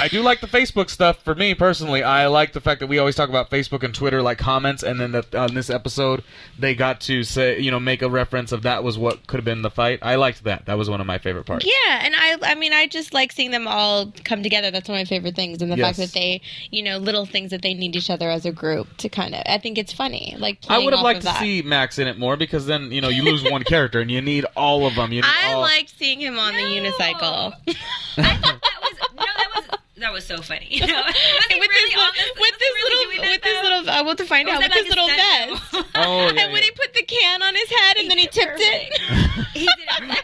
I 0.00 0.08
do 0.08 0.22
like 0.22 0.40
the 0.40 0.46
Facebook 0.46 0.90
stuff. 0.90 1.22
For 1.22 1.34
me 1.34 1.54
personally, 1.54 2.02
I 2.02 2.26
like 2.26 2.52
the 2.52 2.60
fact 2.60 2.80
that 2.80 2.86
we 2.86 2.98
always 2.98 3.14
talk 3.14 3.28
about 3.28 3.50
Facebook 3.50 3.82
and 3.82 3.94
Twitter 3.94 4.22
like 4.22 4.38
comments, 4.38 4.82
and 4.82 5.00
then 5.00 5.12
that 5.12 5.34
on 5.34 5.54
this 5.54 5.70
episode 5.70 6.22
they 6.58 6.74
got 6.74 7.00
to 7.02 7.22
say, 7.24 7.58
you 7.58 7.70
know, 7.70 7.80
make 7.80 8.02
a 8.02 8.08
reference 8.08 8.52
of 8.52 8.62
that 8.62 8.82
was 8.84 8.98
what 8.98 9.26
could 9.26 9.36
have 9.38 9.44
been 9.44 9.62
the 9.62 9.70
fight. 9.70 9.98
I 10.02 10.16
liked 10.16 10.44
that. 10.44 10.66
That 10.66 10.78
was 10.78 10.88
one 10.90 11.00
of 11.00 11.06
my 11.06 11.18
favorite 11.18 11.44
parts. 11.44 11.64
Yeah, 11.66 12.00
and 12.04 12.14
I 12.16 12.36
I 12.42 12.54
mean 12.54 12.72
I 12.72 12.86
just 12.86 13.14
like 13.14 13.32
seeing 13.32 13.50
them 13.50 13.66
all 13.66 14.12
come 14.24 14.42
together. 14.42 14.70
That's 14.70 14.88
one 14.88 14.98
of 14.98 15.00
my 15.00 15.08
favorite 15.08 15.34
things, 15.36 15.62
and 15.62 15.70
the 15.70 15.76
Yes. 15.76 15.86
fact 15.86 15.98
that 15.98 16.12
they, 16.18 16.40
you 16.70 16.82
know, 16.82 16.98
little 16.98 17.26
things 17.26 17.50
that 17.50 17.62
they 17.62 17.74
need 17.74 17.94
each 17.96 18.10
other 18.10 18.30
as 18.30 18.46
a 18.46 18.52
group 18.52 18.96
to 18.98 19.08
kind 19.08 19.34
of. 19.34 19.42
I 19.46 19.58
think 19.58 19.78
it's 19.78 19.92
funny. 19.92 20.34
Like 20.38 20.58
I 20.68 20.78
would 20.78 20.92
have 20.92 21.02
liked 21.02 21.20
to 21.20 21.26
that. 21.26 21.40
see 21.40 21.62
Max 21.62 21.98
in 21.98 22.08
it 22.08 22.18
more 22.18 22.36
because 22.36 22.66
then 22.66 22.90
you 22.92 23.00
know 23.00 23.08
you 23.08 23.22
lose 23.22 23.42
one 23.44 23.62
character 23.72 24.00
and 24.00 24.10
you 24.10 24.20
need 24.22 24.44
all 24.56 24.86
of 24.86 24.94
them. 24.94 25.12
You 25.12 25.22
need 25.22 25.28
I 25.28 25.52
all... 25.52 25.60
liked 25.60 25.92
seeing 25.98 26.20
him 26.20 26.38
on 26.38 26.54
the 26.54 26.60
unicycle. 26.60 27.52
I 28.18 28.36
thought 28.36 28.60
that 28.62 28.80
was 28.82 28.92
no, 28.92 28.95
that 29.98 30.12
was 30.12 30.26
so 30.26 30.42
funny. 30.42 30.66
You 30.70 30.86
know, 30.86 31.02
he 31.48 31.58
with 31.58 31.70
really 31.70 31.90
this, 31.90 31.98
on 31.98 32.12
little, 32.12 32.34
with 32.40 32.58
this 32.58 32.72
really 32.74 33.18
little, 33.18 33.32
with 33.32 33.42
this 33.42 33.62
little, 33.62 33.90
I 33.90 34.02
want 34.02 34.18
to 34.18 34.24
find 34.24 34.48
out 34.48 34.62
with 34.62 34.72
this 34.72 34.88
little 34.88 35.06
vest. 35.06 35.62
Oh, 35.94 36.30
yeah, 36.32 36.42
and 36.42 36.52
when 36.52 36.62
he 36.62 36.70
put 36.72 36.92
the 36.94 37.02
can 37.02 37.42
on 37.42 37.54
his 37.54 37.70
head 37.70 37.96
and 37.98 38.10
then 38.10 38.18
he 38.18 38.26
tipped 38.26 38.58
it. 38.58 38.98
He 39.54 39.64
it. 39.64 39.75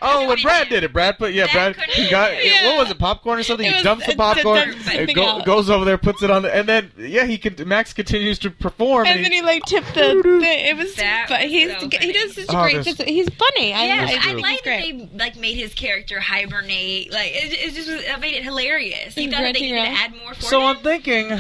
Oh, 0.05 0.29
when 0.29 0.41
Brad 0.43 0.69
did 0.69 0.83
it, 0.85 0.93
Brad 0.93 1.17
put 1.19 1.33
yeah, 1.33 1.47
Brad 1.53 1.77
Brad 1.77 1.91
he 1.91 2.11
got. 2.11 2.45
Yeah. 2.45 2.67
what 2.71 2.79
was 2.83 2.91
it, 2.91 2.99
popcorn 2.99 3.39
or 3.39 3.43
something? 3.43 3.67
It 3.67 3.71
he 3.71 3.75
was- 3.77 3.83
dumps 3.85 4.07
the 4.07 4.17
popcorn, 4.17 4.59
it 4.59 4.65
doesn't 4.77 4.93
and 4.93 5.05
stick 5.11 5.15
go, 5.17 5.41
goes 5.43 5.71
over 5.71 5.85
there, 5.85 5.97
puts 5.99 6.23
it 6.23 6.31
on, 6.31 6.43
the, 6.43 6.55
and 6.55 6.69
then 6.69 6.91
yeah, 6.99 7.25
he 7.25 7.39
could. 7.39 7.65
Max 7.67 7.93
continues 7.93 8.39
to 8.41 8.51
perform. 8.51 9.07
And 9.07 9.17
and 9.17 9.25
then 9.25 9.33
he- 9.33 9.39
he 9.39 9.43
like 9.43 9.63
tipped 9.65 9.95
the. 9.95 10.01
the 10.23 10.69
it 10.69 10.77
was. 10.77 10.95
That 10.97 11.27
But 11.29 11.43
he's 11.43 11.71
so 11.79 11.89
he 12.01 12.13
does 12.13 12.35
such 12.35 12.47
a 12.49 12.59
Oh, 12.59 12.63
great. 12.63 12.85
there's- 12.85 13.03
He's 13.09 13.29
funny. 13.35 13.73
I, 13.73 13.85
Yeah, 13.87 14.07
I, 14.09 14.15
I, 14.15 14.19
think 14.35 14.43
like 14.43 14.65
that 14.65 14.81
they 14.83 15.09
like 15.15 15.37
made 15.37 15.57
his 15.57 15.73
character 15.75 16.19
hibernate. 16.21 17.13
Like 17.13 17.31
it, 17.35 17.53
it 17.53 17.75
just 17.75 17.89
was, 17.89 18.01
it 18.03 18.21
made 18.21 18.35
it 18.35 18.43
hilarious. 18.45 19.15
He 19.15 19.27
thought 19.31 19.43
that 19.43 19.53
they 19.55 19.61
grunting 19.61 19.63
needed 19.75 19.85
to 19.85 19.91
add 19.91 20.17
more 20.17 20.35
for 20.35 20.43
so 20.43 20.61
him? 20.61 20.77
I'm 20.77 20.83
thinking. 20.83 21.31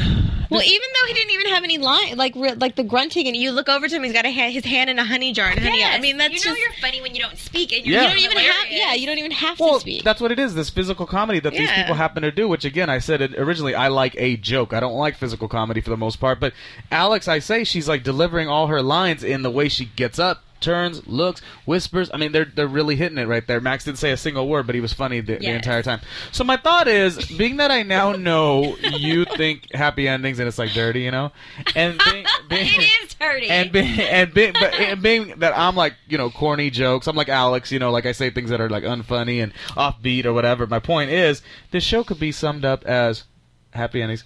Well, 0.52 0.62
even 0.62 0.88
though 1.00 1.06
he 1.08 1.14
didn't 1.14 1.30
even 1.32 1.46
have 1.46 1.64
any 1.64 1.78
line, 1.78 2.16
like 2.16 2.34
re- 2.34 2.54
like 2.54 2.76
the 2.76 2.84
grunting, 2.84 3.26
and 3.26 3.36
you 3.36 3.50
look 3.52 3.68
over 3.68 3.88
to 3.88 3.94
him, 3.96 4.02
he's 4.04 4.12
got 4.12 4.24
a 4.24 4.30
hand, 4.30 4.52
his 4.52 4.64
hand 4.64 4.90
in 4.90 4.98
a 4.98 5.04
honey 5.04 5.32
jar 5.32 5.48
and 5.48 5.58
honey. 5.58 5.78
Yes, 5.78 5.96
I 5.96 6.00
mean, 6.00 6.16
that's 6.18 6.32
you 6.32 6.38
know 6.50 6.54
just 6.56 6.60
you're 6.60 6.72
funny 6.80 7.00
when 7.00 7.14
you 7.14 7.22
don't 7.22 7.36
speak 7.38 7.72
and 7.72 7.86
you're 7.86 7.94
Yeah. 8.00 8.02
you 8.02 8.08
don't 8.08 8.18
even 8.32 8.36
have. 8.38 8.66
Yeah, 8.70 8.92
you 8.94 9.06
don't 9.06 9.18
even 9.18 9.30
have 9.32 9.58
Well, 9.60 9.74
to 9.74 9.80
speak. 9.80 10.02
that's 10.04 10.20
what 10.20 10.32
it 10.32 10.38
is. 10.38 10.54
This 10.54 10.70
physical 10.70 11.06
comedy 11.06 11.40
that 11.40 11.52
these 11.52 11.70
people 11.70 11.94
happen 11.94 12.22
to 12.22 12.30
do. 12.30 12.48
Which 12.48 12.64
again, 12.64 12.88
I 12.90 12.98
said 12.98 13.20
it 13.20 13.34
originally. 13.38 13.74
I 13.74 13.88
like 13.88 14.14
a 14.18 14.36
joke. 14.36 14.72
I 14.72 14.80
don't 14.80 14.94
like 14.94 15.16
physical 15.16 15.48
comedy 15.48 15.80
for 15.80 15.90
the 15.90 15.96
most 15.96 16.16
part. 16.20 16.40
But 16.40 16.52
Alex, 16.90 17.28
I 17.28 17.38
say 17.38 17.64
she's 17.64 17.88
like 17.88 18.02
delivering 18.02 18.48
all 18.48 18.66
her 18.68 18.82
lines 18.82 19.22
in 19.24 19.42
the 19.42 19.50
way 19.50 19.68
she 19.68 19.84
gets 19.86 20.18
up, 20.18 20.42
turns, 20.62 21.06
looks, 21.06 21.42
whispers. 21.66 22.10
I 22.14 22.16
mean, 22.16 22.32
they're 22.32 22.44
they're 22.46 22.66
really 22.66 22.96
hitting 22.96 23.18
it 23.18 23.26
right 23.26 23.46
there. 23.46 23.60
Max 23.60 23.84
didn't 23.84 23.98
say 23.98 24.12
a 24.12 24.16
single 24.16 24.48
word, 24.48 24.66
but 24.66 24.74
he 24.74 24.80
was 24.80 24.92
funny 24.92 25.20
the, 25.20 25.36
the 25.36 25.50
entire 25.50 25.82
time. 25.82 26.00
So 26.30 26.44
my 26.44 26.56
thought 26.56 26.88
is, 26.88 27.26
being 27.36 27.58
that 27.58 27.70
I 27.70 27.82
now 27.82 28.12
know 28.12 28.76
you 28.78 29.24
think 29.24 29.72
happy 29.74 30.08
endings 30.08 30.38
and 30.38 30.48
it's 30.48 30.58
like 30.58 30.72
dirty, 30.72 31.00
you 31.02 31.10
know, 31.10 31.32
and 31.74 32.00
being, 32.10 32.26
being, 32.48 32.66
It 32.80 32.90
is 33.04 33.14
dirty. 33.14 33.48
and 33.50 33.70
being 33.72 34.00
and 34.00 34.32
being, 34.32 34.52
but, 34.54 34.74
and 34.74 35.02
being 35.02 35.38
that 35.40 35.56
I'm 35.56 35.76
like 35.76 35.94
you 36.08 36.16
know 36.18 36.30
corny 36.30 36.70
jokes. 36.70 37.06
I'm 37.06 37.16
like 37.16 37.28
Alex, 37.28 37.70
you 37.72 37.78
know, 37.78 37.90
like 37.90 38.06
I 38.06 38.12
say 38.12 38.30
things 38.30 38.50
that 38.50 38.60
are 38.60 38.70
like 38.70 38.84
unfunny 38.84 39.42
and 39.42 39.52
offbeat 39.70 40.24
or 40.24 40.32
whatever. 40.32 40.66
My 40.66 40.78
point 40.78 41.10
is, 41.10 41.42
this 41.70 41.84
show 41.84 42.04
could 42.04 42.20
be 42.20 42.32
summed 42.32 42.64
up 42.64 42.84
as 42.84 43.24
happy 43.72 44.02
endings, 44.02 44.24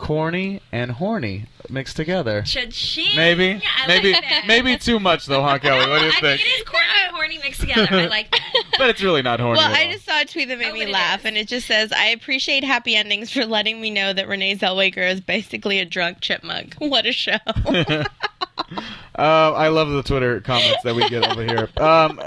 corny 0.00 0.60
and 0.72 0.90
horny 0.90 1.44
mixed 1.68 1.94
together. 1.96 2.42
Cha-ching. 2.42 3.14
Maybe, 3.14 3.62
I 3.76 3.86
maybe, 3.86 4.12
like 4.12 4.22
that. 4.22 4.44
maybe 4.46 4.76
too 4.78 4.98
much 4.98 5.26
though, 5.26 5.42
huh, 5.42 5.58
Kelly? 5.58 5.88
What 5.88 5.98
do 5.98 6.04
you 6.06 6.08
I 6.08 6.20
think? 6.20 6.40
think 6.40 6.54
it 6.54 6.60
is 6.60 6.64
corny 6.66 6.86
and 7.04 7.14
horny 7.14 7.38
mixed 7.44 7.60
together. 7.60 7.86
I 7.90 8.06
like 8.06 8.30
that. 8.30 8.40
But 8.78 8.88
it's 8.88 9.02
really 9.02 9.20
not 9.20 9.40
horny. 9.40 9.58
well, 9.58 9.68
at 9.70 9.76
I 9.78 9.92
just 9.92 10.06
saw 10.06 10.22
a 10.22 10.24
tweet 10.24 10.48
that 10.48 10.58
made 10.58 10.70
Oh, 10.70 10.72
me 10.72 10.86
laugh, 10.86 11.20
is. 11.20 11.26
and 11.26 11.36
it 11.36 11.48
just 11.48 11.66
says, 11.66 11.92
"I 11.92 12.06
appreciate 12.06 12.64
happy 12.64 12.96
endings 12.96 13.30
for 13.30 13.44
letting 13.44 13.78
me 13.78 13.90
know 13.90 14.14
that 14.14 14.26
Renee 14.26 14.56
Zellweger 14.56 15.06
is 15.10 15.20
basically 15.20 15.78
a 15.80 15.84
drunk 15.84 16.20
chipmunk." 16.22 16.76
What 16.78 17.04
a 17.04 17.12
show! 17.12 17.36
Uh, 19.20 19.52
I 19.52 19.68
love 19.68 19.90
the 19.90 20.02
Twitter 20.02 20.40
comments 20.40 20.82
that 20.82 20.94
we 20.94 21.06
get 21.10 21.30
over 21.30 21.44
here. 21.44 21.68
Um, 21.80 22.20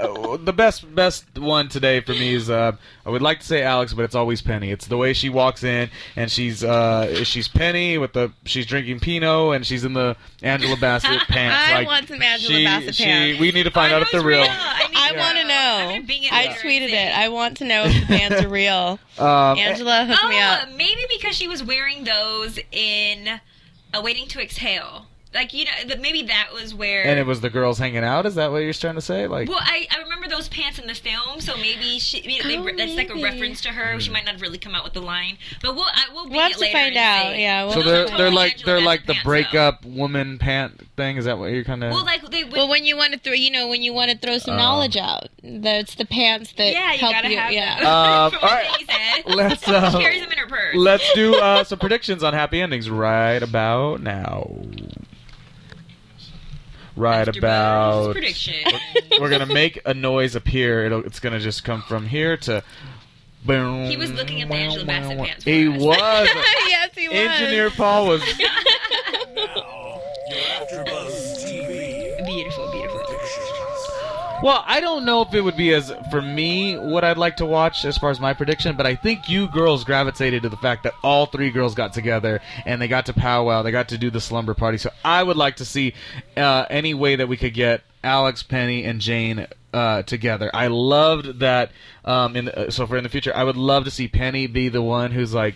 the 0.44 0.52
best 0.52 0.92
best 0.94 1.38
one 1.38 1.68
today 1.68 2.00
for 2.00 2.12
me 2.12 2.34
is 2.34 2.50
uh, 2.50 2.72
I 3.06 3.10
would 3.10 3.22
like 3.22 3.40
to 3.40 3.46
say 3.46 3.62
Alex, 3.62 3.92
but 3.94 4.02
it's 4.04 4.14
always 4.14 4.42
Penny. 4.42 4.70
It's 4.70 4.86
the 4.86 4.96
way 4.96 5.12
she 5.12 5.28
walks 5.28 5.62
in 5.64 5.90
and 6.16 6.30
she's 6.30 6.62
uh, 6.62 7.24
she's 7.24 7.48
Penny 7.48 7.98
with 7.98 8.12
the 8.12 8.32
she's 8.44 8.66
drinking 8.66 9.00
Pinot 9.00 9.54
and 9.56 9.66
she's 9.66 9.84
in 9.84 9.92
the 9.94 10.16
Angela 10.42 10.76
Bassett 10.76 11.20
pants. 11.28 11.56
I 11.68 11.74
like, 11.78 11.86
want 11.86 12.08
some 12.08 12.20
Angela 12.22 12.54
she, 12.54 12.64
Bassett 12.64 12.94
she, 12.94 13.04
pants. 13.04 13.40
We 13.40 13.52
need 13.52 13.62
to 13.64 13.70
find 13.70 13.92
Oh, 13.92 13.96
out 13.96 14.02
if 14.02 14.10
they're 14.12 14.20
it's 14.20 14.26
real. 14.26 14.42
I, 14.48 14.90
I 14.94 15.12
to 15.12 15.18
want 15.18 15.36
to 15.38 15.44
know. 15.44 15.88
gonna 15.94 16.02
bing 16.06 16.22
it 16.24 16.32
I 16.32 16.46
tweeted 16.48 16.90
it. 16.90 17.16
I 17.16 17.28
want 17.28 17.56
to 17.58 17.64
know 17.64 17.84
if 17.84 17.92
the 18.00 18.06
pants 18.06 18.42
are 18.42 18.48
real. 18.48 18.98
Um, 19.18 19.56
Angela, 19.58 20.04
hook 20.06 20.28
me 20.28 20.40
up. 20.40 20.66
Oh, 20.66 20.76
maybe 20.76 21.02
because 21.08 21.36
she 21.36 21.46
was 21.46 21.62
wearing 21.62 22.02
those 22.02 22.58
in 22.72 23.40
Waiting 24.02 24.26
to 24.28 24.42
Exhale. 24.42 25.06
Like 25.34 25.52
you 25.52 25.64
know, 25.64 25.70
the, 25.88 25.96
maybe 25.96 26.22
that 26.22 26.50
was 26.52 26.74
where. 26.74 27.04
and 27.04 27.18
it 27.18 27.26
was 27.26 27.40
the 27.40 27.50
girls 27.50 27.78
hanging 27.78 28.04
out. 28.04 28.24
Is 28.24 28.36
that 28.36 28.52
what 28.52 28.58
you're 28.58 28.72
trying 28.72 28.94
to 28.94 29.00
say? 29.00 29.26
Like, 29.26 29.48
Well, 29.48 29.58
I, 29.60 29.86
I 29.90 30.02
remember 30.02 30.28
those 30.28 30.48
pants 30.48 30.78
in 30.78 30.86
the 30.86 30.94
film, 30.94 31.40
so 31.40 31.56
maybe 31.56 31.98
she 31.98 32.22
maybe 32.26 32.42
they, 32.48 32.58
Oh, 32.58 32.76
that's 32.76 32.94
like 32.94 33.10
a 33.10 33.20
reference 33.20 33.60
to 33.62 33.70
her. 33.70 33.98
She 34.00 34.10
might 34.10 34.24
not 34.24 34.34
have 34.34 34.42
really 34.42 34.58
come 34.58 34.74
out 34.74 34.84
with 34.84 34.92
the 34.92 35.02
line, 35.02 35.38
but 35.60 35.74
we'll 35.74 35.84
I, 35.84 36.04
we'll, 36.12 36.24
bing 36.24 36.32
We'll 36.34 36.42
have 36.42 36.52
it 36.52 36.58
to 36.58 36.72
find 36.72 36.96
out. 36.96 37.22
say- 37.32 37.40
Yeah. 37.42 37.68
so 37.68 37.76
We'll 37.76 37.84
they're 37.86 38.02
those 38.04 38.12
are 38.12 38.16
they're 38.18 38.30
like 38.30 38.58
they're 38.64 38.80
like 38.80 39.00
the 39.06 39.14
pants, 39.14 39.24
though. 39.24 39.28
breakup 39.28 39.84
woman 39.84 40.38
pant 40.38 40.86
thing. 40.96 41.16
Is 41.16 41.24
that 41.24 41.38
what 41.38 41.50
you're 41.50 41.64
kind 41.64 41.82
of? 41.82 41.90
Well, 41.90 42.04
like 42.04 42.22
they 42.30 42.44
would. 42.44 42.52
Well, 42.52 42.68
when 42.68 42.84
you 42.84 42.96
want 42.96 43.12
to 43.14 43.18
throw, 43.18 43.32
you 43.32 43.50
know, 43.50 43.66
when 43.68 43.82
you 43.82 43.92
want 43.92 44.12
to 44.12 44.16
throw 44.18 44.38
some 44.38 44.56
knowledge 44.56 44.96
out, 44.96 45.28
that's 45.42 45.96
the 45.96 46.04
pants 46.06 46.52
that 46.58 46.72
yeah, 46.72 46.92
you 46.92 46.98
help 46.98 47.12
gotta 47.12 47.30
you. 47.30 47.36
have 47.38 47.52
yeah. 47.52 47.74
those. 47.74 47.82
From 47.84 47.88
all 47.88 48.30
what 48.30 48.42
right. 48.42 48.66
Penny 48.66 48.84
said. 48.84 49.24
Let's, 49.34 49.64
she 49.64 49.74
uh, 49.74 49.98
carries 49.98 50.22
them 50.22 50.30
in 50.30 50.38
her 50.38 50.46
purse. 50.46 50.76
Let's 50.76 51.12
do 51.14 51.34
uh, 51.36 51.64
some 51.64 51.78
predictions 51.80 52.22
on 52.22 52.34
happy 52.34 52.60
endings 52.60 52.88
right 52.88 53.42
about 53.42 54.00
now. 54.00 54.48
Right 56.96 57.26
After 57.28 57.38
about. 57.38 58.12
Prediction. 58.12 58.54
We're 59.20 59.30
gonna 59.30 59.46
make 59.46 59.80
a 59.84 59.94
noise 59.94 60.34
appear. 60.36 60.84
It'll, 60.86 61.04
it's 61.04 61.20
gonna 61.20 61.40
just 61.40 61.64
come 61.64 61.82
from 61.82 62.06
here 62.06 62.36
to. 62.38 62.62
Boom. 63.44 63.86
He 63.86 63.96
was 63.96 64.10
looking 64.12 64.40
at 64.40 64.48
the 64.48 64.54
Angela 64.54 64.84
Bassett 64.86 65.18
pants 65.18 65.44
for 65.44 65.50
He 65.50 65.68
us. 65.68 65.78
was. 65.82 66.28
yes, 66.68 66.90
he 66.94 67.08
was. 67.08 67.16
Engineer 67.18 67.70
Paul 67.70 68.06
was. 68.08 68.22
beautiful, 70.70 71.10
Well, 74.44 74.62
I 74.66 74.80
don't 74.80 75.06
know 75.06 75.22
if 75.22 75.32
it 75.32 75.40
would 75.40 75.56
be 75.56 75.72
as 75.72 75.90
for 76.10 76.20
me 76.20 76.76
what 76.76 77.02
I'd 77.02 77.16
like 77.16 77.38
to 77.38 77.46
watch 77.46 77.86
as 77.86 77.96
far 77.96 78.10
as 78.10 78.20
my 78.20 78.34
prediction, 78.34 78.76
but 78.76 78.84
I 78.84 78.94
think 78.94 79.26
you 79.26 79.48
girls 79.48 79.84
gravitated 79.84 80.42
to 80.42 80.50
the 80.50 80.56
fact 80.58 80.82
that 80.82 80.92
all 81.02 81.24
three 81.24 81.50
girls 81.50 81.74
got 81.74 81.94
together 81.94 82.42
and 82.66 82.78
they 82.78 82.86
got 82.86 83.06
to 83.06 83.14
powwow, 83.14 83.62
they 83.62 83.70
got 83.70 83.88
to 83.88 83.96
do 83.96 84.10
the 84.10 84.20
slumber 84.20 84.52
party. 84.52 84.76
So 84.76 84.90
I 85.02 85.22
would 85.22 85.38
like 85.38 85.56
to 85.56 85.64
see 85.64 85.94
uh, 86.36 86.66
any 86.68 86.92
way 86.92 87.16
that 87.16 87.26
we 87.26 87.38
could 87.38 87.54
get 87.54 87.84
Alex, 88.02 88.42
Penny, 88.42 88.84
and 88.84 89.00
Jane 89.00 89.46
uh, 89.72 90.02
together. 90.02 90.50
I 90.52 90.66
loved 90.66 91.40
that. 91.40 91.72
Um, 92.04 92.36
in 92.36 92.44
the, 92.44 92.70
so 92.70 92.86
for 92.86 92.98
in 92.98 93.02
the 93.02 93.08
future, 93.08 93.34
I 93.34 93.44
would 93.44 93.56
love 93.56 93.84
to 93.84 93.90
see 93.90 94.08
Penny 94.08 94.46
be 94.46 94.68
the 94.68 94.82
one 94.82 95.10
who's 95.10 95.32
like 95.32 95.54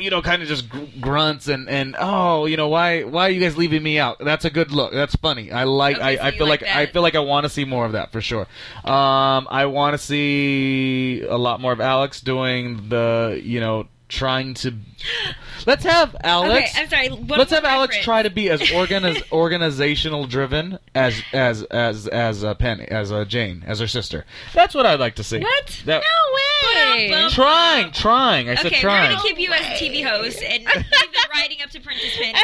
you 0.00 0.10
know, 0.10 0.22
kind 0.22 0.42
of 0.42 0.48
just 0.48 0.68
gr- 0.68 0.84
grunts 1.00 1.48
and 1.48 1.68
and 1.68 1.96
oh, 1.98 2.46
you 2.46 2.56
know, 2.56 2.68
why 2.68 3.04
why 3.04 3.28
are 3.28 3.30
you 3.30 3.40
guys 3.40 3.56
leaving 3.56 3.82
me 3.82 3.98
out? 3.98 4.18
That's 4.18 4.44
a 4.44 4.50
good 4.50 4.72
look. 4.72 4.92
That's 4.92 5.16
funny. 5.16 5.52
I 5.52 5.64
like. 5.64 5.96
Okay, 5.96 6.04
I, 6.04 6.16
so 6.16 6.22
I 6.22 6.30
feel 6.32 6.48
like 6.48 6.62
like, 6.62 6.76
I 6.76 6.86
feel 6.86 7.02
like 7.02 7.14
I 7.14 7.20
want 7.20 7.44
to 7.44 7.50
see 7.50 7.64
more 7.64 7.84
of 7.86 7.92
that 7.92 8.12
for 8.12 8.20
sure. 8.20 8.46
Um, 8.84 9.48
I 9.50 9.66
want 9.66 9.94
to 9.94 9.98
see 9.98 11.22
a 11.22 11.36
lot 11.36 11.60
more 11.60 11.72
of 11.72 11.80
Alex 11.80 12.20
doing 12.20 12.88
the 12.88 13.40
you 13.42 13.60
know 13.60 13.88
trying 14.08 14.54
to. 14.54 14.74
Let's 15.66 15.84
have 15.84 16.16
Alex. 16.22 16.70
Okay, 16.70 16.82
I'm 16.82 16.88
sorry. 16.88 17.08
one 17.10 17.38
Let's 17.38 17.50
have 17.50 17.64
Alex 17.64 17.92
reference. 17.92 18.04
try 18.04 18.22
to 18.22 18.30
be 18.30 18.50
as 18.50 18.60
organiz- 18.70 19.30
organizational 19.30 20.26
driven 20.26 20.78
as 20.94 21.20
as 21.32 21.62
as 21.64 22.08
as 22.08 22.44
uh, 22.44 22.54
Penny 22.54 22.84
as 22.84 23.10
a 23.10 23.24
Jane 23.24 23.64
as 23.66 23.80
her 23.80 23.86
sister. 23.86 24.24
That's 24.54 24.74
what 24.74 24.86
I'd 24.86 25.00
like 25.00 25.16
to 25.16 25.24
see. 25.24 25.40
What? 25.40 25.82
That, 25.84 25.98
way. 26.00 26.48
Bum, 26.74 27.10
bum, 27.10 27.30
Trying, 27.30 27.92
trying. 27.92 28.48
I 28.48 28.54
said 28.56 28.66
Okay, 28.66 28.84
we're 28.84 28.90
gonna 28.90 29.20
keep 29.22 29.38
you 29.38 29.52
as 29.52 29.60
a 29.60 29.82
TV 29.84 30.04
host 30.08 30.42
and 30.42 30.64
leave 30.74 30.84
the 30.90 31.28
writing 31.34 31.58
up 31.62 31.70
to 31.70 31.80
Princess 31.80 32.16
Penny. 32.16 32.38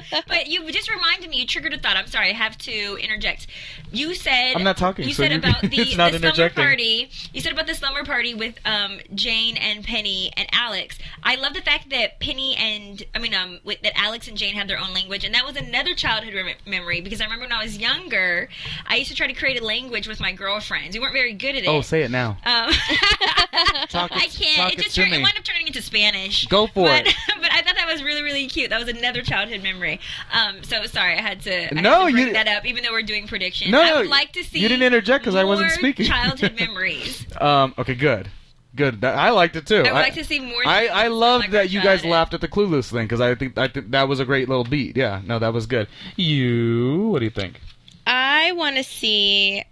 but 0.28 0.46
you 0.48 0.70
just 0.70 0.90
reminded 0.90 1.30
me. 1.30 1.38
You 1.38 1.46
triggered 1.46 1.74
a 1.74 1.78
thought. 1.78 1.96
I'm 1.96 2.06
sorry. 2.06 2.30
I 2.30 2.32
have 2.32 2.56
to 2.58 2.96
interject. 3.00 3.46
You 3.92 4.14
said 4.14 4.54
I'm 4.56 4.64
not 4.64 4.76
talking, 4.76 5.06
You 5.06 5.14
so 5.14 5.22
said 5.22 5.32
you- 5.32 5.38
about 5.38 5.60
the, 5.62 5.68
it's 5.80 5.96
not 5.96 6.12
the 6.12 6.18
slumber 6.18 6.50
party. 6.50 7.10
You 7.32 7.40
said 7.40 7.52
about 7.52 7.66
the 7.66 7.74
slumber 7.74 8.04
party 8.04 8.34
with 8.34 8.54
um, 8.64 8.98
Jane 9.14 9.56
and 9.56 9.84
Penny 9.84 10.32
and 10.36 10.48
Alex. 10.52 10.98
I 11.22 11.36
love 11.36 11.54
the 11.54 11.60
fact 11.62 11.90
that 11.90 12.18
Penny 12.20 12.56
and 12.56 13.02
I 13.14 13.18
mean 13.18 13.34
um 13.34 13.58
with, 13.64 13.82
that 13.82 13.98
Alex 13.98 14.28
and 14.28 14.36
Jane 14.36 14.54
had 14.54 14.68
their 14.68 14.78
own 14.78 14.92
language, 14.94 15.24
and 15.24 15.34
that 15.34 15.44
was 15.46 15.56
another 15.56 15.94
childhood 15.94 16.34
rem- 16.34 16.56
memory 16.66 17.00
because 17.00 17.20
I 17.20 17.24
remember 17.24 17.44
when 17.44 17.52
I 17.52 17.62
was 17.62 17.76
younger, 17.78 18.48
I 18.86 18.96
used 18.96 19.10
to 19.10 19.16
try 19.16 19.26
to 19.26 19.32
create 19.34 19.60
a 19.60 19.64
language 19.64 20.08
with 20.08 20.20
my 20.20 20.32
girlfriends. 20.32 20.94
We 20.96 21.00
weren't 21.00 21.12
very 21.12 21.34
good 21.34 21.56
at 21.56 21.64
it. 21.64 21.68
Oh, 21.68 21.80
say 21.82 22.02
it 22.02 22.10
now. 22.10 22.38
Um, 22.44 22.71
Talk 23.88 24.10
I 24.12 24.26
can't. 24.26 24.56
talk 24.56 24.72
It 24.72 24.78
it 24.78 24.82
just 24.84 24.94
to 24.96 25.00
turned, 25.02 25.10
me. 25.12 25.18
it 25.18 25.22
wound 25.22 25.36
up 25.36 25.44
turning 25.44 25.66
into 25.66 25.82
Spanish. 25.82 26.46
Go 26.46 26.66
for 26.66 26.86
but, 26.86 27.06
it. 27.06 27.14
But 27.40 27.52
I 27.52 27.62
thought 27.62 27.74
that 27.76 27.86
was 27.86 28.02
really, 28.02 28.22
really 28.22 28.46
cute. 28.46 28.70
That 28.70 28.78
was 28.78 28.88
another 28.88 29.22
childhood 29.22 29.62
memory. 29.62 30.00
Um, 30.32 30.62
so 30.62 30.84
sorry, 30.86 31.14
I 31.18 31.20
had 31.20 31.40
to. 31.42 31.76
I 31.76 31.80
No, 31.80 31.90
had 31.90 32.06
to 32.06 32.12
bring 32.12 32.26
you- 32.28 32.32
that 32.34 32.48
up, 32.48 32.64
even 32.64 32.82
though 32.84 32.92
we're 32.92 33.02
doing 33.02 33.26
predictions. 33.26 33.70
No, 33.70 33.82
I 33.82 33.96
would 33.98 34.06
like 34.08 34.32
to 34.32 34.44
see. 34.44 34.58
you 34.60 34.68
didn't 34.68 34.84
interject 34.84 35.22
because 35.24 35.34
I 35.34 35.44
wasn't 35.44 35.72
speaking. 35.72 36.06
childhood 36.12 36.54
memories. 36.58 37.26
Um, 37.40 37.74
okay, 37.78 37.94
good, 37.94 38.28
good. 38.76 39.04
I 39.04 39.30
liked 39.30 39.56
it 39.56 39.66
too. 39.66 39.76
I 39.80 39.82
would 39.82 39.92
like 39.92 40.14
to 40.14 40.24
see 40.24 40.40
more. 40.40 40.62
I, 40.66 40.80
things 40.82 40.90
I 40.92 41.04
from 41.06 41.12
loved 41.14 41.50
that 41.50 41.70
you 41.70 41.82
guys 41.82 42.04
laughed 42.04 42.32
at 42.34 42.40
the 42.40 42.48
Clueless 42.48 42.90
thing 42.90 43.04
because 43.06 43.20
I 43.20 43.34
think 43.34 43.58
I 43.58 43.68
think 43.68 43.90
that 43.90 44.08
was 44.08 44.20
a 44.20 44.24
great 44.24 44.48
little 44.48 44.64
beat. 44.64 44.96
Yeah, 44.96 45.20
no, 45.24 45.38
that 45.38 45.52
was 45.52 45.66
good. 45.66 45.88
You, 46.16 47.08
what 47.08 47.18
do 47.18 47.24
you 47.26 47.30
think? 47.30 47.60
I 48.06 48.52
want 48.52 48.76
to 48.76 48.84
see. 48.84 49.64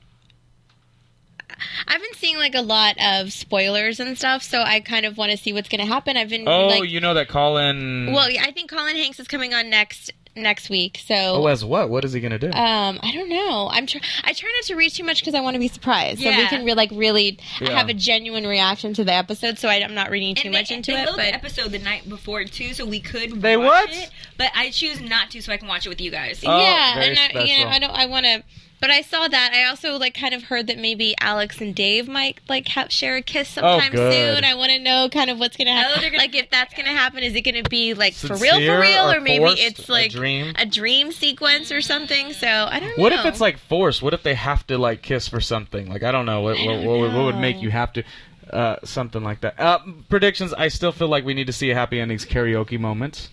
I've 2.20 2.22
been 2.22 2.28
seeing 2.28 2.38
like 2.38 2.54
a 2.54 2.62
lot 2.62 2.96
of 3.02 3.32
spoilers 3.32 3.98
and 3.98 4.16
stuff, 4.16 4.42
so 4.42 4.60
I 4.62 4.80
kind 4.80 5.06
of 5.06 5.16
want 5.16 5.30
to 5.32 5.38
see 5.38 5.52
what's 5.52 5.68
going 5.70 5.80
to 5.80 5.86
happen. 5.86 6.16
I've 6.18 6.28
been 6.28 6.46
Oh, 6.46 6.66
like, 6.66 6.90
you 6.90 7.00
know 7.00 7.14
that 7.14 7.28
Colin. 7.28 8.12
well, 8.12 8.28
I 8.40 8.50
think 8.52 8.70
Colin 8.70 8.96
Hanks 8.96 9.18
is 9.20 9.26
coming 9.28 9.54
on 9.54 9.70
next 9.70 10.12
next 10.36 10.70
week, 10.70 11.00
so 11.04 11.14
oh, 11.14 11.46
as 11.48 11.64
what? 11.64 11.90
What 11.90 12.04
is 12.04 12.12
he 12.12 12.20
gonna 12.20 12.38
do? 12.38 12.46
um, 12.52 13.00
I 13.02 13.10
don't 13.12 13.28
know. 13.28 13.68
I'm 13.72 13.84
tr- 13.86 13.98
I 14.22 14.32
try 14.32 14.48
not 14.56 14.64
to 14.66 14.76
read 14.76 14.90
too 14.92 15.02
much 15.02 15.20
because 15.20 15.34
I 15.34 15.40
want 15.40 15.54
to 15.54 15.58
be 15.58 15.66
surprised, 15.66 16.20
Yeah. 16.20 16.36
so 16.36 16.42
we 16.42 16.46
can 16.46 16.64
re- 16.64 16.74
like 16.74 16.90
really 16.92 17.38
Yeah. 17.60 17.70
have 17.72 17.88
a 17.88 17.94
genuine 17.94 18.46
reaction 18.46 18.94
to 18.94 19.02
the 19.04 19.12
episode. 19.12 19.58
So 19.58 19.68
I, 19.68 19.82
I'm 19.82 19.92
not 19.94 20.08
reading 20.10 20.36
too 20.36 20.42
And 20.48 20.52
much 20.52 20.68
they, 20.68 20.76
into 20.76 20.92
they 20.92 21.02
it, 21.02 21.06
but 21.06 21.16
the 21.16 21.34
episode 21.34 21.72
the 21.72 21.80
night 21.80 22.08
before 22.08 22.44
too, 22.44 22.74
so 22.74 22.86
we 22.86 23.00
could. 23.00 23.42
They 23.42 23.56
watch 23.56 23.66
what? 23.66 23.90
It, 23.90 24.10
but 24.38 24.52
I 24.54 24.70
choose 24.70 25.00
not 25.00 25.30
to, 25.32 25.42
so 25.42 25.52
I 25.52 25.56
can 25.56 25.66
watch 25.66 25.84
it 25.84 25.88
with 25.88 26.00
you 26.00 26.12
guys. 26.12 26.42
Oh, 26.46 26.60
yeah, 26.60 26.94
very 26.94 27.08
and 27.08 27.18
I, 27.18 27.22
you 27.24 27.28
special. 27.48 27.64
know, 27.64 27.70
I 27.70 27.78
don't. 27.80 27.90
I 27.92 28.06
want 28.06 28.26
to. 28.26 28.42
But 28.80 28.90
I 28.90 29.02
saw 29.02 29.28
that. 29.28 29.52
I 29.52 29.64
also 29.68 29.98
like 29.98 30.14
kind 30.14 30.32
of 30.32 30.44
heard 30.44 30.66
that 30.68 30.78
maybe 30.78 31.14
Alex 31.20 31.60
and 31.60 31.74
Dave 31.74 32.08
might 32.08 32.38
like 32.48 32.68
have, 32.68 32.90
share 32.90 33.16
a 33.16 33.22
kiss 33.22 33.48
sometime 33.50 33.92
Oh, 33.94 34.10
soon. 34.10 34.42
I 34.44 34.54
want 34.54 34.70
to 34.70 34.78
know 34.78 35.08
kind 35.10 35.28
of 35.28 35.38
what's 35.38 35.56
gonna 35.56 35.72
happen. 35.74 35.92
Oh, 35.98 36.02
gonna- 36.02 36.16
like 36.16 36.34
if 36.34 36.48
that's 36.50 36.72
gonna 36.74 36.88
happen, 36.88 37.22
is 37.22 37.34
it 37.34 37.42
gonna 37.42 37.62
be 37.64 37.92
like 37.94 38.14
for 38.14 38.36
real, 38.36 38.54
for 38.54 38.80
real, 38.80 39.10
or 39.12 39.18
or, 39.18 39.20
maybe 39.20 39.44
forced? 39.44 39.60
it's 39.62 39.88
A 39.88 39.92
like 39.92 40.10
dream? 40.12 40.54
a 40.56 40.64
dream 40.64 41.12
sequence 41.12 41.70
or 41.70 41.82
something? 41.82 42.32
So 42.32 42.46
I 42.48 42.80
don't 42.80 42.96
know. 42.96 43.02
What 43.02 43.12
if 43.12 43.24
it's 43.26 43.40
like 43.40 43.58
forced? 43.58 44.02
What 44.02 44.14
if 44.14 44.22
they 44.22 44.34
have 44.34 44.66
to 44.68 44.78
like 44.78 45.02
kiss 45.02 45.28
for 45.28 45.40
something? 45.42 45.88
Like 45.90 46.02
I 46.02 46.10
don't 46.10 46.24
know. 46.26 46.40
What, 46.40 46.56
what, 46.58 46.82
what, 46.82 46.98
would- 47.00 47.12
what 47.14 47.24
would 47.26 47.36
make 47.38 47.60
you 47.60 47.70
have 47.70 47.92
to? 47.92 48.02
Uh, 48.50 48.76
something 48.82 49.22
like 49.22 49.42
that. 49.42 49.60
Uh, 49.60 49.78
predictions. 50.08 50.52
I 50.54 50.68
still 50.68 50.90
feel 50.90 51.06
like 51.06 51.24
we 51.24 51.34
need 51.34 51.46
to 51.46 51.52
see 51.52 51.70
a 51.70 51.74
happy 51.74 52.00
endings 52.00 52.24
karaoke 52.24 52.80
moment. 52.80 53.28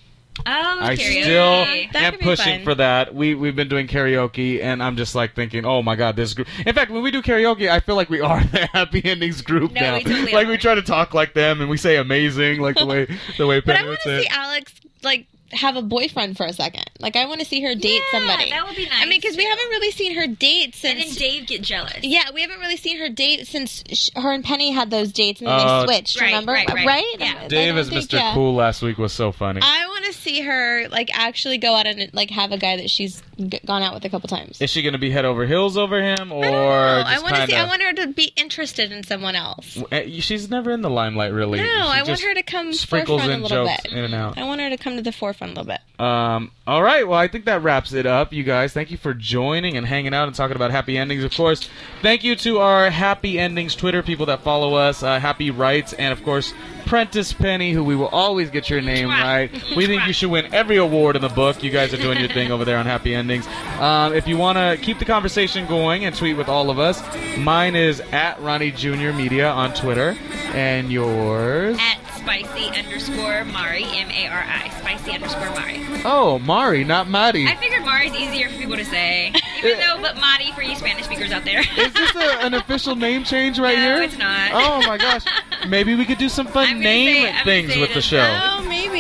Oh, 0.46 0.78
I 0.82 0.96
karaoke. 0.96 1.24
still 1.24 1.66
That 1.94 2.14
am 2.14 2.20
pushing 2.20 2.58
fun. 2.58 2.64
for 2.64 2.76
that. 2.76 3.14
We 3.14 3.34
we've 3.36 3.56
been 3.56 3.68
doing 3.70 3.88
karaoke, 3.88 4.62
and 4.62 4.82
I'm 4.84 4.96
just 4.96 5.16
like 5.16 5.34
thinking, 5.36 5.66
oh 5.66 5.82
my 5.82 5.96
god, 5.96 6.16
this 6.16 6.34
group. 6.34 6.48
In 6.66 6.74
fact, 6.76 6.92
when 6.92 7.02
we 7.02 7.12
do 7.12 7.22
karaoke, 7.22 7.70
I 7.70 7.80
feel 7.80 7.96
like 7.96 8.10
we 8.10 8.22
are 8.22 8.44
the 8.52 8.68
happy 8.68 9.04
endings 9.04 9.42
group 9.42 9.72
No, 9.74 9.82
now. 9.82 9.96
we 9.98 10.04
totally 10.04 10.32
like 10.34 10.48
are. 10.48 10.52
we 10.52 10.58
try 10.58 10.76
to 10.76 10.82
talk 10.82 11.14
like 11.14 11.34
them, 11.34 11.62
and 11.62 11.70
we 11.70 11.78
say 11.78 11.98
amazing, 11.98 12.60
like 12.62 12.76
the 12.76 12.86
way 12.86 13.08
the 13.38 13.48
way 13.48 13.60
But 13.66 13.78
I 13.78 13.86
want 13.86 14.00
to 14.04 14.22
see. 14.22 14.28
Alex 14.30 14.74
like 15.04 15.28
have 15.52 15.76
a 15.76 15.82
boyfriend 15.82 16.36
for 16.38 16.46
a 16.46 16.54
second. 16.54 16.84
Like 17.00 17.16
I 17.16 17.26
want 17.26 17.40
to 17.40 17.46
see 17.46 17.62
her 17.62 17.74
date 17.76 18.02
Yeah, 18.14 18.20
somebody. 18.20 18.50
that 18.50 18.66
would 18.68 18.76
be 18.76 18.86
nice. 18.86 19.02
I 19.02 19.06
mean, 19.06 19.20
because 19.22 19.38
we 19.38 19.46
haven't 19.46 19.70
really 19.70 19.92
seen 19.92 20.16
her 20.16 20.28
date 20.28 20.66
And 20.66 20.76
since. 20.76 21.06
then 21.06 21.14
Dave 21.16 21.48
get 21.48 21.62
jealous. 21.62 21.94
yeah, 22.04 22.26
we 22.34 22.42
haven't 22.42 22.60
really 22.60 22.76
seen 22.78 22.98
her 23.00 23.10
date 23.10 23.48
since 23.48 23.84
sh- 23.94 24.10
her 24.16 24.32
and 24.34 24.44
Penny 24.44 24.72
had 24.72 24.90
those 24.90 25.12
dates 25.12 25.40
and 25.40 25.48
then 25.48 25.56
Oh, 25.60 25.60
they 25.60 25.66
uh, 25.66 25.86
switched. 25.86 26.20
Right, 26.20 26.28
remember? 26.28 26.52
right, 26.54 26.68
right. 26.86 27.06
Yeah. 27.20 27.34
I- 27.42 27.46
I 27.46 27.48
Dave 27.48 27.78
as 27.78 27.90
Mr. 27.90 28.14
yeah. 28.14 28.34
Cool 28.34 28.56
last 28.56 28.82
week 28.82 28.98
was 28.98 29.14
so 29.14 29.32
funny. 29.32 29.62
I 29.64 29.86
want 29.88 30.06
to 30.06 30.14
see 30.14 30.42
her 30.42 30.88
like 30.90 31.10
actually 31.18 31.58
go 31.60 31.76
out 31.76 31.88
and 31.88 32.10
like 32.14 32.30
have 32.32 32.52
a 32.52 32.58
guy 32.58 32.78
that 32.78 32.90
she's 32.90 33.22
g- 33.38 33.60
gone 33.66 33.84
out 33.84 33.94
with 33.94 34.04
a 34.06 34.10
couple 34.10 34.28
times. 34.28 34.60
Is 34.62 34.70
she 34.70 34.82
going 34.82 34.94
to 34.94 35.00
be 35.00 35.12
head 35.12 35.24
over 35.26 35.46
heels 35.46 35.78
over 35.78 36.02
him, 36.02 36.32
or 36.32 36.44
I. 36.46 37.16
I 37.16 37.20
want 37.22 37.36
to 37.36 37.48
see. 37.48 37.56
I 37.56 37.66
want 37.66 37.82
her 37.84 37.94
to 37.94 38.08
be 38.08 38.34
interested 38.36 38.92
in 38.92 39.04
someone 39.04 39.36
else. 39.36 39.82
Eh, 39.92 40.20
she's 40.20 40.50
never 40.50 40.72
in 40.72 40.82
the 40.82 40.90
limelight, 40.90 41.32
really. 41.32 41.60
No, 41.60 41.66
She 41.66 41.70
I 41.72 42.04
want 42.04 42.20
her 42.20 42.34
to 42.34 42.44
come 42.44 42.74
sprinkles 42.74 43.22
forefront 43.22 43.32
in 43.34 43.40
a 43.40 43.44
little 43.44 43.66
jokes 43.66 43.84
bit. 43.84 43.92
in 43.94 44.04
and 44.04 44.14
out. 44.14 44.38
I 44.38 44.44
want 44.44 44.60
her 44.62 44.70
to 44.70 44.78
come 44.78 44.98
to 44.98 45.02
the 45.02 45.12
forefront 45.12 45.37
a 45.46 45.50
little 45.50 45.64
bit. 45.66 45.80
Um, 46.00 46.52
all 46.68 46.84
right. 46.84 47.08
Well, 47.08 47.18
I 47.18 47.28
think 47.28 47.46
that 47.46 47.64
wraps 47.64 47.92
it 47.94 48.06
up, 48.06 48.32
you 48.32 48.44
guys. 48.44 48.72
Thank 48.72 48.92
you 48.92 48.98
for 48.98 49.14
joining 49.14 49.78
and 49.78 49.86
hanging 49.86 50.14
out 50.14 50.28
and 50.28 50.36
talking 50.36 50.56
about 50.56 50.70
happy 50.70 50.98
endings. 50.98 51.24
Of 51.24 51.34
course, 51.34 51.70
thank 52.02 52.24
you 52.24 52.36
to 52.38 52.60
our 52.60 52.90
happy 52.90 53.40
endings 53.40 53.76
Twitter 53.76 54.04
people 54.04 54.28
that 54.28 54.42
follow 54.42 54.76
us, 54.76 55.02
uh, 55.02 55.20
Happy 55.20 55.50
Rights, 55.50 55.94
and 55.94 56.14
of 56.14 56.24
course, 56.24 56.54
Prentice 56.86 57.34
Penny, 57.34 57.74
who 57.74 57.84
we 57.84 57.96
will 57.96 58.08
always 58.08 58.50
get 58.50 58.70
your 58.70 58.82
name 58.82 59.10
right. 59.10 59.52
We 59.76 59.86
think 59.86 60.08
you 60.08 60.14
should 60.14 60.32
win 60.32 60.54
every 60.54 60.78
award 60.78 61.16
in 61.16 61.22
the 61.22 61.30
book. 61.30 61.62
You 61.62 61.70
guys 61.70 61.94
are 61.94 61.98
doing 61.98 62.20
your 62.20 62.30
thing 62.30 62.52
over 62.52 62.66
there 62.66 62.78
on 62.78 62.86
Happy 62.86 63.14
Endings. 63.14 63.46
Um, 63.80 64.14
if 64.14 64.28
you 64.28 64.38
want 64.38 64.58
to 64.58 64.78
keep 64.84 64.98
the 65.00 65.06
conversation 65.06 65.68
going 65.68 66.06
and 66.06 66.16
tweet 66.16 66.38
with 66.38 66.48
all 66.48 66.70
of 66.70 66.80
us, 66.80 67.02
mine 67.38 67.76
is 67.76 68.00
at 68.12 68.40
Ronnie 68.42 68.72
Junior 68.72 69.14
Media 69.14 69.50
on 69.50 69.74
Twitter, 69.74 70.16
and 70.54 70.92
yours. 70.92 71.78
At 71.80 72.07
spicy 72.28 72.78
underscore 72.78 73.46
Mari, 73.46 73.86
M 73.86 74.12
A 74.12 74.28
R 74.28 74.44
I, 74.46 74.68
spicy 74.80 75.12
underscore 75.14 75.50
Mari. 75.52 75.80
Oh, 76.04 76.40
Mari, 76.40 76.84
not 76.84 77.08
Maddie. 77.08 77.48
I 77.48 77.56
figured 77.56 77.86
Mari's 77.86 78.14
easier 78.14 78.50
for 78.50 78.58
people 78.58 78.76
to 78.76 78.84
say, 78.84 79.32
even 79.60 79.80
though, 79.80 80.02
but 80.02 80.18
Mari 80.18 80.52
for 80.54 80.62
you 80.62 80.76
Spanish 80.76 81.06
speakers 81.06 81.32
out 81.32 81.46
there. 81.46 81.62
Is 81.62 81.94
this 81.94 82.16
a, 82.16 82.46
an 82.46 82.54
official 82.54 82.98
name 82.98 83.24
change 83.24 83.60
right 83.60 83.78
No, 83.78 83.82
here? 83.82 84.02
it's 84.04 84.18
not. 84.18 84.52
Oh 84.54 84.86
my 84.86 84.98
gosh. 84.98 85.24
Maybe 85.70 85.96
we 85.96 86.04
could 86.06 86.18
do 86.18 86.28
some 86.28 86.48
fun 86.48 86.80
name 86.82 87.28
say- 87.28 87.44
things 87.46 87.70
with 87.78 87.92
it 87.92 87.94
the 87.94 88.02
show. 88.02 88.18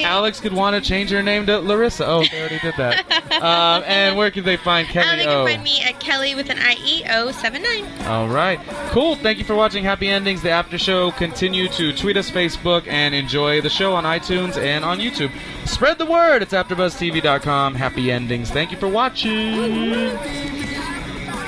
Oh. 0.03 0.07
Alex 0.07 0.39
could 0.39 0.53
want 0.53 0.81
to 0.81 0.87
change 0.87 1.09
her 1.11 1.23
name 1.23 1.45
to 1.47 1.59
Larissa. 1.59 2.05
Oh, 2.05 2.23
they 2.29 2.39
already 2.39 2.59
did 2.59 2.75
that. 2.77 3.11
um, 3.41 3.83
and 3.85 4.17
where 4.17 4.31
can 4.31 4.43
they 4.43 4.57
find 4.57 4.87
Kelly 4.87 5.17
they 5.17 5.27
O? 5.27 5.45
can 5.45 5.55
find 5.55 5.63
me 5.63 5.81
at 5.81 5.99
Kelly 5.99 6.35
with 6.35 6.49
an 6.49 6.57
I 6.59 6.75
E 6.83 7.03
O 7.09 7.31
seven 7.31 7.61
nine. 7.63 7.85
All 8.07 8.27
right. 8.27 8.59
Cool. 8.89 9.15
Thank 9.15 9.37
you 9.39 9.45
for 9.45 9.55
watching 9.55 9.83
Happy 9.83 10.07
Endings, 10.07 10.41
the 10.41 10.49
after 10.49 10.77
show. 10.77 11.11
Continue 11.11 11.67
to 11.69 11.93
tweet 11.93 12.17
us, 12.17 12.29
Facebook, 12.29 12.87
and 12.87 13.13
enjoy 13.13 13.61
the 13.61 13.69
show 13.69 13.93
on 13.93 14.03
iTunes 14.03 14.57
and 14.57 14.83
on 14.83 14.99
YouTube. 14.99 15.31
Spread 15.67 15.97
the 15.97 16.05
word. 16.05 16.41
It's 16.41 16.53
AfterBuzzTV.com. 16.53 17.75
Happy 17.75 18.11
Endings. 18.11 18.49
Thank 18.49 18.71
you 18.71 18.77
for 18.77 18.87
watching. 18.87 20.56